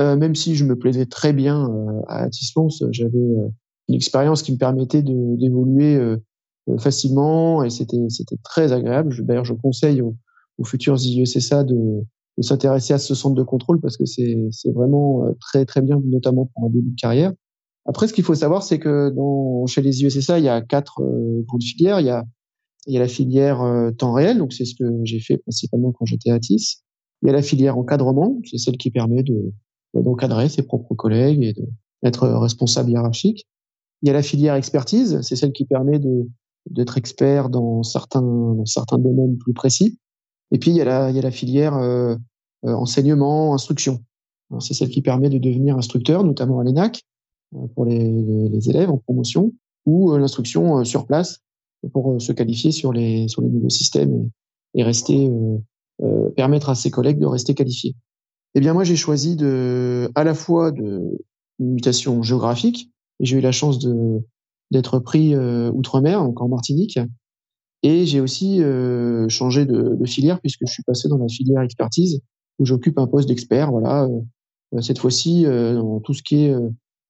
Euh, 0.00 0.16
même 0.16 0.34
si 0.34 0.56
je 0.56 0.64
me 0.64 0.76
plaisais 0.76 1.06
très 1.06 1.32
bien 1.32 1.70
euh, 1.70 2.02
à 2.08 2.28
Tismons, 2.28 2.68
j'avais 2.90 3.16
euh, 3.16 3.48
une 3.88 3.94
expérience 3.94 4.42
qui 4.42 4.52
me 4.52 4.58
permettait 4.58 5.02
d'évoluer 5.02 6.00
facilement 6.78 7.62
et 7.62 7.70
c'était 7.70 7.98
très 8.42 8.72
agréable. 8.72 9.14
D'ailleurs, 9.24 9.44
je 9.44 9.52
conseille 9.52 10.00
aux, 10.00 10.16
futurs 10.64 10.96
IESSA 10.98 11.64
de, 11.64 11.76
s'intéresser 12.40 12.94
à 12.94 12.98
ce 12.98 13.14
centre 13.14 13.34
de 13.34 13.42
contrôle 13.42 13.80
parce 13.80 13.96
que 13.96 14.06
c'est 14.06 14.72
vraiment 14.74 15.26
très 15.38 15.66
très 15.66 15.82
bien, 15.82 16.00
notamment 16.04 16.46
pour 16.46 16.64
un 16.64 16.70
début 16.70 16.90
de 16.90 17.00
carrière. 17.00 17.32
Après, 17.84 18.08
ce 18.08 18.14
qu'il 18.14 18.24
faut 18.24 18.34
savoir, 18.34 18.62
c'est 18.62 18.78
que 18.78 19.14
chez 19.66 19.82
les 19.82 20.02
IESSA, 20.02 20.38
il 20.38 20.44
y 20.46 20.48
a 20.48 20.62
quatre 20.62 21.02
grandes 21.46 21.62
filières. 21.62 22.00
Il 22.00 22.06
y 22.06 22.10
a 22.10 22.24
il 22.86 22.94
y 22.94 22.96
a 22.96 23.00
la 23.00 23.08
filière 23.08 23.62
euh, 23.62 23.90
temps 23.90 24.12
réel, 24.12 24.38
donc 24.38 24.52
c'est 24.52 24.64
ce 24.64 24.74
que 24.74 24.84
j'ai 25.04 25.20
fait 25.20 25.38
principalement 25.38 25.92
quand 25.92 26.04
j'étais 26.06 26.30
à 26.30 26.38
TIS. 26.38 26.82
Il 27.22 27.26
y 27.26 27.30
a 27.30 27.32
la 27.32 27.42
filière 27.42 27.78
encadrement, 27.78 28.38
c'est 28.44 28.58
celle 28.58 28.76
qui 28.76 28.90
permet 28.90 29.22
de 29.22 29.52
d'encadrer 29.94 30.48
ses 30.48 30.64
propres 30.64 30.94
collègues 30.94 31.44
et 31.44 31.54
d'être 32.02 32.26
responsable 32.28 32.90
hiérarchique. 32.90 33.46
Il 34.02 34.08
y 34.08 34.10
a 34.10 34.12
la 34.12 34.22
filière 34.22 34.56
expertise, 34.56 35.20
c'est 35.22 35.36
celle 35.36 35.52
qui 35.52 35.64
permet 35.64 35.98
de 35.98 36.28
d'être 36.68 36.98
expert 36.98 37.48
dans 37.48 37.82
certains 37.82 38.22
dans 38.22 38.66
certains 38.66 38.98
domaines 38.98 39.38
plus 39.38 39.54
précis. 39.54 39.98
Et 40.50 40.58
puis 40.58 40.72
il 40.72 40.76
y 40.76 40.80
a 40.80 40.84
la 40.84 41.10
il 41.10 41.16
y 41.16 41.18
a 41.18 41.22
la 41.22 41.30
filière 41.30 41.76
euh, 41.76 42.16
euh 42.66 42.74
enseignement, 42.74 43.54
instruction. 43.54 44.00
C'est 44.60 44.74
celle 44.74 44.90
qui 44.90 45.02
permet 45.02 45.30
de 45.30 45.38
devenir 45.38 45.76
instructeur, 45.76 46.22
notamment 46.22 46.60
à 46.60 46.64
l'ENAC 46.64 47.02
euh, 47.54 47.66
pour 47.74 47.86
les, 47.86 48.12
les, 48.48 48.70
élèves 48.70 48.90
en 48.90 48.98
promotion, 48.98 49.52
ou 49.86 50.16
l'instruction 50.16 50.84
sur 50.84 51.06
place 51.06 51.43
pour 51.92 52.12
euh, 52.12 52.18
se 52.18 52.32
qualifier 52.32 52.72
sur 52.72 52.92
les 52.92 53.28
sur 53.28 53.42
les 53.42 53.48
nouveaux 53.48 53.68
systèmes 53.70 54.30
et, 54.74 54.82
rester 54.82 55.28
euh, 55.28 55.58
euh, 56.02 56.30
permettre 56.30 56.70
à 56.70 56.74
ses 56.74 56.90
collègues 56.90 57.18
de 57.18 57.26
rester 57.26 57.54
qualifiés. 57.54 57.94
Eh 58.54 58.60
bien 58.60 58.72
moi 58.72 58.84
j'ai 58.84 58.96
choisi 58.96 59.36
de 59.36 60.10
à 60.14 60.24
la 60.24 60.34
fois 60.34 60.70
de 60.70 61.00
une 61.60 61.74
mutation 61.74 62.22
géographique 62.22 62.90
et 63.20 63.26
j'ai 63.26 63.38
eu 63.38 63.40
la 63.40 63.52
chance 63.52 63.78
de 63.78 64.20
d'être 64.70 64.98
pris 64.98 65.34
euh, 65.34 65.70
outre-mer 65.72 66.22
donc 66.24 66.40
en 66.40 66.48
Martinique 66.48 66.98
et 67.82 68.06
j'ai 68.06 68.20
aussi 68.20 68.62
changé 69.28 69.66
de, 69.66 69.94
de, 69.94 70.06
filière 70.06 70.40
puisque 70.40 70.66
je 70.66 70.72
suis 70.72 70.82
passé 70.84 71.08
dans 71.08 71.18
la 71.18 71.28
filière 71.28 71.60
expertise 71.60 72.20
où 72.58 72.64
j'occupe 72.64 72.98
un 72.98 73.06
poste 73.06 73.28
d'expert 73.28 73.70
voilà 73.70 74.08
cette 74.80 74.98
fois-ci 74.98 75.44
dans 75.44 76.00
tout 76.00 76.14
ce 76.14 76.22
qui 76.22 76.44
est 76.44 76.54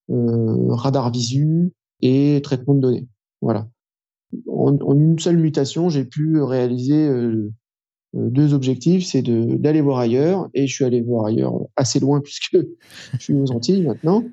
radar 0.08 1.12
visu 1.12 1.72
et 2.00 2.40
traitement 2.42 2.74
de 2.74 2.80
données 2.80 3.06
voilà 3.40 3.68
en, 4.48 4.94
une 4.94 5.18
seule 5.18 5.38
mutation, 5.38 5.88
j'ai 5.88 6.04
pu 6.04 6.40
réaliser 6.42 7.06
euh, 7.06 7.52
euh, 8.16 8.30
deux 8.30 8.54
objectifs, 8.54 9.06
c'est 9.06 9.22
d'aller 9.22 9.80
voir 9.80 9.98
ailleurs, 9.98 10.48
et 10.54 10.66
je 10.66 10.74
suis 10.74 10.84
allé 10.84 11.00
voir 11.00 11.26
ailleurs 11.26 11.54
assez 11.76 12.00
loin 12.00 12.20
puisque 12.24 12.58
je 13.12 13.18
suis 13.18 13.34
aux 13.34 13.50
Antilles 13.50 13.82
maintenant, 13.82 14.24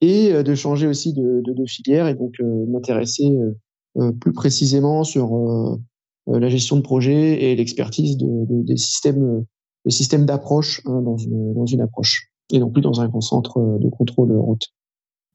et 0.00 0.32
euh, 0.32 0.42
de 0.42 0.54
changer 0.54 0.86
aussi 0.86 1.12
de, 1.12 1.42
filière 1.66 2.08
et 2.08 2.14
donc 2.14 2.34
m'intéresser 2.40 3.36
plus 4.20 4.32
précisément 4.32 5.02
sur 5.02 5.78
la 6.26 6.48
gestion 6.48 6.76
de 6.76 6.82
projet 6.82 7.42
et 7.42 7.56
l'expertise 7.56 8.16
de, 8.16 8.62
des 8.62 8.76
systèmes, 8.76 9.44
des 9.84 9.90
systèmes 9.90 10.24
d'approche 10.24 10.80
hein, 10.86 11.02
dans, 11.02 11.16
une, 11.16 11.52
dans 11.52 11.66
une 11.66 11.80
approche, 11.80 12.30
et 12.52 12.60
non 12.60 12.70
plus 12.70 12.80
dans 12.80 13.00
un 13.00 13.08
grand 13.08 13.20
centre 13.20 13.78
de 13.80 13.88
contrôle 13.88 14.32
route. 14.32 14.68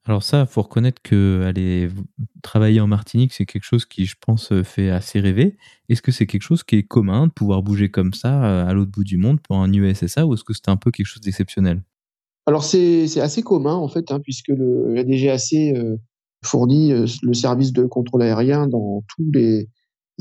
Alors 0.06 0.22
ça, 0.22 0.44
faut 0.44 0.60
reconnaître 0.60 1.00
que 1.02 1.42
aller 1.46 1.88
travailler 2.42 2.80
en 2.80 2.86
Martinique, 2.86 3.32
c'est 3.32 3.46
quelque 3.46 3.64
chose 3.64 3.86
qui, 3.86 4.04
je 4.04 4.16
pense, 4.20 4.52
euh, 4.52 4.62
fait 4.62 4.90
assez 4.90 5.18
rêver. 5.18 5.56
Est-ce 5.88 6.02
que 6.02 6.12
c'est 6.12 6.26
quelque 6.26 6.42
chose 6.42 6.62
qui 6.62 6.76
est 6.76 6.82
commun 6.82 7.26
de 7.26 7.32
pouvoir 7.32 7.62
bouger 7.62 7.90
comme 7.90 8.12
ça 8.12 8.44
euh, 8.44 8.66
à 8.66 8.74
l'autre 8.74 8.90
bout 8.90 9.04
du 9.04 9.16
monde 9.16 9.40
pour 9.40 9.56
un 9.56 9.72
USSA 9.72 10.26
ou 10.26 10.34
est-ce 10.34 10.44
que 10.44 10.52
c'était 10.52 10.70
un 10.70 10.76
peu 10.76 10.90
quelque 10.90 11.06
chose 11.06 11.22
d'exceptionnel? 11.22 11.82
Alors 12.46 12.62
c'est 12.62 13.20
assez 13.20 13.42
commun 13.42 13.74
en 13.74 13.88
fait, 13.88 14.12
hein, 14.12 14.20
puisque 14.20 14.50
la 14.50 15.02
DGAC 15.02 15.54
euh, 15.54 15.96
fournit 16.44 16.92
le 16.92 17.32
service 17.32 17.72
de 17.72 17.86
contrôle 17.86 18.20
aérien 18.20 18.66
dans 18.66 19.02
tous 19.08 19.30
les 19.32 19.70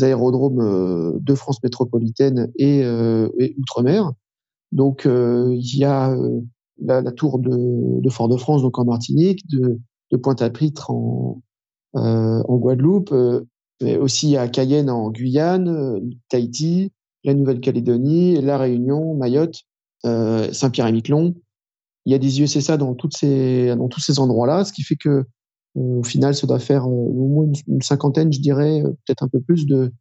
aérodromes 0.01 1.19
de 1.19 1.35
France 1.35 1.61
métropolitaine 1.61 2.49
et 2.57 2.85
outre-mer. 3.57 4.13
Donc 4.71 5.03
il 5.05 5.77
y 5.77 5.83
a 5.83 6.15
la, 6.79 7.11
tour 7.11 7.39
de, 7.39 8.09
Fort-de-France, 8.09 8.61
donc 8.61 8.77
en 8.79 8.85
Martinique, 8.85 9.45
de, 9.49 9.79
Pointe-à-Pitre 10.17 10.91
en, 10.91 11.41
en 11.93 12.57
Guadeloupe, 12.57 13.13
mais 13.81 13.97
aussi 13.97 14.37
à 14.37 14.47
Cayenne 14.47 14.89
en 14.89 15.09
Guyane, 15.09 15.99
Tahiti, 16.29 16.91
la 17.23 17.33
Nouvelle-Calédonie, 17.33 18.39
la 18.41 18.57
Réunion, 18.57 19.15
Mayotte, 19.15 19.61
Saint-Pierre-et-Miquelon. 20.03 21.33
Il 22.05 22.11
y 22.11 22.15
a 22.15 22.19
des 22.19 22.45
toutes 22.97 23.17
ces, 23.17 23.75
dans 23.75 23.87
tous 23.87 24.01
ces 24.01 24.19
endroits-là, 24.19 24.65
ce 24.65 24.73
qui 24.73 24.83
fait 24.83 24.97
que 24.97 25.25
au 25.75 26.03
final, 26.03 26.35
ça 26.35 26.45
doit 26.45 26.59
faire 26.59 26.87
au 26.87 27.27
moins 27.27 27.47
une, 27.67 27.81
cinquantaine, 27.81 28.31
je 28.31 28.39
dirais, 28.39 28.83
peut-être 28.83 29.23
un 29.23 29.27
peu 29.27 29.41
plus 29.41 29.65
de 29.65 29.91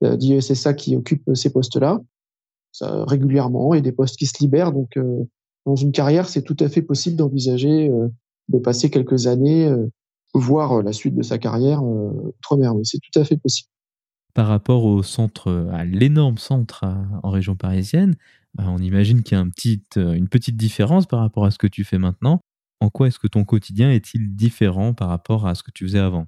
d'IESSA 0.00 0.74
qui 0.74 0.96
occupent 0.96 1.34
ces 1.34 1.50
postes-là 1.50 2.00
régulièrement 2.80 3.74
et 3.74 3.82
des 3.82 3.92
postes 3.92 4.16
qui 4.16 4.26
se 4.26 4.40
libèrent. 4.40 4.72
Donc, 4.72 4.96
dans 5.66 5.76
une 5.76 5.92
carrière, 5.92 6.28
c'est 6.28 6.42
tout 6.42 6.56
à 6.60 6.68
fait 6.68 6.82
possible 6.82 7.16
d'envisager 7.16 7.90
de 8.48 8.58
passer 8.58 8.90
quelques 8.90 9.26
années, 9.26 9.70
voir 10.34 10.82
la 10.82 10.92
suite 10.92 11.14
de 11.14 11.22
sa 11.22 11.38
carrière 11.38 11.82
outre-mer. 11.82 12.74
Oui, 12.74 12.82
c'est 12.84 12.98
tout 12.98 13.18
à 13.18 13.24
fait 13.24 13.36
possible. 13.36 13.68
Par 14.34 14.46
rapport 14.46 14.84
au 14.84 15.02
centre, 15.02 15.68
à 15.72 15.84
l'énorme 15.84 16.38
centre 16.38 16.84
en 17.22 17.30
région 17.30 17.56
parisienne, 17.56 18.16
on 18.58 18.78
imagine 18.78 19.22
qu'il 19.22 19.36
y 19.36 19.40
a 19.40 19.42
un 19.42 19.48
petit, 19.50 19.82
une 19.96 20.28
petite 20.28 20.56
différence 20.56 21.06
par 21.06 21.20
rapport 21.20 21.44
à 21.44 21.50
ce 21.50 21.58
que 21.58 21.66
tu 21.66 21.84
fais 21.84 21.98
maintenant. 21.98 22.40
En 22.80 22.88
quoi 22.88 23.08
est-ce 23.08 23.18
que 23.18 23.26
ton 23.26 23.44
quotidien 23.44 23.90
est-il 23.90 24.36
différent 24.36 24.94
par 24.94 25.08
rapport 25.08 25.46
à 25.46 25.54
ce 25.54 25.62
que 25.62 25.70
tu 25.72 25.84
faisais 25.84 25.98
avant? 25.98 26.26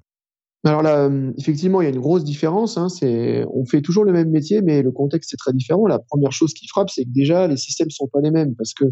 Alors 0.63 0.83
là, 0.83 1.09
effectivement, 1.39 1.81
il 1.81 1.85
y 1.85 1.87
a 1.87 1.91
une 1.91 1.99
grosse 1.99 2.23
différence. 2.23 2.77
Hein, 2.77 2.89
c'est, 2.89 3.45
on 3.51 3.65
fait 3.65 3.81
toujours 3.81 4.03
le 4.03 4.11
même 4.11 4.29
métier, 4.29 4.61
mais 4.61 4.83
le 4.83 4.91
contexte 4.91 5.33
est 5.33 5.37
très 5.37 5.53
différent. 5.53 5.87
La 5.87 5.97
première 5.97 6.31
chose 6.31 6.53
qui 6.53 6.67
frappe, 6.67 6.89
c'est 6.89 7.05
que 7.05 7.09
déjà 7.09 7.47
les 7.47 7.57
systèmes 7.57 7.89
sont 7.89 8.07
pas 8.07 8.19
les 8.21 8.29
mêmes, 8.29 8.53
parce 8.55 8.73
que 8.73 8.85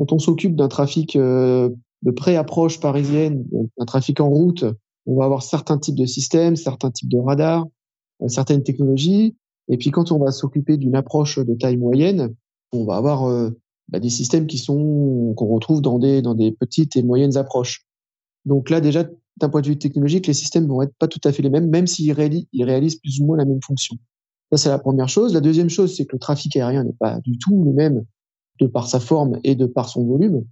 quand 0.00 0.14
on 0.14 0.18
s'occupe 0.18 0.56
d'un 0.56 0.68
trafic 0.68 1.14
de 1.18 2.10
pré-approche 2.16 2.80
parisienne, 2.80 3.44
d'un 3.78 3.84
trafic 3.84 4.18
en 4.20 4.30
route, 4.30 4.64
on 5.04 5.14
va 5.18 5.26
avoir 5.26 5.42
certains 5.42 5.76
types 5.76 5.94
de 5.94 6.06
systèmes, 6.06 6.56
certains 6.56 6.90
types 6.90 7.10
de 7.10 7.18
radars, 7.18 7.66
certaines 8.28 8.62
technologies. 8.62 9.36
Et 9.68 9.76
puis 9.76 9.90
quand 9.90 10.10
on 10.10 10.18
va 10.18 10.32
s'occuper 10.32 10.78
d'une 10.78 10.96
approche 10.96 11.38
de 11.38 11.54
taille 11.54 11.76
moyenne, 11.76 12.34
on 12.72 12.86
va 12.86 12.96
avoir 12.96 13.50
bah, 13.88 14.00
des 14.00 14.08
systèmes 14.08 14.46
qui 14.46 14.56
sont 14.56 15.34
qu'on 15.36 15.48
retrouve 15.48 15.82
dans 15.82 15.98
des 15.98 16.22
dans 16.22 16.34
des 16.34 16.50
petites 16.50 16.96
et 16.96 17.02
moyennes 17.02 17.36
approches. 17.36 17.84
Donc 18.46 18.70
là 18.70 18.80
déjà 18.80 19.04
d'un 19.36 19.50
point 19.50 19.60
de 19.60 19.66
vue 19.66 19.78
technologique, 19.78 20.26
les 20.26 20.32
systèmes 20.32 20.66
vont 20.66 20.80
être 20.80 20.94
pas 20.98 21.08
tout 21.08 21.20
à 21.24 21.32
fait 21.32 21.42
les 21.42 21.50
mêmes, 21.50 21.68
même 21.68 21.86
s'ils 21.86 22.12
réalisent, 22.12 22.46
réalisent 22.58 23.00
plus 23.00 23.20
ou 23.20 23.26
moins 23.26 23.36
la 23.36 23.44
même 23.44 23.60
fonction. 23.62 23.96
Ça 24.50 24.56
c'est 24.56 24.70
la 24.70 24.78
première 24.78 25.10
chose. 25.10 25.34
La 25.34 25.42
deuxième 25.42 25.68
chose, 25.68 25.94
c'est 25.94 26.06
que 26.06 26.16
le 26.16 26.20
trafic 26.20 26.56
aérien 26.56 26.84
n'est 26.84 26.96
pas 26.98 27.20
du 27.20 27.36
tout 27.36 27.64
le 27.64 27.74
même 27.74 28.06
de 28.60 28.66
par 28.66 28.86
sa 28.86 29.00
forme 29.00 29.38
et 29.44 29.54
de 29.54 29.66
par 29.66 29.88
son 29.88 30.04
volume. 30.04 30.44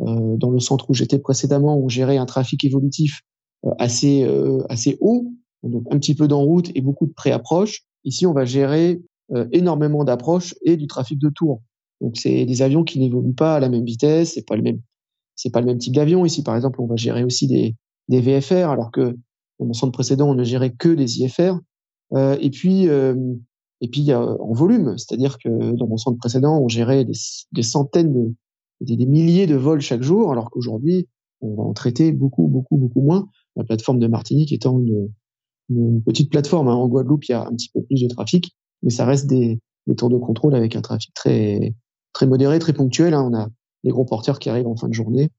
Euh, 0.00 0.36
dans 0.36 0.50
le 0.50 0.60
centre 0.60 0.88
où 0.88 0.94
j'étais 0.94 1.18
précédemment, 1.18 1.78
on 1.78 1.88
gérait 1.88 2.16
un 2.16 2.26
trafic 2.26 2.64
évolutif 2.64 3.20
euh, 3.66 3.70
assez 3.78 4.24
euh, 4.24 4.64
assez 4.68 4.96
haut, 5.00 5.26
donc 5.62 5.84
un 5.90 5.98
petit 5.98 6.14
peu 6.14 6.26
d'en 6.26 6.42
route 6.42 6.70
et 6.74 6.80
beaucoup 6.80 7.06
de 7.06 7.12
pré-approche. 7.12 7.82
Ici, 8.04 8.26
on 8.26 8.32
va 8.32 8.44
gérer 8.44 9.00
énormément 9.52 10.02
d'approches 10.02 10.56
et 10.64 10.76
du 10.76 10.88
trafic 10.88 11.16
de 11.20 11.28
tour. 11.28 11.62
Donc 12.00 12.16
c'est 12.16 12.46
des 12.46 12.62
avions 12.62 12.82
qui 12.82 12.98
n'évoluent 12.98 13.34
pas 13.34 13.56
à 13.56 13.60
la 13.60 13.68
même 13.68 13.84
vitesse, 13.84 14.32
c'est 14.34 14.44
pas 14.44 14.56
le 14.56 14.62
même 14.62 14.80
c'est 15.36 15.50
pas 15.50 15.60
le 15.60 15.66
même 15.66 15.78
type 15.78 15.94
d'avion. 15.94 16.26
Ici, 16.26 16.42
par 16.42 16.56
exemple, 16.56 16.80
on 16.80 16.86
va 16.86 16.96
gérer 16.96 17.22
aussi 17.22 17.46
des, 17.46 17.76
des 18.08 18.20
VFR, 18.20 18.70
alors 18.70 18.90
que 18.90 19.16
dans 19.60 19.66
mon 19.66 19.72
centre 19.72 19.92
précédent, 19.92 20.30
on 20.30 20.34
ne 20.34 20.42
gérait 20.42 20.72
que 20.72 20.88
des 20.88 21.20
IFR. 21.20 21.58
Et 22.40 22.50
puis, 22.50 22.88
et 23.80 23.88
puis 23.88 24.12
en 24.12 24.52
volume, 24.52 24.98
c'est-à-dire 24.98 25.38
que 25.38 25.48
dans 25.76 25.86
mon 25.86 25.96
centre 25.96 26.18
précédent, 26.18 26.60
on 26.60 26.68
gérait 26.68 27.04
des, 27.04 27.62
centaines 27.62 28.12
de, 28.80 28.94
des, 28.94 29.06
milliers 29.06 29.46
de 29.46 29.56
vols 29.56 29.80
chaque 29.80 30.02
jour, 30.02 30.32
alors 30.32 30.50
qu'aujourd'hui, 30.50 31.08
on 31.40 31.54
va 31.54 31.62
en 31.62 31.72
traiter 31.72 32.12
beaucoup, 32.12 32.46
beaucoup, 32.46 32.76
beaucoup 32.76 33.00
moins. 33.00 33.28
La 33.56 33.64
plateforme 33.64 33.98
de 33.98 34.06
Martinique 34.06 34.52
étant 34.52 34.78
une, 34.78 35.10
une 35.70 36.02
petite 36.02 36.30
plateforme. 36.30 36.68
Hein. 36.68 36.74
En 36.74 36.88
Guadeloupe, 36.88 37.24
il 37.24 37.32
y 37.32 37.34
a 37.34 37.46
un 37.46 37.54
petit 37.54 37.70
peu 37.72 37.82
plus 37.82 38.02
de 38.02 38.08
trafic, 38.08 38.54
mais 38.82 38.90
ça 38.90 39.06
reste 39.06 39.26
des, 39.26 39.58
des 39.86 39.96
tours 39.96 40.10
de 40.10 40.18
contrôle 40.18 40.54
avec 40.54 40.76
un 40.76 40.82
trafic 40.82 41.14
très, 41.14 41.74
très 42.12 42.26
modéré, 42.26 42.58
très 42.58 42.74
ponctuel. 42.74 43.14
Hein. 43.14 43.28
On 43.30 43.34
a 43.34 43.48
les 43.84 43.90
gros 43.90 44.04
porteurs 44.04 44.38
qui 44.38 44.50
arrivent 44.50 44.66
en 44.66 44.76
fin 44.76 44.88
de 44.88 44.94
journée, 44.94 45.30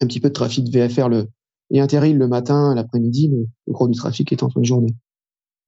un 0.00 0.06
petit 0.06 0.20
peu 0.20 0.28
de 0.28 0.34
trafic 0.34 0.68
VFR 0.68 1.08
le, 1.08 1.28
et 1.70 1.80
Interrail 1.80 2.14
le 2.14 2.28
matin, 2.28 2.74
l'après-midi, 2.74 3.28
mais 3.28 3.46
le 3.66 3.72
gros 3.72 3.88
du 3.88 3.94
trafic 3.94 4.32
est 4.32 4.42
en 4.42 4.50
fin 4.50 4.60
de 4.60 4.64
journée. 4.64 4.94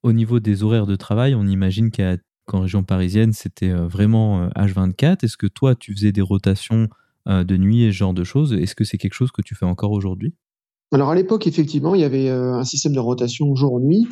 Au 0.02 0.12
niveau 0.12 0.40
des 0.40 0.62
horaires 0.62 0.86
de 0.86 0.96
travail, 0.96 1.34
on 1.34 1.46
imagine 1.46 1.90
qu'en 1.90 2.60
région 2.60 2.82
parisienne, 2.82 3.32
c'était 3.32 3.70
euh, 3.70 3.86
vraiment 3.86 4.48
H24. 4.48 5.04
Euh, 5.04 5.16
Est-ce 5.22 5.36
que 5.36 5.46
toi, 5.46 5.74
tu 5.74 5.94
faisais 5.94 6.12
des 6.12 6.22
rotations 6.22 6.88
euh, 7.28 7.44
de 7.44 7.56
nuit 7.58 7.82
et 7.84 7.92
ce 7.92 7.98
genre 7.98 8.14
de 8.14 8.24
choses? 8.24 8.54
Est-ce 8.54 8.74
que 8.74 8.84
c'est 8.84 8.96
quelque 8.96 9.12
chose 9.12 9.30
que 9.30 9.42
tu 9.42 9.54
fais 9.54 9.66
encore 9.66 9.92
aujourd'hui? 9.92 10.34
Alors 10.92 11.10
à 11.10 11.14
l'époque, 11.14 11.46
effectivement, 11.46 11.94
il 11.94 12.00
y 12.00 12.04
avait 12.04 12.28
un 12.30 12.64
système 12.64 12.94
de 12.94 12.98
rotation 12.98 13.54
jour-nuit 13.54 14.08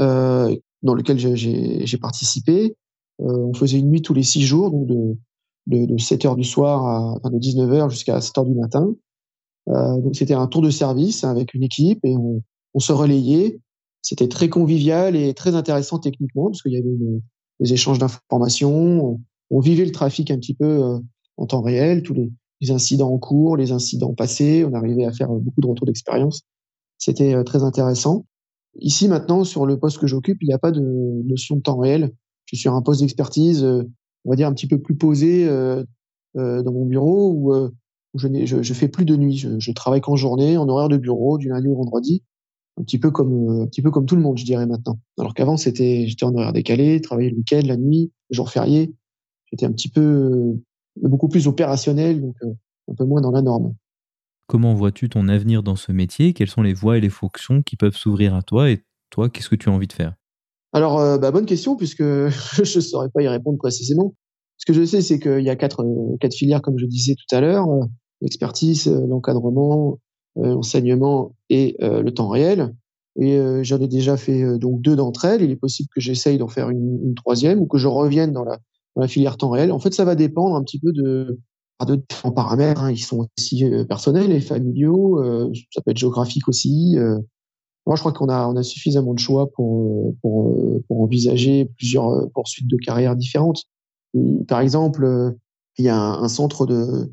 dans 0.00 0.94
lequel 0.94 1.18
j'ai 1.18 1.98
participé. 1.98 2.74
on 3.20 3.54
faisait 3.54 3.78
une 3.78 3.90
nuit 3.90 4.02
tous 4.02 4.12
les 4.12 4.24
six 4.24 4.42
jours, 4.42 4.72
donc 4.72 4.88
de, 4.88 5.86
de, 5.86 5.98
7 5.98 6.24
heures 6.24 6.34
du 6.34 6.42
soir 6.42 6.84
à 6.84 7.14
enfin 7.16 7.30
de 7.30 7.38
19 7.38 7.72
heures 7.72 7.90
jusqu'à 7.90 8.20
7 8.20 8.38
heures 8.38 8.44
du 8.44 8.56
matin. 8.56 8.92
Donc 9.68 10.16
c'était 10.16 10.34
un 10.34 10.48
tour 10.48 10.62
de 10.62 10.70
service 10.70 11.22
avec 11.22 11.54
une 11.54 11.62
équipe 11.62 12.00
et 12.02 12.16
on 12.16 12.80
se 12.80 12.92
relayait. 12.92 13.60
C'était 14.06 14.28
très 14.28 14.48
convivial 14.48 15.16
et 15.16 15.34
très 15.34 15.56
intéressant 15.56 15.98
techniquement 15.98 16.46
parce 16.46 16.62
qu'il 16.62 16.72
y 16.72 16.76
avait 16.76 16.96
des 17.58 17.72
échanges 17.72 17.98
d'informations. 17.98 19.18
On, 19.50 19.58
vivait 19.58 19.84
le 19.84 19.90
trafic 19.90 20.30
un 20.30 20.38
petit 20.38 20.54
peu 20.54 20.64
euh, 20.64 20.98
en 21.36 21.46
temps 21.46 21.60
réel, 21.60 22.04
tous 22.04 22.14
les, 22.14 22.70
incidents 22.70 23.12
en 23.12 23.18
cours, 23.18 23.56
les 23.56 23.72
incidents 23.72 24.14
passés. 24.14 24.64
On 24.64 24.74
arrivait 24.74 25.06
à 25.06 25.12
faire 25.12 25.28
beaucoup 25.30 25.60
de 25.60 25.66
retours 25.66 25.88
d'expérience. 25.88 26.42
C'était 26.98 27.34
euh, 27.34 27.42
très 27.42 27.64
intéressant. 27.64 28.26
Ici 28.78 29.08
maintenant, 29.08 29.42
sur 29.42 29.66
le 29.66 29.76
poste 29.76 29.98
que 29.98 30.06
j'occupe, 30.06 30.38
il 30.40 30.46
n'y 30.46 30.54
a 30.54 30.58
pas 30.58 30.70
de 30.70 30.82
notion 31.24 31.56
de 31.56 31.62
temps 31.62 31.78
réel. 31.78 32.12
Je 32.44 32.54
suis 32.54 32.62
sur 32.62 32.74
un 32.74 32.82
poste 32.82 33.00
d'expertise, 33.00 33.64
on 33.64 34.30
va 34.30 34.36
dire 34.36 34.46
un 34.46 34.54
petit 34.54 34.68
peu 34.68 34.80
plus 34.80 34.96
posé 34.96 35.48
euh, 35.48 35.82
dans 36.36 36.72
mon 36.72 36.86
bureau 36.86 37.32
où 37.32 37.70
je, 38.14 38.28
je, 38.44 38.62
je, 38.62 38.72
fais 38.72 38.86
plus 38.86 39.04
de 39.04 39.16
nuit. 39.16 39.36
Je, 39.36 39.58
je 39.58 39.72
travaille 39.72 40.00
qu'en 40.00 40.14
journée, 40.14 40.56
en 40.58 40.68
horaire 40.68 40.88
de 40.88 40.96
bureau, 40.96 41.38
du 41.38 41.48
lundi 41.48 41.66
au 41.66 41.74
vendredi, 41.74 42.22
un 42.78 42.82
petit 42.82 42.98
peu 42.98 43.10
comme 43.10 43.62
un 43.62 43.66
petit 43.66 43.82
peu 43.82 43.90
comme 43.90 44.06
tout 44.06 44.16
le 44.16 44.22
monde, 44.22 44.38
je 44.38 44.44
dirais 44.44 44.66
maintenant. 44.66 44.98
Alors 45.18 45.34
qu'avant, 45.34 45.56
c'était 45.56 46.06
j'étais 46.06 46.24
en 46.24 46.34
horaire 46.34 46.52
décalé, 46.52 47.00
travaillais 47.00 47.30
le 47.30 47.36
week-end, 47.36 47.62
la 47.64 47.76
nuit, 47.76 48.12
les 48.30 48.36
jours 48.36 48.50
fériés. 48.50 48.94
J'étais 49.50 49.66
un 49.66 49.72
petit 49.72 49.88
peu 49.88 50.00
euh, 50.00 50.62
beaucoup 51.02 51.28
plus 51.28 51.46
opérationnel, 51.46 52.20
donc 52.20 52.36
euh, 52.42 52.52
un 52.90 52.94
peu 52.94 53.04
moins 53.04 53.20
dans 53.20 53.30
la 53.30 53.42
norme. 53.42 53.74
Comment 54.48 54.74
vois-tu 54.74 55.08
ton 55.08 55.28
avenir 55.28 55.62
dans 55.62 55.76
ce 55.76 55.92
métier? 55.92 56.32
Quelles 56.32 56.50
sont 56.50 56.62
les 56.62 56.74
voies 56.74 56.98
et 56.98 57.00
les 57.00 57.08
fonctions 57.08 57.62
qui 57.62 57.76
peuvent 57.76 57.96
s'ouvrir 57.96 58.34
à 58.34 58.42
toi? 58.42 58.70
Et 58.70 58.84
toi, 59.10 59.28
qu'est-ce 59.28 59.48
que 59.48 59.56
tu 59.56 59.68
as 59.68 59.72
envie 59.72 59.88
de 59.88 59.92
faire? 59.92 60.14
Alors, 60.72 61.00
euh, 61.00 61.18
bah, 61.18 61.30
bonne 61.30 61.46
question, 61.46 61.76
puisque 61.76 62.02
je 62.02 62.60
ne 62.60 62.82
saurais 62.82 63.08
pas 63.08 63.22
y 63.22 63.28
répondre 63.28 63.58
précisément. 63.58 64.14
Ce 64.58 64.66
que 64.66 64.72
je 64.72 64.84
sais, 64.84 65.02
c'est 65.02 65.18
qu'il 65.18 65.42
y 65.42 65.50
a 65.50 65.56
quatre, 65.56 65.84
quatre 66.20 66.34
filières, 66.34 66.62
comme 66.62 66.78
je 66.78 66.86
disais 66.86 67.14
tout 67.14 67.34
à 67.34 67.40
l'heure 67.40 67.66
l'expertise, 68.20 68.88
euh, 68.88 69.06
l'encadrement, 69.06 69.98
euh, 70.38 70.54
l'enseignement 70.54 71.34
et 71.50 71.76
euh, 71.82 72.02
le 72.02 72.12
temps 72.12 72.28
réel. 72.28 72.74
Et 73.18 73.40
j'en 73.62 73.80
ai 73.80 73.88
déjà 73.88 74.18
fait 74.18 74.58
donc 74.58 74.82
deux 74.82 74.94
d'entre 74.94 75.24
elles. 75.24 75.40
Il 75.40 75.50
est 75.50 75.56
possible 75.56 75.88
que 75.94 76.02
j'essaye 76.02 76.36
d'en 76.36 76.48
faire 76.48 76.68
une, 76.68 77.14
troisième 77.14 77.60
ou 77.60 77.66
que 77.66 77.78
je 77.78 77.88
revienne 77.88 78.30
dans 78.30 78.44
la, 78.44 78.58
dans 78.94 79.00
la, 79.00 79.08
filière 79.08 79.38
temps 79.38 79.48
réel. 79.48 79.72
En 79.72 79.78
fait, 79.78 79.94
ça 79.94 80.04
va 80.04 80.14
dépendre 80.14 80.54
un 80.54 80.62
petit 80.62 80.78
peu 80.78 80.92
de, 80.92 81.40
de 81.86 81.94
différents 81.94 82.32
paramètres. 82.32 82.82
Hein. 82.82 82.90
Ils 82.90 82.98
sont 82.98 83.26
aussi 83.38 83.64
personnels 83.88 84.32
et 84.32 84.42
familiaux. 84.42 85.18
ça 85.72 85.80
peut 85.80 85.92
être 85.92 85.96
géographique 85.96 86.46
aussi. 86.46 86.96
Moi, 87.86 87.96
je 87.96 88.00
crois 88.00 88.12
qu'on 88.12 88.28
a, 88.28 88.46
on 88.48 88.56
a 88.56 88.62
suffisamment 88.62 89.14
de 89.14 89.18
choix 89.18 89.50
pour, 89.50 90.14
pour, 90.20 90.54
pour 90.86 91.00
envisager 91.00 91.70
plusieurs 91.78 92.30
poursuites 92.34 92.68
de 92.68 92.76
carrière 92.76 93.16
différentes. 93.16 93.62
par 94.46 94.60
exemple, 94.60 95.34
il 95.78 95.84
y 95.84 95.88
a 95.88 95.98
un, 95.98 96.28
centre 96.28 96.66
de, 96.66 96.74
euh, 96.74 97.06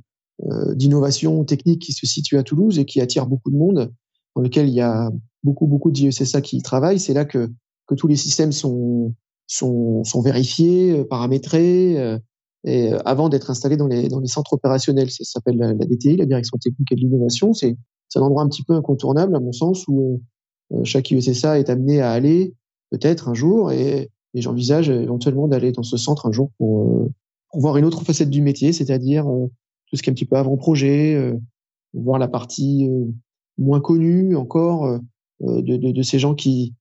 d'innovation 0.75 1.43
technique 1.45 1.81
qui 1.81 1.93
se 1.93 2.05
situe 2.05 2.37
à 2.37 2.43
Toulouse 2.43 2.79
et 2.79 2.85
qui 2.85 3.01
attire 3.01 3.27
beaucoup 3.27 3.51
de 3.51 3.57
monde, 3.57 3.93
dans 4.35 4.41
lequel 4.41 4.67
il 4.67 4.73
y 4.73 4.81
a 4.81 5.11
beaucoup, 5.43 5.67
beaucoup 5.67 5.91
d'IECSA 5.91 6.41
qui 6.41 6.57
y 6.57 6.61
travaillent. 6.61 6.99
C'est 6.99 7.13
là 7.13 7.25
que, 7.25 7.49
que 7.87 7.95
tous 7.95 8.07
les 8.07 8.15
systèmes 8.15 8.51
sont, 8.51 9.13
sont, 9.47 10.03
sont 10.03 10.21
vérifiés, 10.21 10.91
euh, 10.91 11.03
paramétrés, 11.03 11.99
euh, 11.99 12.17
et 12.65 12.93
avant 13.05 13.27
d'être 13.27 13.49
installés 13.49 13.75
dans 13.75 13.87
les, 13.87 14.07
dans 14.07 14.19
les 14.19 14.27
centres 14.27 14.53
opérationnels. 14.53 15.11
Ça 15.11 15.23
s'appelle 15.25 15.57
la, 15.57 15.73
DTI, 15.73 16.15
la 16.15 16.25
Direction 16.25 16.57
Technique 16.57 16.91
et 16.93 16.95
de 16.95 17.01
l'Innovation. 17.01 17.53
C'est 17.53 17.75
un 18.15 18.21
endroit 18.21 18.41
un 18.41 18.47
petit 18.47 18.63
peu 18.63 18.73
incontournable, 18.73 19.35
à 19.35 19.41
mon 19.41 19.51
sens, 19.51 19.85
où 19.89 20.21
chaque 20.85 21.11
IECSA 21.11 21.59
est 21.59 21.69
amené 21.69 21.99
à 21.99 22.11
aller 22.11 22.53
peut-être 22.89 23.27
un 23.27 23.33
jour, 23.33 23.73
et, 23.73 24.09
et 24.33 24.41
j'envisage 24.41 24.89
éventuellement 24.89 25.49
d'aller 25.49 25.73
dans 25.73 25.83
ce 25.83 25.97
centre 25.97 26.25
un 26.25 26.31
jour 26.31 26.51
pour, 26.57 27.09
pour 27.51 27.59
voir 27.59 27.75
une 27.75 27.83
autre 27.83 28.05
facette 28.05 28.29
du 28.29 28.41
métier, 28.41 28.71
c'est-à-dire 28.71 29.25
tout 29.93 29.97
ce 29.97 30.01
qui 30.01 30.09
est 30.09 30.11
un 30.11 30.15
petit 30.15 30.25
peu 30.25 30.37
avant-projet, 30.37 31.13
euh, 31.13 31.37
voir 31.93 32.17
la 32.17 32.27
partie 32.27 32.89
euh, 32.89 33.05
moins 33.59 33.79
connue 33.79 34.35
encore 34.35 34.87
euh, 34.87 35.61
de, 35.61 36.01
ces 36.01 36.17
gens 36.17 36.33
qui, 36.33 36.73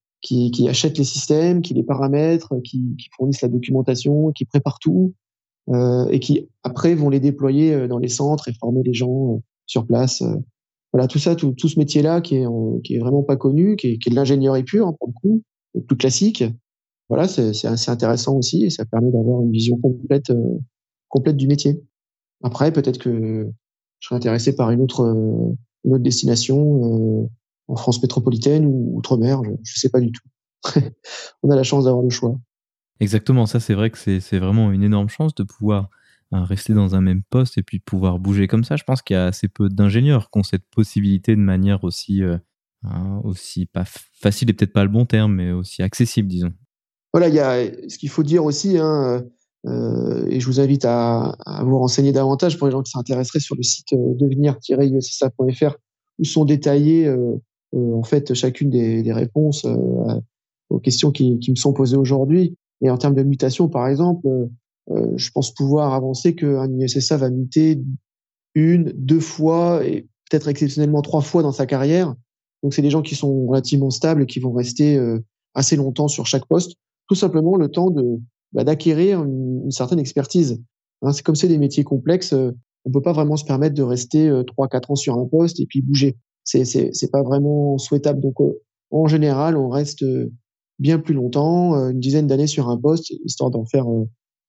achètent 0.66 0.96
les 0.96 1.04
systèmes, 1.04 1.60
qui 1.60 1.74
les 1.74 1.82
paramètrent, 1.82 2.54
qui, 2.64 2.96
fournissent 3.14 3.42
la 3.42 3.50
documentation, 3.50 4.32
qui 4.32 4.46
préparent 4.46 4.78
tout. 4.78 5.12
et 6.10 6.20
qui 6.20 6.48
après 6.62 6.94
vont 6.94 7.10
les 7.10 7.20
déployer 7.20 7.86
dans 7.86 7.98
les 7.98 8.08
centres 8.08 8.48
et 8.48 8.54
former 8.54 8.82
les 8.82 8.94
gens 8.94 9.42
sur 9.66 9.86
place. 9.86 10.22
Voilà, 10.94 11.06
tout 11.06 11.18
ça, 11.18 11.36
tout, 11.36 11.54
ce 11.68 11.78
métier-là 11.78 12.22
qui 12.22 12.36
est, 12.36 12.98
vraiment 12.98 13.22
pas 13.22 13.36
connu, 13.36 13.76
qui 13.76 13.88
est, 13.88 14.10
de 14.10 14.14
l'ingénierie 14.14 14.64
pure 14.64 14.86
hein, 14.86 14.94
pour 14.98 15.08
le 15.08 15.12
coup, 15.20 15.42
plus 15.86 15.96
classique. 15.98 16.44
Voilà, 17.10 17.28
c'est 17.28 17.66
assez 17.66 17.90
intéressant 17.90 18.36
aussi 18.38 18.64
et 18.64 18.70
ça 18.70 18.86
permet 18.86 19.10
d'avoir 19.10 19.42
une 19.42 19.50
vision 19.50 19.78
complète 19.78 20.32
du 21.36 21.46
métier. 21.46 21.82
Après, 22.43 22.72
peut-être 22.72 22.99
que 22.99 23.51
je 24.01 24.07
serais 24.07 24.16
intéressé 24.16 24.55
par 24.55 24.70
une 24.70 24.80
autre, 24.80 25.01
une 25.84 25.95
autre 25.95 26.03
destination 26.03 27.28
en 27.68 27.76
France 27.76 28.03
métropolitaine 28.03 28.66
ou 28.66 28.97
outre-mer, 28.97 29.43
je 29.45 29.51
ne 29.51 29.57
sais 29.64 29.90
pas 29.90 30.01
du 30.01 30.12
tout. 30.12 30.28
On 31.43 31.51
a 31.51 31.57
la 31.57 31.62
chance 31.62 31.84
d'avoir 31.84 32.03
le 32.03 32.11
choix. 32.11 32.38
Exactement, 33.01 33.47
ça 33.47 33.61
c'est 33.61 33.74
vrai 33.74 33.90
que 33.90 33.99
c'est 33.99 34.38
vraiment 34.38 34.70
une 34.70 34.82
énorme 34.82 35.09
chance 35.09 35.34
de 35.34 35.43
pouvoir 35.43 35.90
hein, 36.30 36.45
rester 36.45 36.72
dans 36.72 36.95
un 36.95 37.01
même 37.01 37.22
poste 37.22 37.59
et 37.59 37.62
puis 37.62 37.80
pouvoir 37.80 38.18
bouger 38.18 38.47
comme 38.47 38.64
ça. 38.64 38.76
Je 38.76 38.84
pense 38.84 39.03
qu'il 39.03 39.14
y 39.14 39.18
a 39.18 39.26
assez 39.26 39.49
peu 39.49 39.68
d'ingénieurs 39.68 40.30
qui 40.30 40.38
ont 40.38 40.43
cette 40.43 40.68
possibilité 40.70 41.34
de 41.34 41.40
manière 41.40 41.82
aussi, 41.82 42.22
euh, 42.22 42.36
hein, 42.84 43.20
aussi 43.24 43.66
pas 43.66 43.84
facile 44.20 44.51
et 44.51 44.53
peut-être 44.53 44.72
pas 44.72 44.84
le 44.84 44.90
bon 44.90 45.05
terme, 45.05 45.34
mais 45.34 45.51
aussi 45.51 45.82
accessible, 45.82 46.28
disons. 46.28 46.53
Voilà, 47.12 47.28
il 47.28 47.34
y 47.34 47.40
a 47.40 47.64
ce 47.88 47.99
qu'il 47.99 48.09
faut 48.09 48.22
dire 48.22 48.45
aussi, 48.45 48.78
hein, 48.78 49.05
euh, 49.05 49.22
et 49.64 50.40
je 50.40 50.46
vous 50.46 50.60
invite 50.60 50.84
à, 50.84 51.36
vous 51.64 51.78
renseigner 51.78 52.10
davantage 52.12 52.58
pour 52.58 52.66
les 52.66 52.72
gens 52.72 52.82
qui 52.82 52.90
s'intéresseraient 52.90 53.40
sur 53.40 53.54
le 53.54 53.62
site 53.62 53.92
euh, 53.92 54.14
devenir-ussa.fr 54.14 55.76
où 56.18 56.24
sont 56.24 56.44
détaillées 56.44 57.06
euh, 57.06 57.36
euh, 57.74 57.94
en 57.94 58.02
fait 58.02 58.34
chacune 58.34 58.70
des, 58.70 59.12
réponses 59.12 59.64
euh, 59.64 60.20
aux 60.70 60.78
questions 60.78 61.10
qui, 61.10 61.38
qui, 61.38 61.50
me 61.50 61.56
sont 61.56 61.72
posées 61.72 61.96
aujourd'hui. 61.96 62.56
Et 62.80 62.90
en 62.90 62.98
termes 62.98 63.14
de 63.14 63.22
mutation, 63.22 63.68
par 63.68 63.86
exemple, 63.86 64.26
je 64.88 65.30
pense 65.30 65.54
pouvoir 65.54 65.94
avancer 65.94 66.34
qu'un 66.34 66.68
ISSA 66.80 67.16
va 67.16 67.30
muter 67.30 67.80
une, 68.56 68.92
deux 68.96 69.20
fois 69.20 69.86
et 69.86 70.08
peut-être 70.28 70.48
exceptionnellement 70.48 71.00
trois 71.00 71.20
fois 71.20 71.42
dans 71.44 71.52
sa 71.52 71.66
carrière. 71.66 72.12
Donc 72.62 72.74
c'est 72.74 72.82
des 72.82 72.90
gens 72.90 73.02
qui 73.02 73.14
sont 73.14 73.46
relativement 73.46 73.90
stables 73.90 74.22
et 74.22 74.26
qui 74.26 74.40
vont 74.40 74.52
rester 74.52 75.00
assez 75.54 75.76
longtemps 75.76 76.08
sur 76.08 76.26
chaque 76.26 76.46
poste, 76.46 76.74
tout 77.08 77.14
simplement 77.14 77.54
le 77.54 77.68
temps 77.68 77.90
de 77.90 78.18
bah, 78.53 78.64
d'acquérir 78.64 79.22
une, 79.22 79.70
certaine 79.70 79.98
expertise. 79.98 80.62
Hein, 81.03 81.12
c'est 81.12 81.22
comme 81.22 81.34
c'est 81.34 81.48
des 81.48 81.59
métiers 81.59 81.84
complexes, 81.84 82.34
on 82.84 82.90
peut 82.90 83.03
pas 83.03 83.12
vraiment 83.12 83.36
se 83.36 83.44
permettre 83.44 83.74
de 83.74 83.82
rester 83.82 84.30
trois, 84.46 84.68
quatre 84.68 84.90
ans 84.90 84.96
sur 84.96 85.18
un 85.18 85.26
poste 85.26 85.61
et 85.61 85.66
puis 85.66 85.82
bouger 85.82 86.16
c'est 86.44 86.64
c'est 86.64 87.11
pas 87.11 87.22
vraiment 87.22 87.78
souhaitable. 87.78 88.20
Donc 88.20 88.40
euh, 88.40 88.61
en 88.90 89.07
général, 89.07 89.57
on 89.57 89.68
reste 89.68 90.03
euh, 90.03 90.30
bien 90.78 90.98
plus 90.98 91.14
longtemps, 91.14 91.76
euh, 91.76 91.90
une 91.90 92.00
dizaine 92.00 92.26
d'années 92.26 92.46
sur 92.46 92.68
un 92.68 92.76
poste, 92.76 93.11
histoire 93.24 93.50
d'en 93.50 93.64
faire 93.64 93.86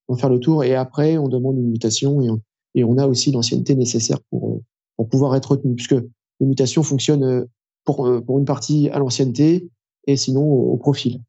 d'en 0.08 0.16
faire 0.16 0.30
le 0.30 0.38
tour. 0.38 0.64
Et 0.64 0.74
après, 0.74 1.16
on 1.18 1.28
demande 1.28 1.58
une 1.58 1.70
mutation 1.70 2.20
et 2.20 2.30
on, 2.30 2.40
et 2.74 2.84
on 2.84 2.98
a 2.98 3.06
aussi 3.06 3.30
l'ancienneté 3.32 3.74
nécessaire 3.74 4.18
pour 4.30 4.60
pour 4.96 5.08
pouvoir 5.08 5.34
être 5.36 5.52
retenu, 5.52 5.74
puisque 5.74 5.96
les 6.40 6.46
mutations 6.46 6.82
fonctionnent 6.82 7.46
pour 7.84 8.10
pour 8.26 8.38
une 8.38 8.44
partie 8.44 8.88
à 8.90 8.98
l'ancienneté 8.98 9.68
et 10.06 10.16
sinon 10.16 10.42
au, 10.42 10.76
profil, 10.76 11.20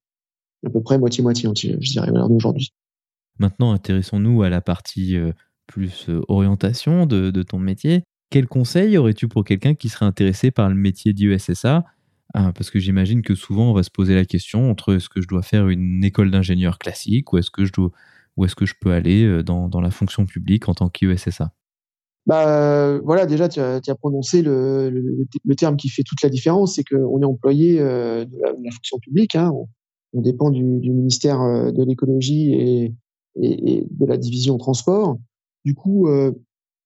à 0.66 0.70
peu 0.70 0.82
près 0.82 0.98
moitié 0.98 1.24
moitié, 1.24 1.50
je 1.56 1.92
dirais 1.92 2.12
aujourd'hui. 2.30 2.72
Maintenant, 3.40 3.72
intéressons-nous 3.74 4.44
à 4.44 4.50
la 4.50 4.62
partie 4.62 5.16
plus 5.68 6.08
orientation 6.28 7.06
de, 7.06 7.32
de 7.32 7.44
ton 7.44 7.60
métier. 7.60 8.04
Quel 8.30 8.48
conseil 8.48 8.98
aurais-tu 8.98 9.28
pour 9.28 9.44
quelqu'un 9.44 9.76
qui 9.76 9.90
serait 9.90 10.06
intéressé 10.06 10.52
par 10.52 10.70
le 10.70 10.76
métier 10.76 11.14
d'USSA 11.14 11.86
ah, 12.34 12.52
Parce 12.54 12.70
que 12.70 12.80
j'imagine 12.80 13.22
que 13.22 13.36
souvent 13.36 13.70
on 13.70 13.74
va 13.74 13.84
se 13.84 13.92
poser 13.92 14.16
la 14.16 14.26
question 14.26 14.70
entre 14.70 14.96
est-ce 14.96 15.10
que 15.10 15.22
je 15.22 15.28
dois 15.28 15.42
faire 15.44 15.70
une 15.70 16.04
école 16.04 16.32
d'ingénieur 16.32 16.78
classique 16.80 17.32
ou 17.34 17.38
est-ce 17.38 17.52
que 17.52 17.66
je 17.66 17.72
dois 17.72 17.92
est-ce 18.44 18.56
que 18.56 18.66
je 18.66 18.74
peux 18.80 18.92
aller 18.92 19.24
euh, 19.24 19.44
dans, 19.44 19.70
dans 19.70 19.80
la 19.80 19.92
fonction 19.92 20.26
publique 20.26 20.68
en 20.68 20.74
tant 20.74 20.90
qu'USSA 20.90 21.54
bah 22.26 22.98
voilà, 23.04 23.28
déjà 23.28 23.48
tu 23.48 23.60
as, 23.60 23.96
prononcé 24.00 24.42
le, 24.42 24.90
le, 24.90 25.56
terme 25.56 25.78
qui 25.78 25.90
fait 25.90 26.02
toute 26.02 26.24
la 26.24 26.30
différence, 26.30 26.74
c'est 26.74 26.84
qu'on 26.84 27.22
est 27.22 27.26
employé 27.26 27.80
euh, 27.80 28.26
de, 28.26 28.36
la, 28.42 28.72
fonction 28.72 28.98
publique. 28.98 29.36
Hein. 29.36 29.52
On, 29.54 29.68
dépend 30.22 30.50
du, 30.50 30.64
ministère 30.64 31.42
euh, 31.42 31.72
de 31.72 31.84
l'écologie 31.84 32.54
et, 32.54 32.94
de 33.38 34.06
la 34.06 34.16
division 34.16 34.58
transport. 34.58 35.18
Du 35.66 35.76
coup, 35.76 36.08
euh, 36.08 36.32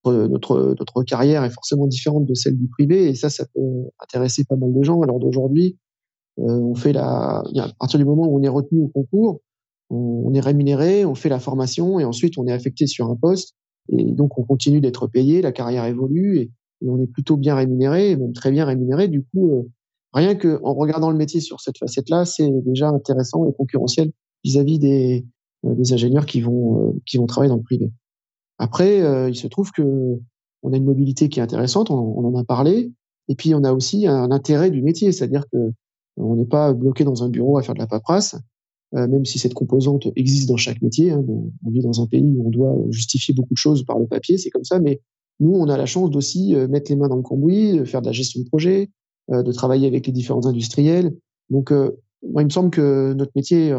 notre, 0.05 0.75
notre 0.79 1.03
carrière 1.03 1.43
est 1.43 1.49
forcément 1.49 1.85
différente 1.85 2.25
de 2.25 2.33
celle 2.33 2.57
du 2.57 2.67
privé 2.67 3.07
et 3.09 3.15
ça, 3.15 3.29
ça 3.29 3.45
peut 3.53 3.89
intéresser 3.99 4.43
pas 4.45 4.55
mal 4.55 4.73
de 4.73 4.81
gens. 4.81 5.01
Alors 5.01 5.19
d'aujourd'hui, 5.19 5.77
euh, 6.39 6.43
on 6.43 6.75
fait 6.75 6.93
la, 6.93 7.43
à 7.43 7.73
partir 7.79 7.99
du 7.99 8.05
moment 8.05 8.27
où 8.27 8.39
on 8.39 8.43
est 8.43 8.49
retenu 8.49 8.81
au 8.81 8.87
concours, 8.87 9.41
on, 9.89 10.33
est 10.33 10.39
rémunéré, 10.39 11.03
on 11.03 11.15
fait 11.15 11.29
la 11.29 11.39
formation 11.39 11.99
et 11.99 12.05
ensuite 12.05 12.37
on 12.37 12.45
est 12.45 12.51
affecté 12.51 12.85
sur 12.85 13.09
un 13.09 13.15
poste 13.15 13.55
et 13.91 14.03
donc 14.03 14.37
on 14.37 14.43
continue 14.43 14.81
d'être 14.81 15.07
payé, 15.07 15.41
la 15.41 15.51
carrière 15.51 15.85
évolue 15.85 16.37
et, 16.37 16.51
on 16.81 17.01
est 17.03 17.07
plutôt 17.07 17.35
bien 17.35 17.55
rémunéré, 17.55 18.15
même 18.15 18.31
très 18.31 18.51
bien 18.51 18.63
rémunéré. 18.63 19.09
Du 19.09 19.25
coup, 19.25 19.51
euh, 19.51 19.69
rien 20.13 20.35
que 20.35 20.59
en 20.63 20.73
regardant 20.73 21.11
le 21.11 21.17
métier 21.17 21.39
sur 21.39 21.59
cette 21.59 21.77
facette-là, 21.77 22.25
c'est 22.25 22.49
déjà 22.65 22.89
intéressant 22.89 23.47
et 23.47 23.53
concurrentiel 23.53 24.11
vis-à-vis 24.43 24.79
des, 24.79 25.25
euh, 25.65 25.75
des 25.75 25.93
ingénieurs 25.93 26.25
qui 26.25 26.41
vont 26.41 26.95
qui 27.05 27.17
vont 27.17 27.25
travailler 27.25 27.49
dans 27.49 27.57
le 27.57 27.63
privé. 27.63 27.91
Après, 28.57 29.01
euh, 29.01 29.29
il 29.29 29.35
se 29.35 29.47
trouve 29.47 29.71
que 29.71 30.19
on 30.61 30.73
a 30.73 30.77
une 30.77 30.85
mobilité 30.85 31.29
qui 31.29 31.39
est 31.39 31.43
intéressante, 31.43 31.89
on, 31.89 32.25
en 32.25 32.35
a 32.35 32.43
parlé, 32.43 32.91
et 33.29 33.35
puis 33.35 33.55
on 33.55 33.63
a 33.63 33.71
aussi 33.71 34.07
un 34.07 34.29
intérêt 34.31 34.71
du 34.71 34.81
métier, 34.81 35.13
c'est-à-dire 35.13 35.45
que 35.51 35.71
on 36.17 36.35
n'est 36.35 36.45
pas 36.45 36.73
bloqué 36.73 37.05
dans 37.05 37.23
un 37.23 37.29
bureau 37.29 37.57
à 37.57 37.63
faire 37.63 37.75
de 37.75 37.79
la 37.79 37.87
paperasse, 37.87 38.35
euh, 38.95 39.07
même 39.07 39.23
si 39.23 39.39
cette 39.39 39.53
composante 39.53 40.07
existe 40.17 40.49
dans 40.49 40.57
chaque 40.57 40.81
métier. 40.81 41.11
Hein, 41.11 41.23
on 41.65 41.69
vit 41.69 41.79
dans 41.79 42.01
un 42.01 42.07
pays 42.07 42.25
où 42.25 42.47
on 42.47 42.49
doit 42.49 42.75
justifier 42.89 43.33
beaucoup 43.33 43.53
de 43.53 43.59
choses 43.59 43.85
par 43.85 43.97
le 43.99 44.05
papier, 44.05 44.37
c'est 44.37 44.49
comme 44.49 44.65
ça, 44.65 44.79
mais 44.79 44.99
nous, 45.39 45.53
on 45.53 45.69
a 45.69 45.77
la 45.77 45.85
chance 45.85 46.09
d'aussi 46.09 46.53
euh, 46.55 46.67
mettre 46.67 46.91
les 46.91 46.97
mains 46.97 47.07
dans 47.07 47.15
le 47.15 47.21
cambouis, 47.21 47.85
faire 47.85 48.01
de 48.01 48.07
la 48.07 48.11
gestion 48.11 48.41
de 48.41 48.47
projet, 48.47 48.89
de 49.29 49.51
travailler 49.51 49.87
avec 49.87 50.07
les 50.07 50.13
différents 50.13 50.45
industriels. 50.45 51.15
Donc, 51.49 51.71
moi, 51.71 52.41
il 52.41 52.45
me 52.45 52.49
semble 52.49 52.69
que 52.71 53.13
notre 53.13 53.31
métier 53.35 53.75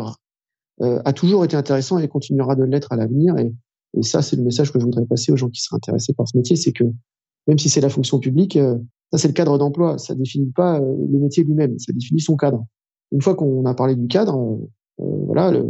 a 0.80 1.12
toujours 1.12 1.44
été 1.44 1.56
intéressant 1.56 1.98
et 1.98 2.08
continuera 2.08 2.54
de 2.54 2.64
l'être 2.64 2.92
à 2.92 2.96
l'avenir. 2.96 3.34
Et 3.38 4.02
ça, 4.02 4.22
c'est 4.22 4.36
le 4.36 4.42
message 4.42 4.72
que 4.72 4.78
je 4.78 4.84
voudrais 4.84 5.04
passer 5.06 5.32
aux 5.32 5.36
gens 5.36 5.48
qui 5.48 5.60
seraient 5.60 5.76
intéressés 5.76 6.14
par 6.14 6.28
ce 6.28 6.36
métier, 6.36 6.56
c'est 6.56 6.72
que 6.72 6.84
même 7.46 7.58
si 7.58 7.68
c'est 7.68 7.80
la 7.80 7.88
fonction 7.88 8.18
publique, 8.18 8.56
euh, 8.56 8.76
ça 9.10 9.18
c'est 9.18 9.28
le 9.28 9.34
cadre 9.34 9.58
d'emploi, 9.58 9.98
ça 9.98 10.14
définit 10.14 10.50
pas 10.50 10.80
euh, 10.80 10.96
le 11.10 11.18
métier 11.18 11.42
lui-même, 11.42 11.78
ça 11.78 11.92
définit 11.92 12.20
son 12.20 12.36
cadre. 12.36 12.64
Une 13.12 13.20
fois 13.20 13.34
qu'on 13.34 13.64
a 13.66 13.74
parlé 13.74 13.96
du 13.96 14.06
cadre, 14.06 14.60
euh, 15.00 15.04
voilà, 15.26 15.50
le, 15.50 15.66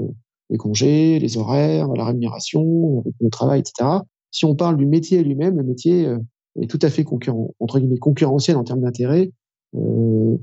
les 0.50 0.58
congés, 0.58 1.18
les 1.18 1.36
horaires, 1.38 1.88
la 1.88 2.04
rémunération, 2.04 3.02
le 3.20 3.30
travail, 3.30 3.60
etc. 3.60 3.88
Si 4.30 4.44
on 4.44 4.54
parle 4.54 4.76
du 4.76 4.86
métier 4.86 5.22
lui-même, 5.24 5.56
le 5.56 5.62
métier 5.62 6.14
est 6.60 6.68
tout 6.68 6.78
à 6.82 6.90
fait 6.90 7.04
concurrent, 7.04 7.54
entre 7.60 7.78
guillemets 7.78 7.98
concurrentiel 7.98 8.56
en 8.56 8.64
termes 8.64 8.82
d'intérêt 8.82 9.30
euh, 9.30 9.30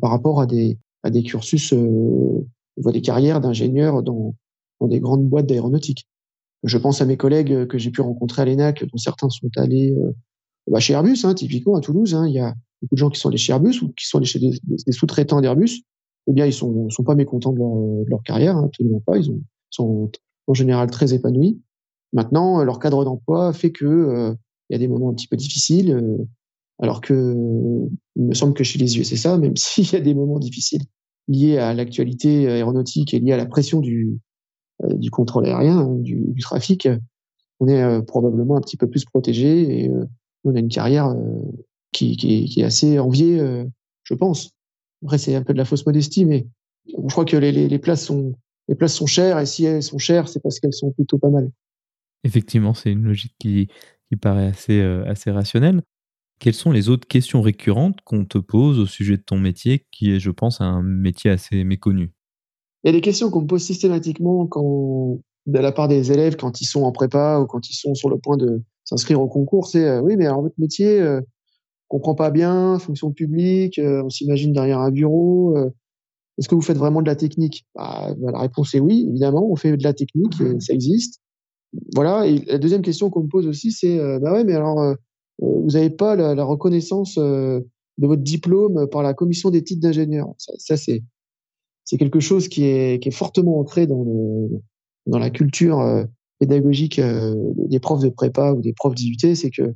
par 0.02 0.12
rapport 0.12 0.42
à 0.42 0.46
des 0.46 0.78
à 1.04 1.10
des 1.10 1.24
cursus, 1.24 1.74
euh, 1.74 2.46
des 2.78 3.02
carrières 3.02 3.40
d'ingénieurs 3.42 4.04
dans, 4.04 4.36
dans 4.80 4.88
des 4.88 5.00
grandes 5.00 5.28
boîtes 5.28 5.48
d'aéronautique. 5.48 6.08
Je 6.64 6.78
pense 6.78 7.02
à 7.02 7.06
mes 7.06 7.18
collègues 7.18 7.68
que 7.68 7.78
j'ai 7.78 7.92
pu 7.92 8.02
rencontrer 8.02 8.42
à 8.42 8.46
l'ENAC, 8.46 8.84
dont 8.84 8.98
certains 8.98 9.30
sont 9.30 9.50
allés 9.56 9.92
euh, 9.92 10.12
bah, 10.70 10.80
chez 10.80 10.94
Airbus, 10.94 11.20
hein, 11.24 11.34
typiquement 11.34 11.76
à 11.76 11.82
Toulouse. 11.82 12.14
Hein, 12.16 12.28
il 12.28 12.34
y 12.34 12.40
a 12.40 12.54
beaucoup 12.82 12.96
de 12.96 13.00
gens 13.00 13.10
qui 13.10 13.20
sont 13.20 13.30
allés 13.30 13.38
chez 13.38 13.54
Airbus 13.54 13.82
ou 13.82 13.90
qui 13.94 14.06
sont 14.08 14.18
allés 14.18 14.28
chez 14.28 14.40
des, 14.40 14.92
sous-traitants 14.92 15.40
d'Airbus. 15.42 15.84
Eh 16.28 16.34
bien, 16.34 16.46
ils 16.46 16.54
sont, 16.54 16.90
sont 16.90 17.04
pas 17.04 17.16
mécontents 17.16 17.54
de 17.54 17.60
leur, 17.60 17.74
de 18.06 18.10
leur 18.10 18.24
carrière, 18.24 18.58
hein, 18.58 18.66
absolument 18.66 19.02
pas. 19.06 19.18
Ils 19.18 19.32
ont, 19.32 19.42
sont 19.70 20.12
en 20.48 20.54
général 20.54 20.90
très 20.90 21.14
épanouis. 21.14 21.62
Maintenant, 22.12 22.64
leur 22.64 22.80
cadre 22.80 23.06
d'emploi 23.06 23.54
fait 23.54 23.72
que 23.72 23.86
euh, 23.86 24.34
il 24.70 24.74
y 24.74 24.76
a 24.76 24.80
des 24.80 24.88
moments 24.88 25.10
un 25.10 25.14
petit 25.14 25.28
peu 25.28 25.38
difficiles, 25.38 25.92
euh, 25.92 26.18
alors 26.80 27.02
que 27.02 27.88
il 28.18 28.26
me 28.26 28.34
semble 28.34 28.54
que 28.54 28.64
chez 28.64 28.80
les 28.80 28.98
yeux 28.98 29.04
c'est 29.04 29.18
ça, 29.18 29.38
même 29.38 29.56
s'il 29.58 29.92
y 29.92 29.96
a 29.96 30.02
des 30.02 30.14
moments 30.14 30.40
difficiles 30.40 30.84
liés 31.28 31.58
à 31.58 31.74
l'actualité 31.74 32.48
aéronautique 32.48 33.14
et 33.14 33.20
liés 33.20 33.34
à 33.34 33.38
la 33.38 33.46
pression 33.46 33.80
du, 33.80 34.20
euh, 34.84 34.94
du 34.94 35.10
contrôle 35.10 35.46
aérien, 35.46 35.80
hein, 35.80 35.96
du, 35.96 36.16
du, 36.28 36.42
trafic, 36.42 36.88
on 37.60 37.68
est 37.68 37.82
euh, 37.82 38.02
probablement 38.02 38.58
un 38.58 38.62
petit 38.62 38.78
peu 38.78 38.88
plus 38.88 39.06
protégé 39.06 39.84
et 39.84 39.90
euh, 39.90 40.06
on 40.44 40.56
a 40.56 40.60
une 40.60 40.70
carrière 40.70 41.16
qui, 41.92 42.54
est 42.56 42.64
assez 42.64 43.00
enviée, 43.00 43.42
je 44.04 44.14
pense. 44.14 44.52
Après, 45.04 45.18
c'est 45.18 45.36
un 45.36 45.42
peu 45.42 45.52
de 45.52 45.58
la 45.58 45.66
fausse 45.66 45.86
modestie, 45.86 46.24
mais 46.26 46.48
je 46.88 47.12
crois 47.12 47.26
que 47.26 47.36
les, 47.36 47.80
places 47.80 48.06
sont 48.06 48.36
les 48.70 48.76
places 48.76 48.94
sont 48.94 49.08
chères 49.08 49.40
et 49.40 49.46
si 49.46 49.66
elles 49.66 49.84
sont 49.84 49.98
chères, 49.98 50.30
c'est 50.30 50.40
parce 50.42 50.60
qu'elles 50.60 50.74
sont 50.74 50.92
plutôt 50.92 51.18
pas 51.18 51.30
mal. 51.30 51.50
Effectivement, 52.24 52.74
c'est 52.74 52.92
une 52.92 53.04
logique 53.04 53.36
qui, 53.40 53.68
qui 54.08 54.16
paraît 54.16 54.48
assez, 54.48 54.80
assez 54.80 55.32
rationnelle. 55.32 55.82
Quelles 56.40 56.54
sont 56.54 56.72
les 56.72 56.90
autres 56.90 57.08
questions 57.08 57.42
récurrentes 57.42 58.00
qu'on 58.04 58.26
te 58.26 58.38
pose 58.38 58.80
au 58.80 58.86
sujet 58.86 59.18
de 59.18 59.24
ton 59.24 59.40
métier, 59.40 59.86
qui 59.92 60.12
est, 60.12 60.20
je 60.20 60.30
pense, 60.32 60.62
un 60.62 60.82
métier 60.84 61.32
assez 61.32 61.64
méconnu? 61.64 62.12
Il 62.84 62.88
y 62.88 62.90
a 62.90 62.94
des 62.94 63.02
questions 63.02 63.32
qu'on 63.32 63.42
me 63.42 63.48
pose 63.48 63.64
systématiquement 63.64 64.48
de 65.48 65.60
la 65.60 65.72
part 65.72 65.88
des 65.88 66.12
élèves 66.12 66.36
quand 66.36 66.62
ils 66.62 66.66
sont 66.66 66.84
en 66.84 66.92
prépa 66.92 67.40
ou 67.40 67.48
quand 67.48 67.70
ils 67.70 67.74
sont 67.74 67.96
sur 67.96 68.10
le 68.10 68.18
point 68.18 68.38
de 68.38 68.62
s'inscrire 68.84 69.20
au 69.20 69.28
concours. 69.28 69.68
C'est 69.68 69.86
euh, 69.86 70.02
oui, 70.02 70.16
mais 70.16 70.26
alors 70.28 70.42
votre 70.42 70.60
métier, 70.60 71.00
euh, 71.02 71.20
on 71.90 71.98
comprend 71.98 72.16
pas 72.16 72.32
bien, 72.32 72.80
fonction 72.80 73.12
publique, 73.12 73.80
euh, 73.80 74.04
on 74.04 74.10
s'imagine 74.10 74.54
derrière 74.54 74.80
un 74.80 74.92
bureau. 74.92 75.58
Euh, 75.58 75.70
est-ce 76.38 76.48
que 76.48 76.56
vous 76.56 76.62
faites 76.62 76.78
vraiment 76.78 77.02
de 77.02 77.08
la 77.08 77.16
technique? 77.16 77.66
Bah, 77.76 78.14
bah, 78.18 78.32
La 78.32 78.40
réponse 78.40 78.76
est 78.76 78.80
oui, 78.80 79.06
évidemment, 79.10 79.50
on 79.50 79.56
fait 79.56 79.76
de 79.76 79.84
la 79.84 79.94
technique, 79.94 80.34
ça 80.60 80.74
existe. 80.74 81.20
voilà. 81.96 82.28
Et 82.28 82.46
la 82.46 82.60
deuxième 82.60 82.84
question 82.84 83.10
qu'on 83.10 83.24
me 83.24 83.28
pose 83.28 83.48
aussi, 83.48 83.72
c'est 83.72 83.98
bah 84.20 84.34
ouais, 84.34 84.44
mais 84.44 84.54
alors 84.54 84.96
vous 85.40 85.72
n'avez 85.72 85.90
pas 85.90 86.16
la, 86.16 86.36
la 86.36 86.44
reconnaissance 86.44 87.18
de 87.18 87.64
votre 87.98 88.22
diplôme 88.22 88.88
par 88.88 89.04
la 89.04 89.14
commission 89.14 89.50
des 89.50 89.64
titres 89.64 89.82
d'ingénieur. 89.82 90.34
Ça, 90.38 90.78
c'est 90.78 91.04
c'est 91.86 91.98
quelque 91.98 92.20
chose 92.20 92.50
qui 92.50 92.66
est, 92.66 93.02
qui 93.02 93.08
est 93.10 93.14
fortement 93.14 93.60
ancré 93.60 93.88
dans, 93.88 94.04
le, 94.04 94.62
dans 95.06 95.20
la 95.20 95.30
culture 95.30 96.06
pédagogique 96.38 97.00
des 97.00 97.80
profs 97.80 98.02
de 98.02 98.10
prépa 98.10 98.52
ou 98.52 98.62
des 98.62 98.74
profs 98.74 98.96
d'IUT, 98.96 99.36
c'est 99.36 99.52
que 99.52 99.74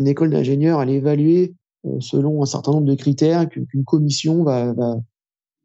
une 0.00 0.08
école 0.08 0.30
d'ingénieur, 0.30 0.82
elle 0.82 0.90
est 0.90 0.96
évaluée 0.96 1.54
selon 2.00 2.42
un 2.42 2.46
certain 2.46 2.72
nombre 2.72 2.86
de 2.86 2.94
critères 2.94 3.48
qu'une 3.48 3.84
commission 3.84 4.42
va, 4.42 4.72
va, 4.72 4.96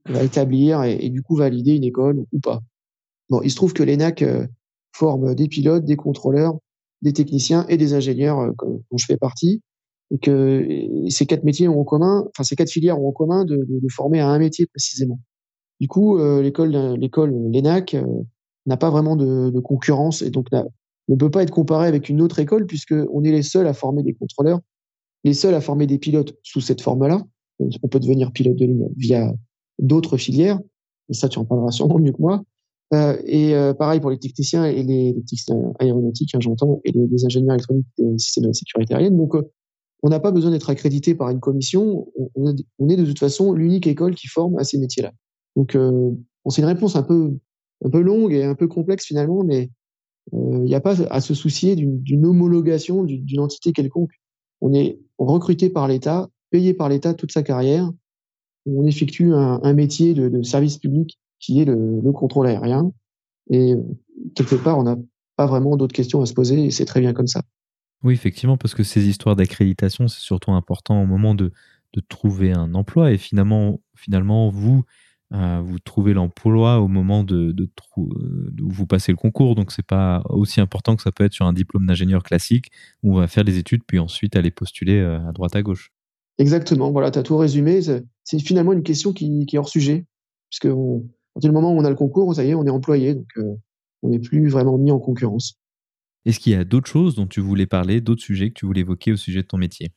va 0.07 0.23
établir 0.23 0.83
et, 0.83 1.05
et, 1.05 1.09
du 1.09 1.21
coup 1.21 1.35
valider 1.35 1.75
une 1.75 1.83
école 1.83 2.23
ou 2.31 2.39
pas. 2.39 2.61
Bon, 3.29 3.41
il 3.41 3.49
se 3.49 3.55
trouve 3.55 3.73
que 3.73 3.83
l'ENAC 3.83 4.21
euh, 4.21 4.47
forme 4.91 5.33
des 5.35 5.47
pilotes, 5.47 5.85
des 5.85 5.95
contrôleurs, 5.95 6.57
des 7.03 7.13
techniciens 7.13 7.65
et 7.67 7.77
des 7.77 7.93
ingénieurs 7.93 8.39
euh, 8.39 8.51
dont 8.59 8.97
je 8.97 9.05
fais 9.05 9.17
partie, 9.17 9.61
et 10.11 10.17
que 10.17 10.67
ces 11.09 11.25
quatre 11.25 11.43
métiers 11.43 11.67
ont 11.67 11.79
en 11.79 11.83
commun, 11.83 12.25
enfin 12.29 12.43
ces 12.43 12.55
quatre 12.55 12.71
filières 12.71 12.99
ont 12.99 13.09
en 13.09 13.11
commun 13.11 13.45
de, 13.45 13.65
former 13.89 14.19
à 14.19 14.29
un 14.29 14.39
métier 14.39 14.65
précisément. 14.67 15.19
Du 15.79 15.87
coup, 15.87 16.17
euh, 16.17 16.41
l'école, 16.41 16.75
l'école, 16.97 17.31
l'ENAC 17.51 17.95
n'a 18.65 18.77
pas 18.77 18.89
vraiment 18.89 19.15
de, 19.15 19.49
de, 19.49 19.59
concurrence 19.59 20.21
et 20.21 20.29
donc 20.29 20.47
ne 20.51 21.15
peut 21.15 21.31
pas 21.31 21.43
être 21.43 21.51
comparée 21.51 21.87
avec 21.87 22.09
une 22.09 22.21
autre 22.21 22.39
école 22.39 22.65
puisque 22.65 22.95
on 23.11 23.23
est 23.23 23.31
les 23.31 23.43
seuls 23.43 23.67
à 23.67 23.73
former 23.73 24.03
des 24.03 24.13
contrôleurs, 24.13 24.59
les 25.23 25.33
seuls 25.33 25.53
à 25.53 25.61
former 25.61 25.87
des 25.87 25.97
pilotes 25.97 26.35
sous 26.43 26.61
cette 26.61 26.81
forme-là. 26.81 27.21
On 27.59 27.87
peut 27.87 27.99
devenir 27.99 28.31
pilote 28.31 28.55
de 28.55 28.65
ligne 28.65 28.87
via 28.97 29.33
d'autres 29.79 30.17
filières, 30.17 30.59
et 31.09 31.13
ça 31.13 31.29
tu 31.29 31.39
en 31.39 31.45
parleras 31.45 31.71
sûrement 31.71 31.99
mieux 31.99 32.11
que 32.11 32.21
moi. 32.21 32.43
Euh, 32.93 33.17
et 33.25 33.55
euh, 33.55 33.73
pareil 33.73 33.99
pour 33.99 34.11
les 34.11 34.19
techniciens 34.19 34.65
et 34.65 34.83
les, 34.83 35.15
techniciens 35.15 35.73
aéronautiques, 35.79 36.35
hein, 36.35 36.39
j'entends, 36.39 36.79
et 36.85 36.91
les, 36.91 37.25
ingénieurs 37.25 37.55
électroniques 37.55 37.87
des 37.97 38.17
systèmes 38.19 38.47
de 38.47 38.53
sécurité 38.53 38.93
aérienne. 38.93 39.17
Donc, 39.17 39.35
euh, 39.35 39.41
on 40.03 40.09
n'a 40.09 40.19
pas 40.19 40.31
besoin 40.31 40.51
d'être 40.51 40.69
accrédité 40.69 41.15
par 41.15 41.29
une 41.29 41.39
commission. 41.39 42.07
On, 42.35 42.49
est, 42.89 42.95
de 42.95 43.05
toute 43.05 43.19
façon 43.19 43.53
l'unique 43.53 43.87
école 43.87 44.15
qui 44.15 44.27
forme 44.27 44.57
à 44.57 44.65
ces 44.65 44.77
métiers-là. 44.77 45.13
Donc, 45.55 45.77
c'est 46.49 46.61
une 46.61 46.67
réponse 46.67 46.97
un 46.97 47.03
peu, 47.03 47.39
longue 47.93 48.33
et 48.33 48.43
un 48.43 48.55
peu 48.55 48.67
complexe 48.67 49.05
finalement, 49.05 49.45
mais 49.45 49.69
il 50.33 50.63
n'y 50.63 50.75
a 50.75 50.81
pas 50.81 51.01
à 51.03 51.21
se 51.21 51.33
soucier 51.33 51.77
d'une 51.77 52.25
homologation 52.25 53.05
d'une 53.05 53.39
entité 53.39 53.71
quelconque. 53.71 54.11
On 54.59 54.73
est 54.73 54.99
recruté 55.19 55.69
par 55.69 55.87
l'État, 55.87 56.27
payé 56.49 56.73
par 56.73 56.89
l'État 56.89 57.13
toute 57.13 57.31
sa 57.31 57.41
carrière. 57.41 57.89
On 58.65 58.85
effectue 58.85 59.33
un, 59.33 59.73
métier 59.73 60.13
de 60.13 60.43
service 60.43 60.79
public 60.79 61.17
qui 61.43 61.59
est 61.59 61.65
le, 61.65 61.99
le 62.01 62.11
contrôle 62.13 62.47
aérien. 62.47 62.91
Et 63.49 63.73
quelque 64.33 64.55
part, 64.55 64.77
on 64.77 64.83
n'a 64.83 64.95
pas 65.35 65.45
vraiment 65.45 65.75
d'autres 65.75 65.95
questions 65.95 66.21
à 66.21 66.25
se 66.25 66.33
poser 66.33 66.65
et 66.65 66.71
c'est 66.71 66.85
très 66.85 67.01
bien 67.01 67.13
comme 67.13 67.27
ça. 67.27 67.41
Oui, 68.03 68.13
effectivement, 68.13 68.57
parce 68.57 68.73
que 68.73 68.83
ces 68.83 69.07
histoires 69.07 69.35
d'accréditation, 69.35 70.07
c'est 70.07 70.21
surtout 70.21 70.51
important 70.51 71.01
au 71.01 71.05
moment 71.05 71.35
de, 71.35 71.51
de, 71.93 72.01
trouver 72.07 72.53
un 72.53 72.73
emploi. 72.73 73.11
Et 73.11 73.17
finalement, 73.17 73.81
finalement 73.95 74.49
vous, 74.49 74.83
euh, 75.33 75.61
vous 75.61 75.79
trouvez 75.79 76.13
l'emploi 76.13 76.79
au 76.79 76.87
moment 76.87 77.23
de, 77.23 77.51
de, 77.51 77.65
de, 77.65 78.63
où 78.63 78.69
vous 78.69 78.87
passez 78.87 79.11
le 79.11 79.17
concours. 79.17 79.55
Donc, 79.55 79.71
c'est 79.73 79.85
pas 79.85 80.23
aussi 80.29 80.61
important 80.61 80.95
que 80.95 81.01
ça 81.01 81.11
peut 81.11 81.25
être 81.25 81.33
sur 81.33 81.45
un 81.45 81.53
diplôme 81.53 81.85
d'ingénieur 81.85 82.23
classique 82.23 82.71
où 83.03 83.15
on 83.15 83.19
va 83.19 83.27
faire 83.27 83.43
des 83.43 83.57
études 83.57 83.83
puis 83.85 83.99
ensuite 83.99 84.37
aller 84.37 84.51
postuler 84.51 84.99
euh, 84.99 85.27
à 85.27 85.33
droite 85.33 85.55
à 85.57 85.61
gauche. 85.61 85.91
Exactement, 86.37 86.91
voilà, 86.91 87.11
tu 87.11 87.19
as 87.19 87.23
tout 87.23 87.37
résumé. 87.37 87.81
C'est 87.81 88.39
finalement 88.39 88.73
une 88.73 88.83
question 88.83 89.13
qui, 89.13 89.45
qui 89.45 89.55
est 89.55 89.59
hors 89.59 89.69
sujet, 89.69 90.07
puisque 90.49 90.65
on, 90.65 91.05
partir 91.33 91.49
du 91.49 91.53
moment 91.53 91.73
où 91.73 91.77
on 91.77 91.85
a 91.85 91.89
le 91.89 91.95
concours, 91.95 92.33
ça 92.35 92.43
y 92.43 92.49
est, 92.49 92.55
on 92.55 92.65
est 92.65 92.69
employé, 92.69 93.15
donc 93.15 93.27
euh, 93.37 93.55
on 94.03 94.09
n'est 94.09 94.19
plus 94.19 94.49
vraiment 94.49 94.77
mis 94.77 94.91
en 94.91 94.99
concurrence. 94.99 95.55
Est-ce 96.25 96.39
qu'il 96.39 96.53
y 96.53 96.55
a 96.55 96.63
d'autres 96.63 96.87
choses 96.87 97.15
dont 97.15 97.27
tu 97.27 97.41
voulais 97.41 97.65
parler, 97.65 98.01
d'autres 98.01 98.21
sujets 98.21 98.49
que 98.49 98.53
tu 98.53 98.65
voulais 98.65 98.81
évoquer 98.81 99.11
au 99.11 99.17
sujet 99.17 99.41
de 99.41 99.47
ton 99.47 99.57
métier? 99.57 99.91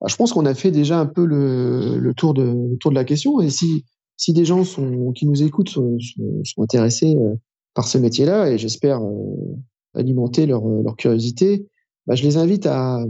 Bah, 0.00 0.06
Je 0.08 0.16
pense 0.16 0.32
qu'on 0.32 0.46
a 0.46 0.54
fait 0.54 0.70
déjà 0.70 0.98
un 0.98 1.06
peu 1.06 1.24
le, 1.24 1.98
le, 1.98 2.14
tour 2.14 2.34
de, 2.34 2.42
le 2.42 2.76
tour 2.78 2.90
de 2.90 2.96
la 2.96 3.04
question. 3.04 3.40
Et 3.40 3.50
si, 3.50 3.84
si 4.16 4.32
des 4.32 4.44
gens 4.44 4.64
sont, 4.64 5.12
qui 5.12 5.26
nous 5.26 5.42
écoutent 5.42 5.68
sont, 5.68 5.98
sont, 6.00 6.42
sont 6.44 6.62
intéressés 6.62 7.14
euh, 7.16 7.34
par 7.74 7.86
ce 7.86 7.98
métier-là, 7.98 8.50
et 8.50 8.58
j'espère 8.58 9.02
euh, 9.02 9.56
alimenter 9.94 10.46
leur, 10.46 10.66
leur 10.66 10.96
curiosité, 10.96 11.68
bah, 12.06 12.14
je 12.14 12.24
les 12.24 12.38
invite 12.38 12.66
à, 12.66 13.04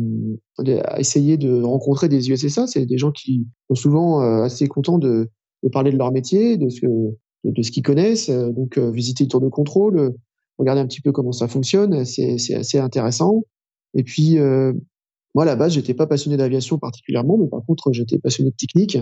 à, 0.58 1.00
essayer 1.00 1.36
de 1.36 1.62
rencontrer 1.62 2.08
des 2.08 2.30
USSA. 2.30 2.66
C'est 2.66 2.84
des 2.84 2.98
gens 2.98 3.12
qui 3.12 3.46
sont 3.68 3.76
souvent 3.76 4.20
assez 4.42 4.66
contents 4.66 4.98
de, 4.98 5.30
de 5.62 5.68
parler 5.68 5.92
de 5.92 5.96
leur 5.96 6.12
métier, 6.12 6.56
de 6.56 6.68
ce 6.68 6.86
de, 7.44 7.62
ce 7.62 7.70
qu'ils 7.70 7.82
connaissent. 7.82 8.28
Euh, 8.28 8.50
donc, 8.50 8.78
euh, 8.78 8.90
visiter 8.90 9.24
le 9.24 9.28
tour 9.28 9.40
de 9.40 9.48
contrôle, 9.48 9.98
euh, 9.98 10.10
regarder 10.58 10.80
un 10.80 10.86
petit 10.86 11.00
peu 11.00 11.12
comment 11.12 11.32
ça 11.32 11.48
fonctionne, 11.48 12.04
c'est 12.04 12.54
assez 12.54 12.78
intéressant. 12.78 13.42
Et 13.94 14.02
puis, 14.02 14.38
moi, 15.34 15.44
à 15.44 15.46
la 15.46 15.54
base, 15.54 15.72
j'étais 15.74 15.94
pas 15.94 16.08
passionné 16.08 16.36
d'aviation 16.36 16.78
particulièrement, 16.78 17.38
mais 17.38 17.46
par 17.46 17.64
contre, 17.64 17.92
j'étais 17.92 18.18
passionné 18.18 18.50
de 18.50 18.56
technique. 18.56 18.98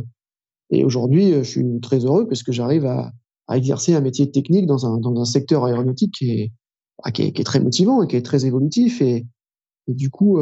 Et 0.70 0.84
aujourd'hui, 0.84 1.32
je 1.32 1.42
suis 1.42 1.64
très 1.80 2.04
heureux 2.04 2.28
parce 2.28 2.42
que 2.42 2.52
j'arrive 2.52 2.84
à, 2.84 3.10
exercer 3.54 3.94
un 3.94 4.02
métier 4.02 4.26
de 4.26 4.32
technique 4.32 4.66
dans 4.66 4.84
un, 4.84 4.98
dans 4.98 5.18
un 5.18 5.24
secteur 5.24 5.64
aéronautique 5.64 6.12
qui 6.12 6.30
est, 6.30 6.52
bah, 7.02 7.10
qui 7.10 7.22
est, 7.22 7.44
très 7.44 7.60
motivant 7.60 8.02
et 8.02 8.06
qui 8.06 8.16
est 8.16 8.22
très 8.22 8.44
évolutif. 8.44 9.00
Et, 9.00 9.24
du 9.88 10.10
coup, 10.10 10.38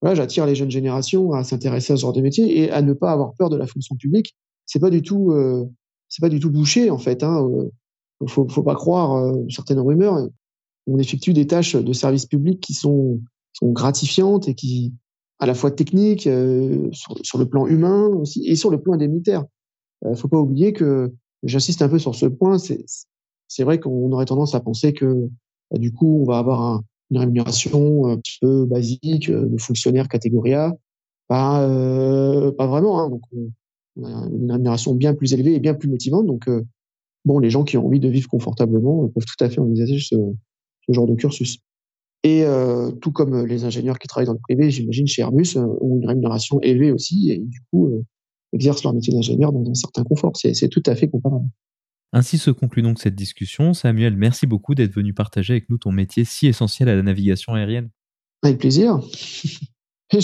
voilà, 0.00 0.14
j'attire 0.14 0.46
les 0.46 0.54
jeunes 0.54 0.70
générations 0.70 1.32
à 1.32 1.42
s'intéresser 1.42 1.92
à 1.92 1.96
ce 1.96 2.02
genre 2.02 2.12
de 2.12 2.20
métier 2.20 2.60
et 2.60 2.70
à 2.70 2.82
ne 2.82 2.92
pas 2.92 3.10
avoir 3.10 3.34
peur 3.34 3.50
de 3.50 3.56
la 3.56 3.66
fonction 3.66 3.96
publique. 3.96 4.36
C'est 4.64 4.78
pas 4.78 4.90
du 4.90 5.02
tout 5.02 5.32
c'est 6.12 6.20
pas 6.20 6.28
du 6.28 6.40
tout 6.40 6.50
bouché 6.50 6.90
en 6.90 6.98
fait. 6.98 7.22
Hein. 7.22 7.48
Euh, 7.48 7.70
faut, 8.26 8.46
faut 8.46 8.62
pas 8.62 8.74
croire 8.74 9.14
euh, 9.16 9.46
certaines 9.48 9.80
rumeurs. 9.80 10.28
On 10.86 10.98
effectue 10.98 11.32
des 11.32 11.46
tâches 11.46 11.74
de 11.74 11.92
service 11.94 12.26
public 12.26 12.60
qui 12.60 12.74
sont, 12.74 13.18
gratifiantes 13.62 14.48
et 14.48 14.54
qui, 14.54 14.92
à 15.38 15.46
la 15.46 15.54
fois 15.54 15.70
techniques, 15.70 16.26
euh, 16.26 16.90
sur, 16.92 17.38
le 17.38 17.46
plan 17.46 17.66
humain 17.66 18.08
aussi, 18.08 18.44
et 18.46 18.56
sur 18.56 18.70
le 18.70 18.80
plan 18.80 18.92
indemnitaire. 18.92 19.44
Euh, 20.04 20.14
faut 20.14 20.28
pas 20.28 20.38
oublier 20.38 20.72
que, 20.74 21.12
j'insiste 21.44 21.80
un 21.80 21.88
peu 21.88 21.98
sur 21.98 22.14
ce 22.14 22.26
point, 22.26 22.58
c'est 22.58 23.64
vrai 23.64 23.80
qu'on 23.80 24.12
aurait 24.12 24.26
tendance 24.26 24.54
à 24.54 24.60
penser 24.60 24.92
que 24.92 25.28
bah, 25.70 25.78
du 25.78 25.92
coup, 25.92 26.20
on 26.22 26.24
va 26.24 26.38
avoir 26.38 26.60
un, 26.60 26.84
une 27.10 27.18
rémunération 27.18 28.06
un 28.06 28.18
petit 28.18 28.38
peu 28.40 28.66
basique 28.66 29.30
de 29.30 29.58
fonctionnaire 29.58 30.08
catégorie 30.08 30.54
A. 30.54 30.76
Pas, 31.28 31.66
pas 32.58 32.66
vraiment. 32.66 33.00
Hein. 33.00 33.10
On 33.96 34.04
a 34.04 34.28
une 34.28 34.50
rémunération 34.50 34.94
bien 34.94 35.14
plus 35.14 35.32
élevée 35.34 35.54
et 35.54 35.60
bien 35.60 35.74
plus 35.74 35.88
motivante. 35.88 36.26
Donc, 36.26 36.48
euh, 36.48 36.62
bon, 37.24 37.38
les 37.38 37.50
gens 37.50 37.64
qui 37.64 37.76
ont 37.76 37.86
envie 37.86 38.00
de 38.00 38.08
vivre 38.08 38.28
confortablement 38.28 39.08
peuvent 39.08 39.24
tout 39.24 39.44
à 39.44 39.50
fait 39.50 39.60
envisager 39.60 39.98
ce, 39.98 40.16
ce 40.86 40.92
genre 40.92 41.06
de 41.06 41.14
cursus. 41.14 41.58
Et 42.24 42.44
euh, 42.44 42.90
tout 42.92 43.10
comme 43.10 43.44
les 43.46 43.64
ingénieurs 43.64 43.98
qui 43.98 44.06
travaillent 44.06 44.26
dans 44.26 44.32
le 44.32 44.38
privé, 44.38 44.70
j'imagine 44.70 45.06
chez 45.06 45.22
Airbus, 45.22 45.56
euh, 45.56 45.66
ont 45.80 45.98
une 46.00 46.06
rémunération 46.06 46.60
élevée 46.60 46.92
aussi 46.92 47.30
et 47.30 47.38
du 47.38 47.60
coup 47.70 47.88
euh, 47.88 48.04
exercent 48.52 48.84
leur 48.84 48.94
métier 48.94 49.12
d'ingénieur 49.12 49.52
dans 49.52 49.68
un 49.68 49.74
certain 49.74 50.04
confort. 50.04 50.32
C'est 50.36 50.68
tout 50.68 50.82
à 50.86 50.94
fait 50.94 51.08
comparable. 51.08 51.46
Ainsi 52.12 52.38
se 52.38 52.50
conclut 52.50 52.82
donc 52.82 53.00
cette 53.00 53.14
discussion. 53.14 53.74
Samuel, 53.74 54.16
merci 54.16 54.46
beaucoup 54.46 54.74
d'être 54.74 54.92
venu 54.92 55.14
partager 55.14 55.54
avec 55.54 55.70
nous 55.70 55.78
ton 55.78 55.90
métier 55.90 56.24
si 56.24 56.46
essentiel 56.46 56.88
à 56.88 56.94
la 56.94 57.02
navigation 57.02 57.54
aérienne. 57.54 57.90
Avec 58.42 58.58
plaisir. 58.58 59.00
et 60.12 60.20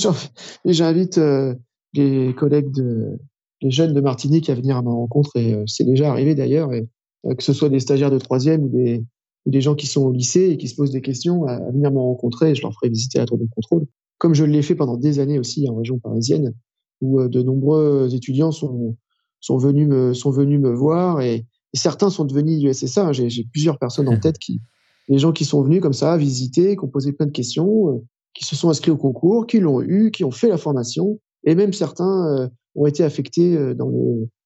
j'invite 0.72 1.18
euh, 1.18 1.54
les 1.94 2.34
collègues 2.34 2.70
de, 2.70 3.18
les 3.60 3.70
jeunes 3.70 3.92
de 3.92 4.00
Martinique 4.00 4.50
à 4.50 4.54
venir 4.54 4.76
à 4.76 4.82
ma 4.82 4.90
rencontre 4.90 5.36
et 5.36 5.54
euh, 5.54 5.64
c'est 5.66 5.84
déjà 5.84 6.10
arrivé 6.10 6.34
d'ailleurs, 6.34 6.72
et 6.72 6.88
euh, 7.26 7.34
que 7.34 7.42
ce 7.42 7.52
soit 7.52 7.68
des 7.68 7.80
stagiaires 7.80 8.10
de 8.10 8.18
troisième 8.18 8.64
ou 8.64 8.68
des, 8.68 9.04
ou 9.46 9.50
des 9.50 9.60
gens 9.60 9.74
qui 9.74 9.86
sont 9.86 10.02
au 10.02 10.12
lycée 10.12 10.50
et 10.50 10.56
qui 10.56 10.68
se 10.68 10.76
posent 10.76 10.92
des 10.92 11.00
questions 11.00 11.44
à, 11.44 11.52
à 11.52 11.70
venir 11.70 11.90
me 11.90 11.98
rencontrer 11.98 12.50
et 12.50 12.54
je 12.54 12.62
leur 12.62 12.72
ferai 12.74 12.88
visiter 12.88 13.18
la 13.18 13.26
tour 13.26 13.38
de 13.38 13.46
contrôle. 13.54 13.86
Comme 14.18 14.34
je 14.34 14.44
l'ai 14.44 14.62
fait 14.62 14.74
pendant 14.74 14.96
des 14.96 15.18
années 15.18 15.38
aussi 15.38 15.68
en 15.68 15.76
région 15.76 15.98
parisienne, 15.98 16.54
où 17.00 17.20
euh, 17.20 17.28
de 17.28 17.42
nombreux 17.42 18.08
étudiants 18.14 18.52
sont, 18.52 18.96
sont, 19.40 19.58
venus, 19.58 19.88
me, 19.88 20.14
sont 20.14 20.30
venus 20.30 20.60
me 20.60 20.72
voir 20.72 21.20
et, 21.20 21.34
et 21.34 21.76
certains 21.76 22.10
sont 22.10 22.24
devenus 22.24 22.62
USSA. 22.62 23.12
J'ai 23.12 23.44
plusieurs 23.52 23.78
personnes 23.78 24.08
en 24.08 24.18
tête 24.18 24.38
qui, 24.38 24.60
les 25.08 25.18
gens 25.18 25.32
qui 25.32 25.44
sont 25.44 25.62
venus 25.62 25.80
comme 25.80 25.92
ça 25.92 26.16
visiter, 26.16 26.76
qui 26.76 26.84
ont 26.84 26.88
posé 26.88 27.12
plein 27.12 27.26
de 27.26 27.32
questions, 27.32 28.04
qui 28.34 28.44
se 28.44 28.56
sont 28.56 28.70
inscrits 28.70 28.90
au 28.90 28.96
concours, 28.96 29.46
qui 29.46 29.60
l'ont 29.60 29.82
eu, 29.82 30.10
qui 30.10 30.24
ont 30.24 30.30
fait 30.30 30.48
la 30.48 30.56
formation, 30.56 31.20
et 31.44 31.54
même 31.54 31.72
certains 31.72 32.50
ont 32.74 32.86
été 32.86 33.02
affectés 33.02 33.56
euh, 33.56 33.74
dans 33.74 33.90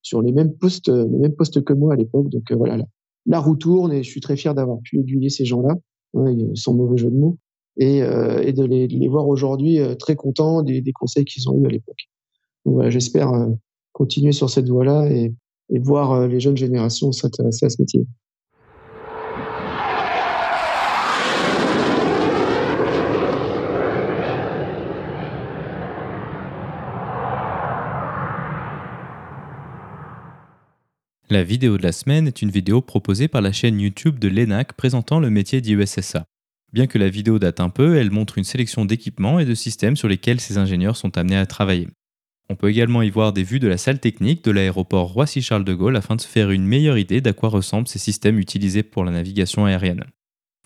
sur 0.02 0.20
les 0.22 0.32
mêmes 0.32 0.54
postes, 0.54 0.88
euh, 0.88 1.06
les 1.10 1.18
mêmes 1.18 1.34
postes 1.34 1.62
que 1.62 1.72
moi 1.72 1.92
à 1.94 1.96
l'époque. 1.96 2.28
Donc 2.28 2.50
euh, 2.50 2.56
voilà, 2.56 2.76
la, 2.76 2.84
la, 3.26 3.38
roue 3.38 3.56
tourne 3.56 3.92
et 3.92 4.02
je 4.02 4.10
suis 4.10 4.20
très 4.20 4.36
fier 4.36 4.54
d'avoir 4.54 4.78
pu 4.82 4.98
aiguiller 4.98 5.28
ces 5.28 5.44
gens-là, 5.44 5.74
hein, 6.14 6.36
sans 6.54 6.74
mauvais 6.74 6.96
jeu 6.96 7.10
de 7.10 7.16
mots, 7.16 7.38
et, 7.78 7.98
et 7.98 8.52
de, 8.52 8.64
les, 8.64 9.08
voir 9.08 9.28
aujourd'hui 9.28 9.78
très 9.98 10.14
contents 10.14 10.62
des, 10.62 10.82
conseils 10.92 11.24
qu'ils 11.24 11.48
ont 11.48 11.58
eu 11.62 11.66
à 11.66 11.70
l'époque. 11.70 12.08
Donc 12.66 12.74
voilà, 12.74 12.90
j'espère 12.90 13.32
continuer 13.92 14.32
sur 14.32 14.50
cette 14.50 14.68
voie-là 14.68 15.08
et 15.10 15.32
voir 15.78 16.28
les 16.28 16.38
jeunes 16.38 16.56
générations 16.56 17.12
s'intéresser 17.12 17.64
à 17.64 17.70
ce 17.70 17.80
métier. 17.80 18.04
La 31.32 31.44
vidéo 31.44 31.78
de 31.78 31.82
la 31.82 31.92
semaine 31.92 32.26
est 32.26 32.42
une 32.42 32.50
vidéo 32.50 32.82
proposée 32.82 33.26
par 33.26 33.40
la 33.40 33.52
chaîne 33.52 33.80
YouTube 33.80 34.18
de 34.18 34.28
l'ENAC 34.28 34.74
présentant 34.74 35.18
le 35.18 35.30
métier 35.30 35.62
d'IUSSA. 35.62 36.26
Bien 36.74 36.86
que 36.86 36.98
la 36.98 37.08
vidéo 37.08 37.38
date 37.38 37.58
un 37.60 37.70
peu, 37.70 37.96
elle 37.96 38.10
montre 38.10 38.36
une 38.36 38.44
sélection 38.44 38.84
d'équipements 38.84 39.38
et 39.38 39.46
de 39.46 39.54
systèmes 39.54 39.96
sur 39.96 40.08
lesquels 40.08 40.40
ces 40.40 40.58
ingénieurs 40.58 40.98
sont 40.98 41.16
amenés 41.16 41.38
à 41.38 41.46
travailler. 41.46 41.88
On 42.50 42.54
peut 42.54 42.68
également 42.68 43.00
y 43.00 43.08
voir 43.08 43.32
des 43.32 43.44
vues 43.44 43.60
de 43.60 43.68
la 43.68 43.78
salle 43.78 43.98
technique 43.98 44.44
de 44.44 44.50
l'aéroport 44.50 45.10
Roissy-Charles 45.10 45.64
de 45.64 45.72
Gaulle 45.72 45.96
afin 45.96 46.16
de 46.16 46.20
se 46.20 46.28
faire 46.28 46.50
une 46.50 46.66
meilleure 46.66 46.98
idée 46.98 47.22
d'à 47.22 47.32
quoi 47.32 47.48
ressemblent 47.48 47.88
ces 47.88 47.98
systèmes 47.98 48.38
utilisés 48.38 48.82
pour 48.82 49.02
la 49.02 49.10
navigation 49.10 49.64
aérienne. 49.64 50.04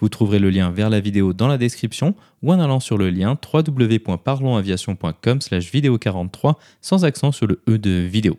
Vous 0.00 0.08
trouverez 0.08 0.40
le 0.40 0.50
lien 0.50 0.72
vers 0.72 0.90
la 0.90 0.98
vidéo 0.98 1.32
dans 1.32 1.46
la 1.46 1.58
description 1.58 2.16
ou 2.42 2.52
en 2.52 2.58
allant 2.58 2.80
sur 2.80 2.98
le 2.98 3.10
lien 3.10 3.38
www.parlonsaviation.com 3.54 5.40
slash 5.40 5.70
vidéo 5.70 5.96
43 5.96 6.58
sans 6.80 7.04
accent 7.04 7.30
sur 7.30 7.46
le 7.46 7.62
E 7.68 7.78
de 7.78 8.00
vidéo. 8.00 8.36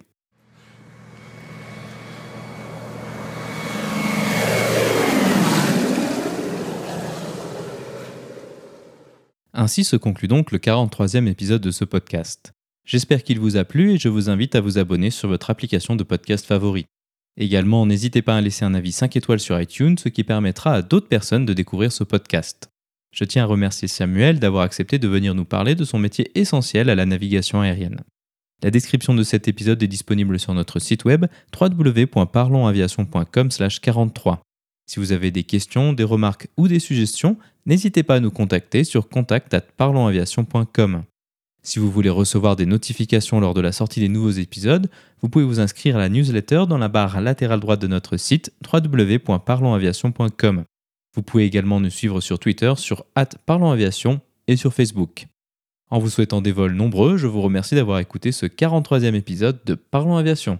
Ainsi 9.59 9.83
se 9.83 9.95
conclut 9.95 10.27
donc 10.27 10.51
le 10.51 10.59
43e 10.59 11.27
épisode 11.27 11.63
de 11.63 11.71
ce 11.71 11.83
podcast. 11.83 12.53
J'espère 12.85 13.23
qu'il 13.23 13.39
vous 13.39 13.57
a 13.57 13.65
plu 13.65 13.93
et 13.93 13.97
je 13.97 14.07
vous 14.07 14.29
invite 14.29 14.53
à 14.53 14.61
vous 14.61 14.77
abonner 14.77 15.09
sur 15.09 15.29
votre 15.29 15.49
application 15.49 15.95
de 15.95 16.03
podcast 16.03 16.45
favori. 16.45 16.85
Également, 17.37 17.87
n'hésitez 17.87 18.21
pas 18.21 18.37
à 18.37 18.41
laisser 18.41 18.65
un 18.65 18.75
avis 18.75 18.91
5 18.91 19.15
étoiles 19.15 19.39
sur 19.39 19.59
iTunes, 19.59 19.97
ce 19.97 20.09
qui 20.09 20.23
permettra 20.23 20.75
à 20.75 20.83
d'autres 20.83 21.07
personnes 21.07 21.47
de 21.47 21.53
découvrir 21.53 21.91
ce 21.91 22.03
podcast. 22.03 22.69
Je 23.11 23.23
tiens 23.23 23.45
à 23.45 23.47
remercier 23.47 23.87
Samuel 23.87 24.37
d'avoir 24.37 24.61
accepté 24.61 24.99
de 24.99 25.07
venir 25.07 25.33
nous 25.33 25.43
parler 25.43 25.73
de 25.73 25.85
son 25.85 25.97
métier 25.97 26.29
essentiel 26.35 26.91
à 26.91 26.95
la 26.95 27.07
navigation 27.07 27.59
aérienne. 27.59 28.01
La 28.61 28.69
description 28.69 29.15
de 29.15 29.23
cet 29.23 29.47
épisode 29.47 29.81
est 29.81 29.87
disponible 29.87 30.39
sur 30.39 30.53
notre 30.53 30.77
site 30.77 31.03
web 31.03 31.25
www.parlonsaviation.com/43. 31.59 34.37
Si 34.85 34.99
vous 34.99 35.11
avez 35.11 35.31
des 35.31 35.43
questions, 35.43 35.93
des 35.93 36.03
remarques 36.03 36.47
ou 36.57 36.67
des 36.67 36.79
suggestions, 36.79 37.37
n'hésitez 37.67 38.01
pas 38.01 38.15
à 38.15 38.19
nous 38.19 38.31
contacter 38.31 38.83
sur 38.83 39.07
contact@parlonsaviation.com. 39.09 41.03
Si 41.61 41.79
vous 41.79 41.91
voulez 41.91 42.09
recevoir 42.09 42.55
des 42.55 42.65
notifications 42.65 43.39
lors 43.39 43.53
de 43.53 43.61
la 43.61 43.71
sortie 43.73 43.99
des 43.99 44.07
nouveaux 44.07 44.31
épisodes, 44.31 44.89
vous 45.21 45.29
pouvez 45.29 45.45
vous 45.45 45.59
inscrire 45.59 45.97
à 45.97 45.99
la 45.99 46.09
newsletter 46.09 46.63
dans 46.67 46.77
la 46.77 46.87
barre 46.87 47.21
latérale 47.21 47.59
droite 47.59 47.81
de 47.81 47.87
notre 47.87 48.17
site 48.17 48.53
www.parlonsaviation.com. 48.73 50.63
Vous 51.13 51.23
pouvez 51.23 51.45
également 51.45 51.79
nous 51.79 51.89
suivre 51.89 52.21
sur 52.21 52.39
Twitter 52.39 52.73
sur 52.77 53.05
@parlonsaviation 53.45 54.21
et 54.47 54.55
sur 54.55 54.73
Facebook. 54.73 55.27
En 55.89 55.99
vous 55.99 56.09
souhaitant 56.09 56.41
des 56.41 56.51
vols 56.51 56.73
nombreux, 56.73 57.17
je 57.17 57.27
vous 57.27 57.41
remercie 57.41 57.75
d'avoir 57.75 57.99
écouté 57.99 58.31
ce 58.31 58.45
43e 58.45 59.15
épisode 59.15 59.59
de 59.65 59.75
Parlons 59.75 60.17
Aviation. 60.17 60.59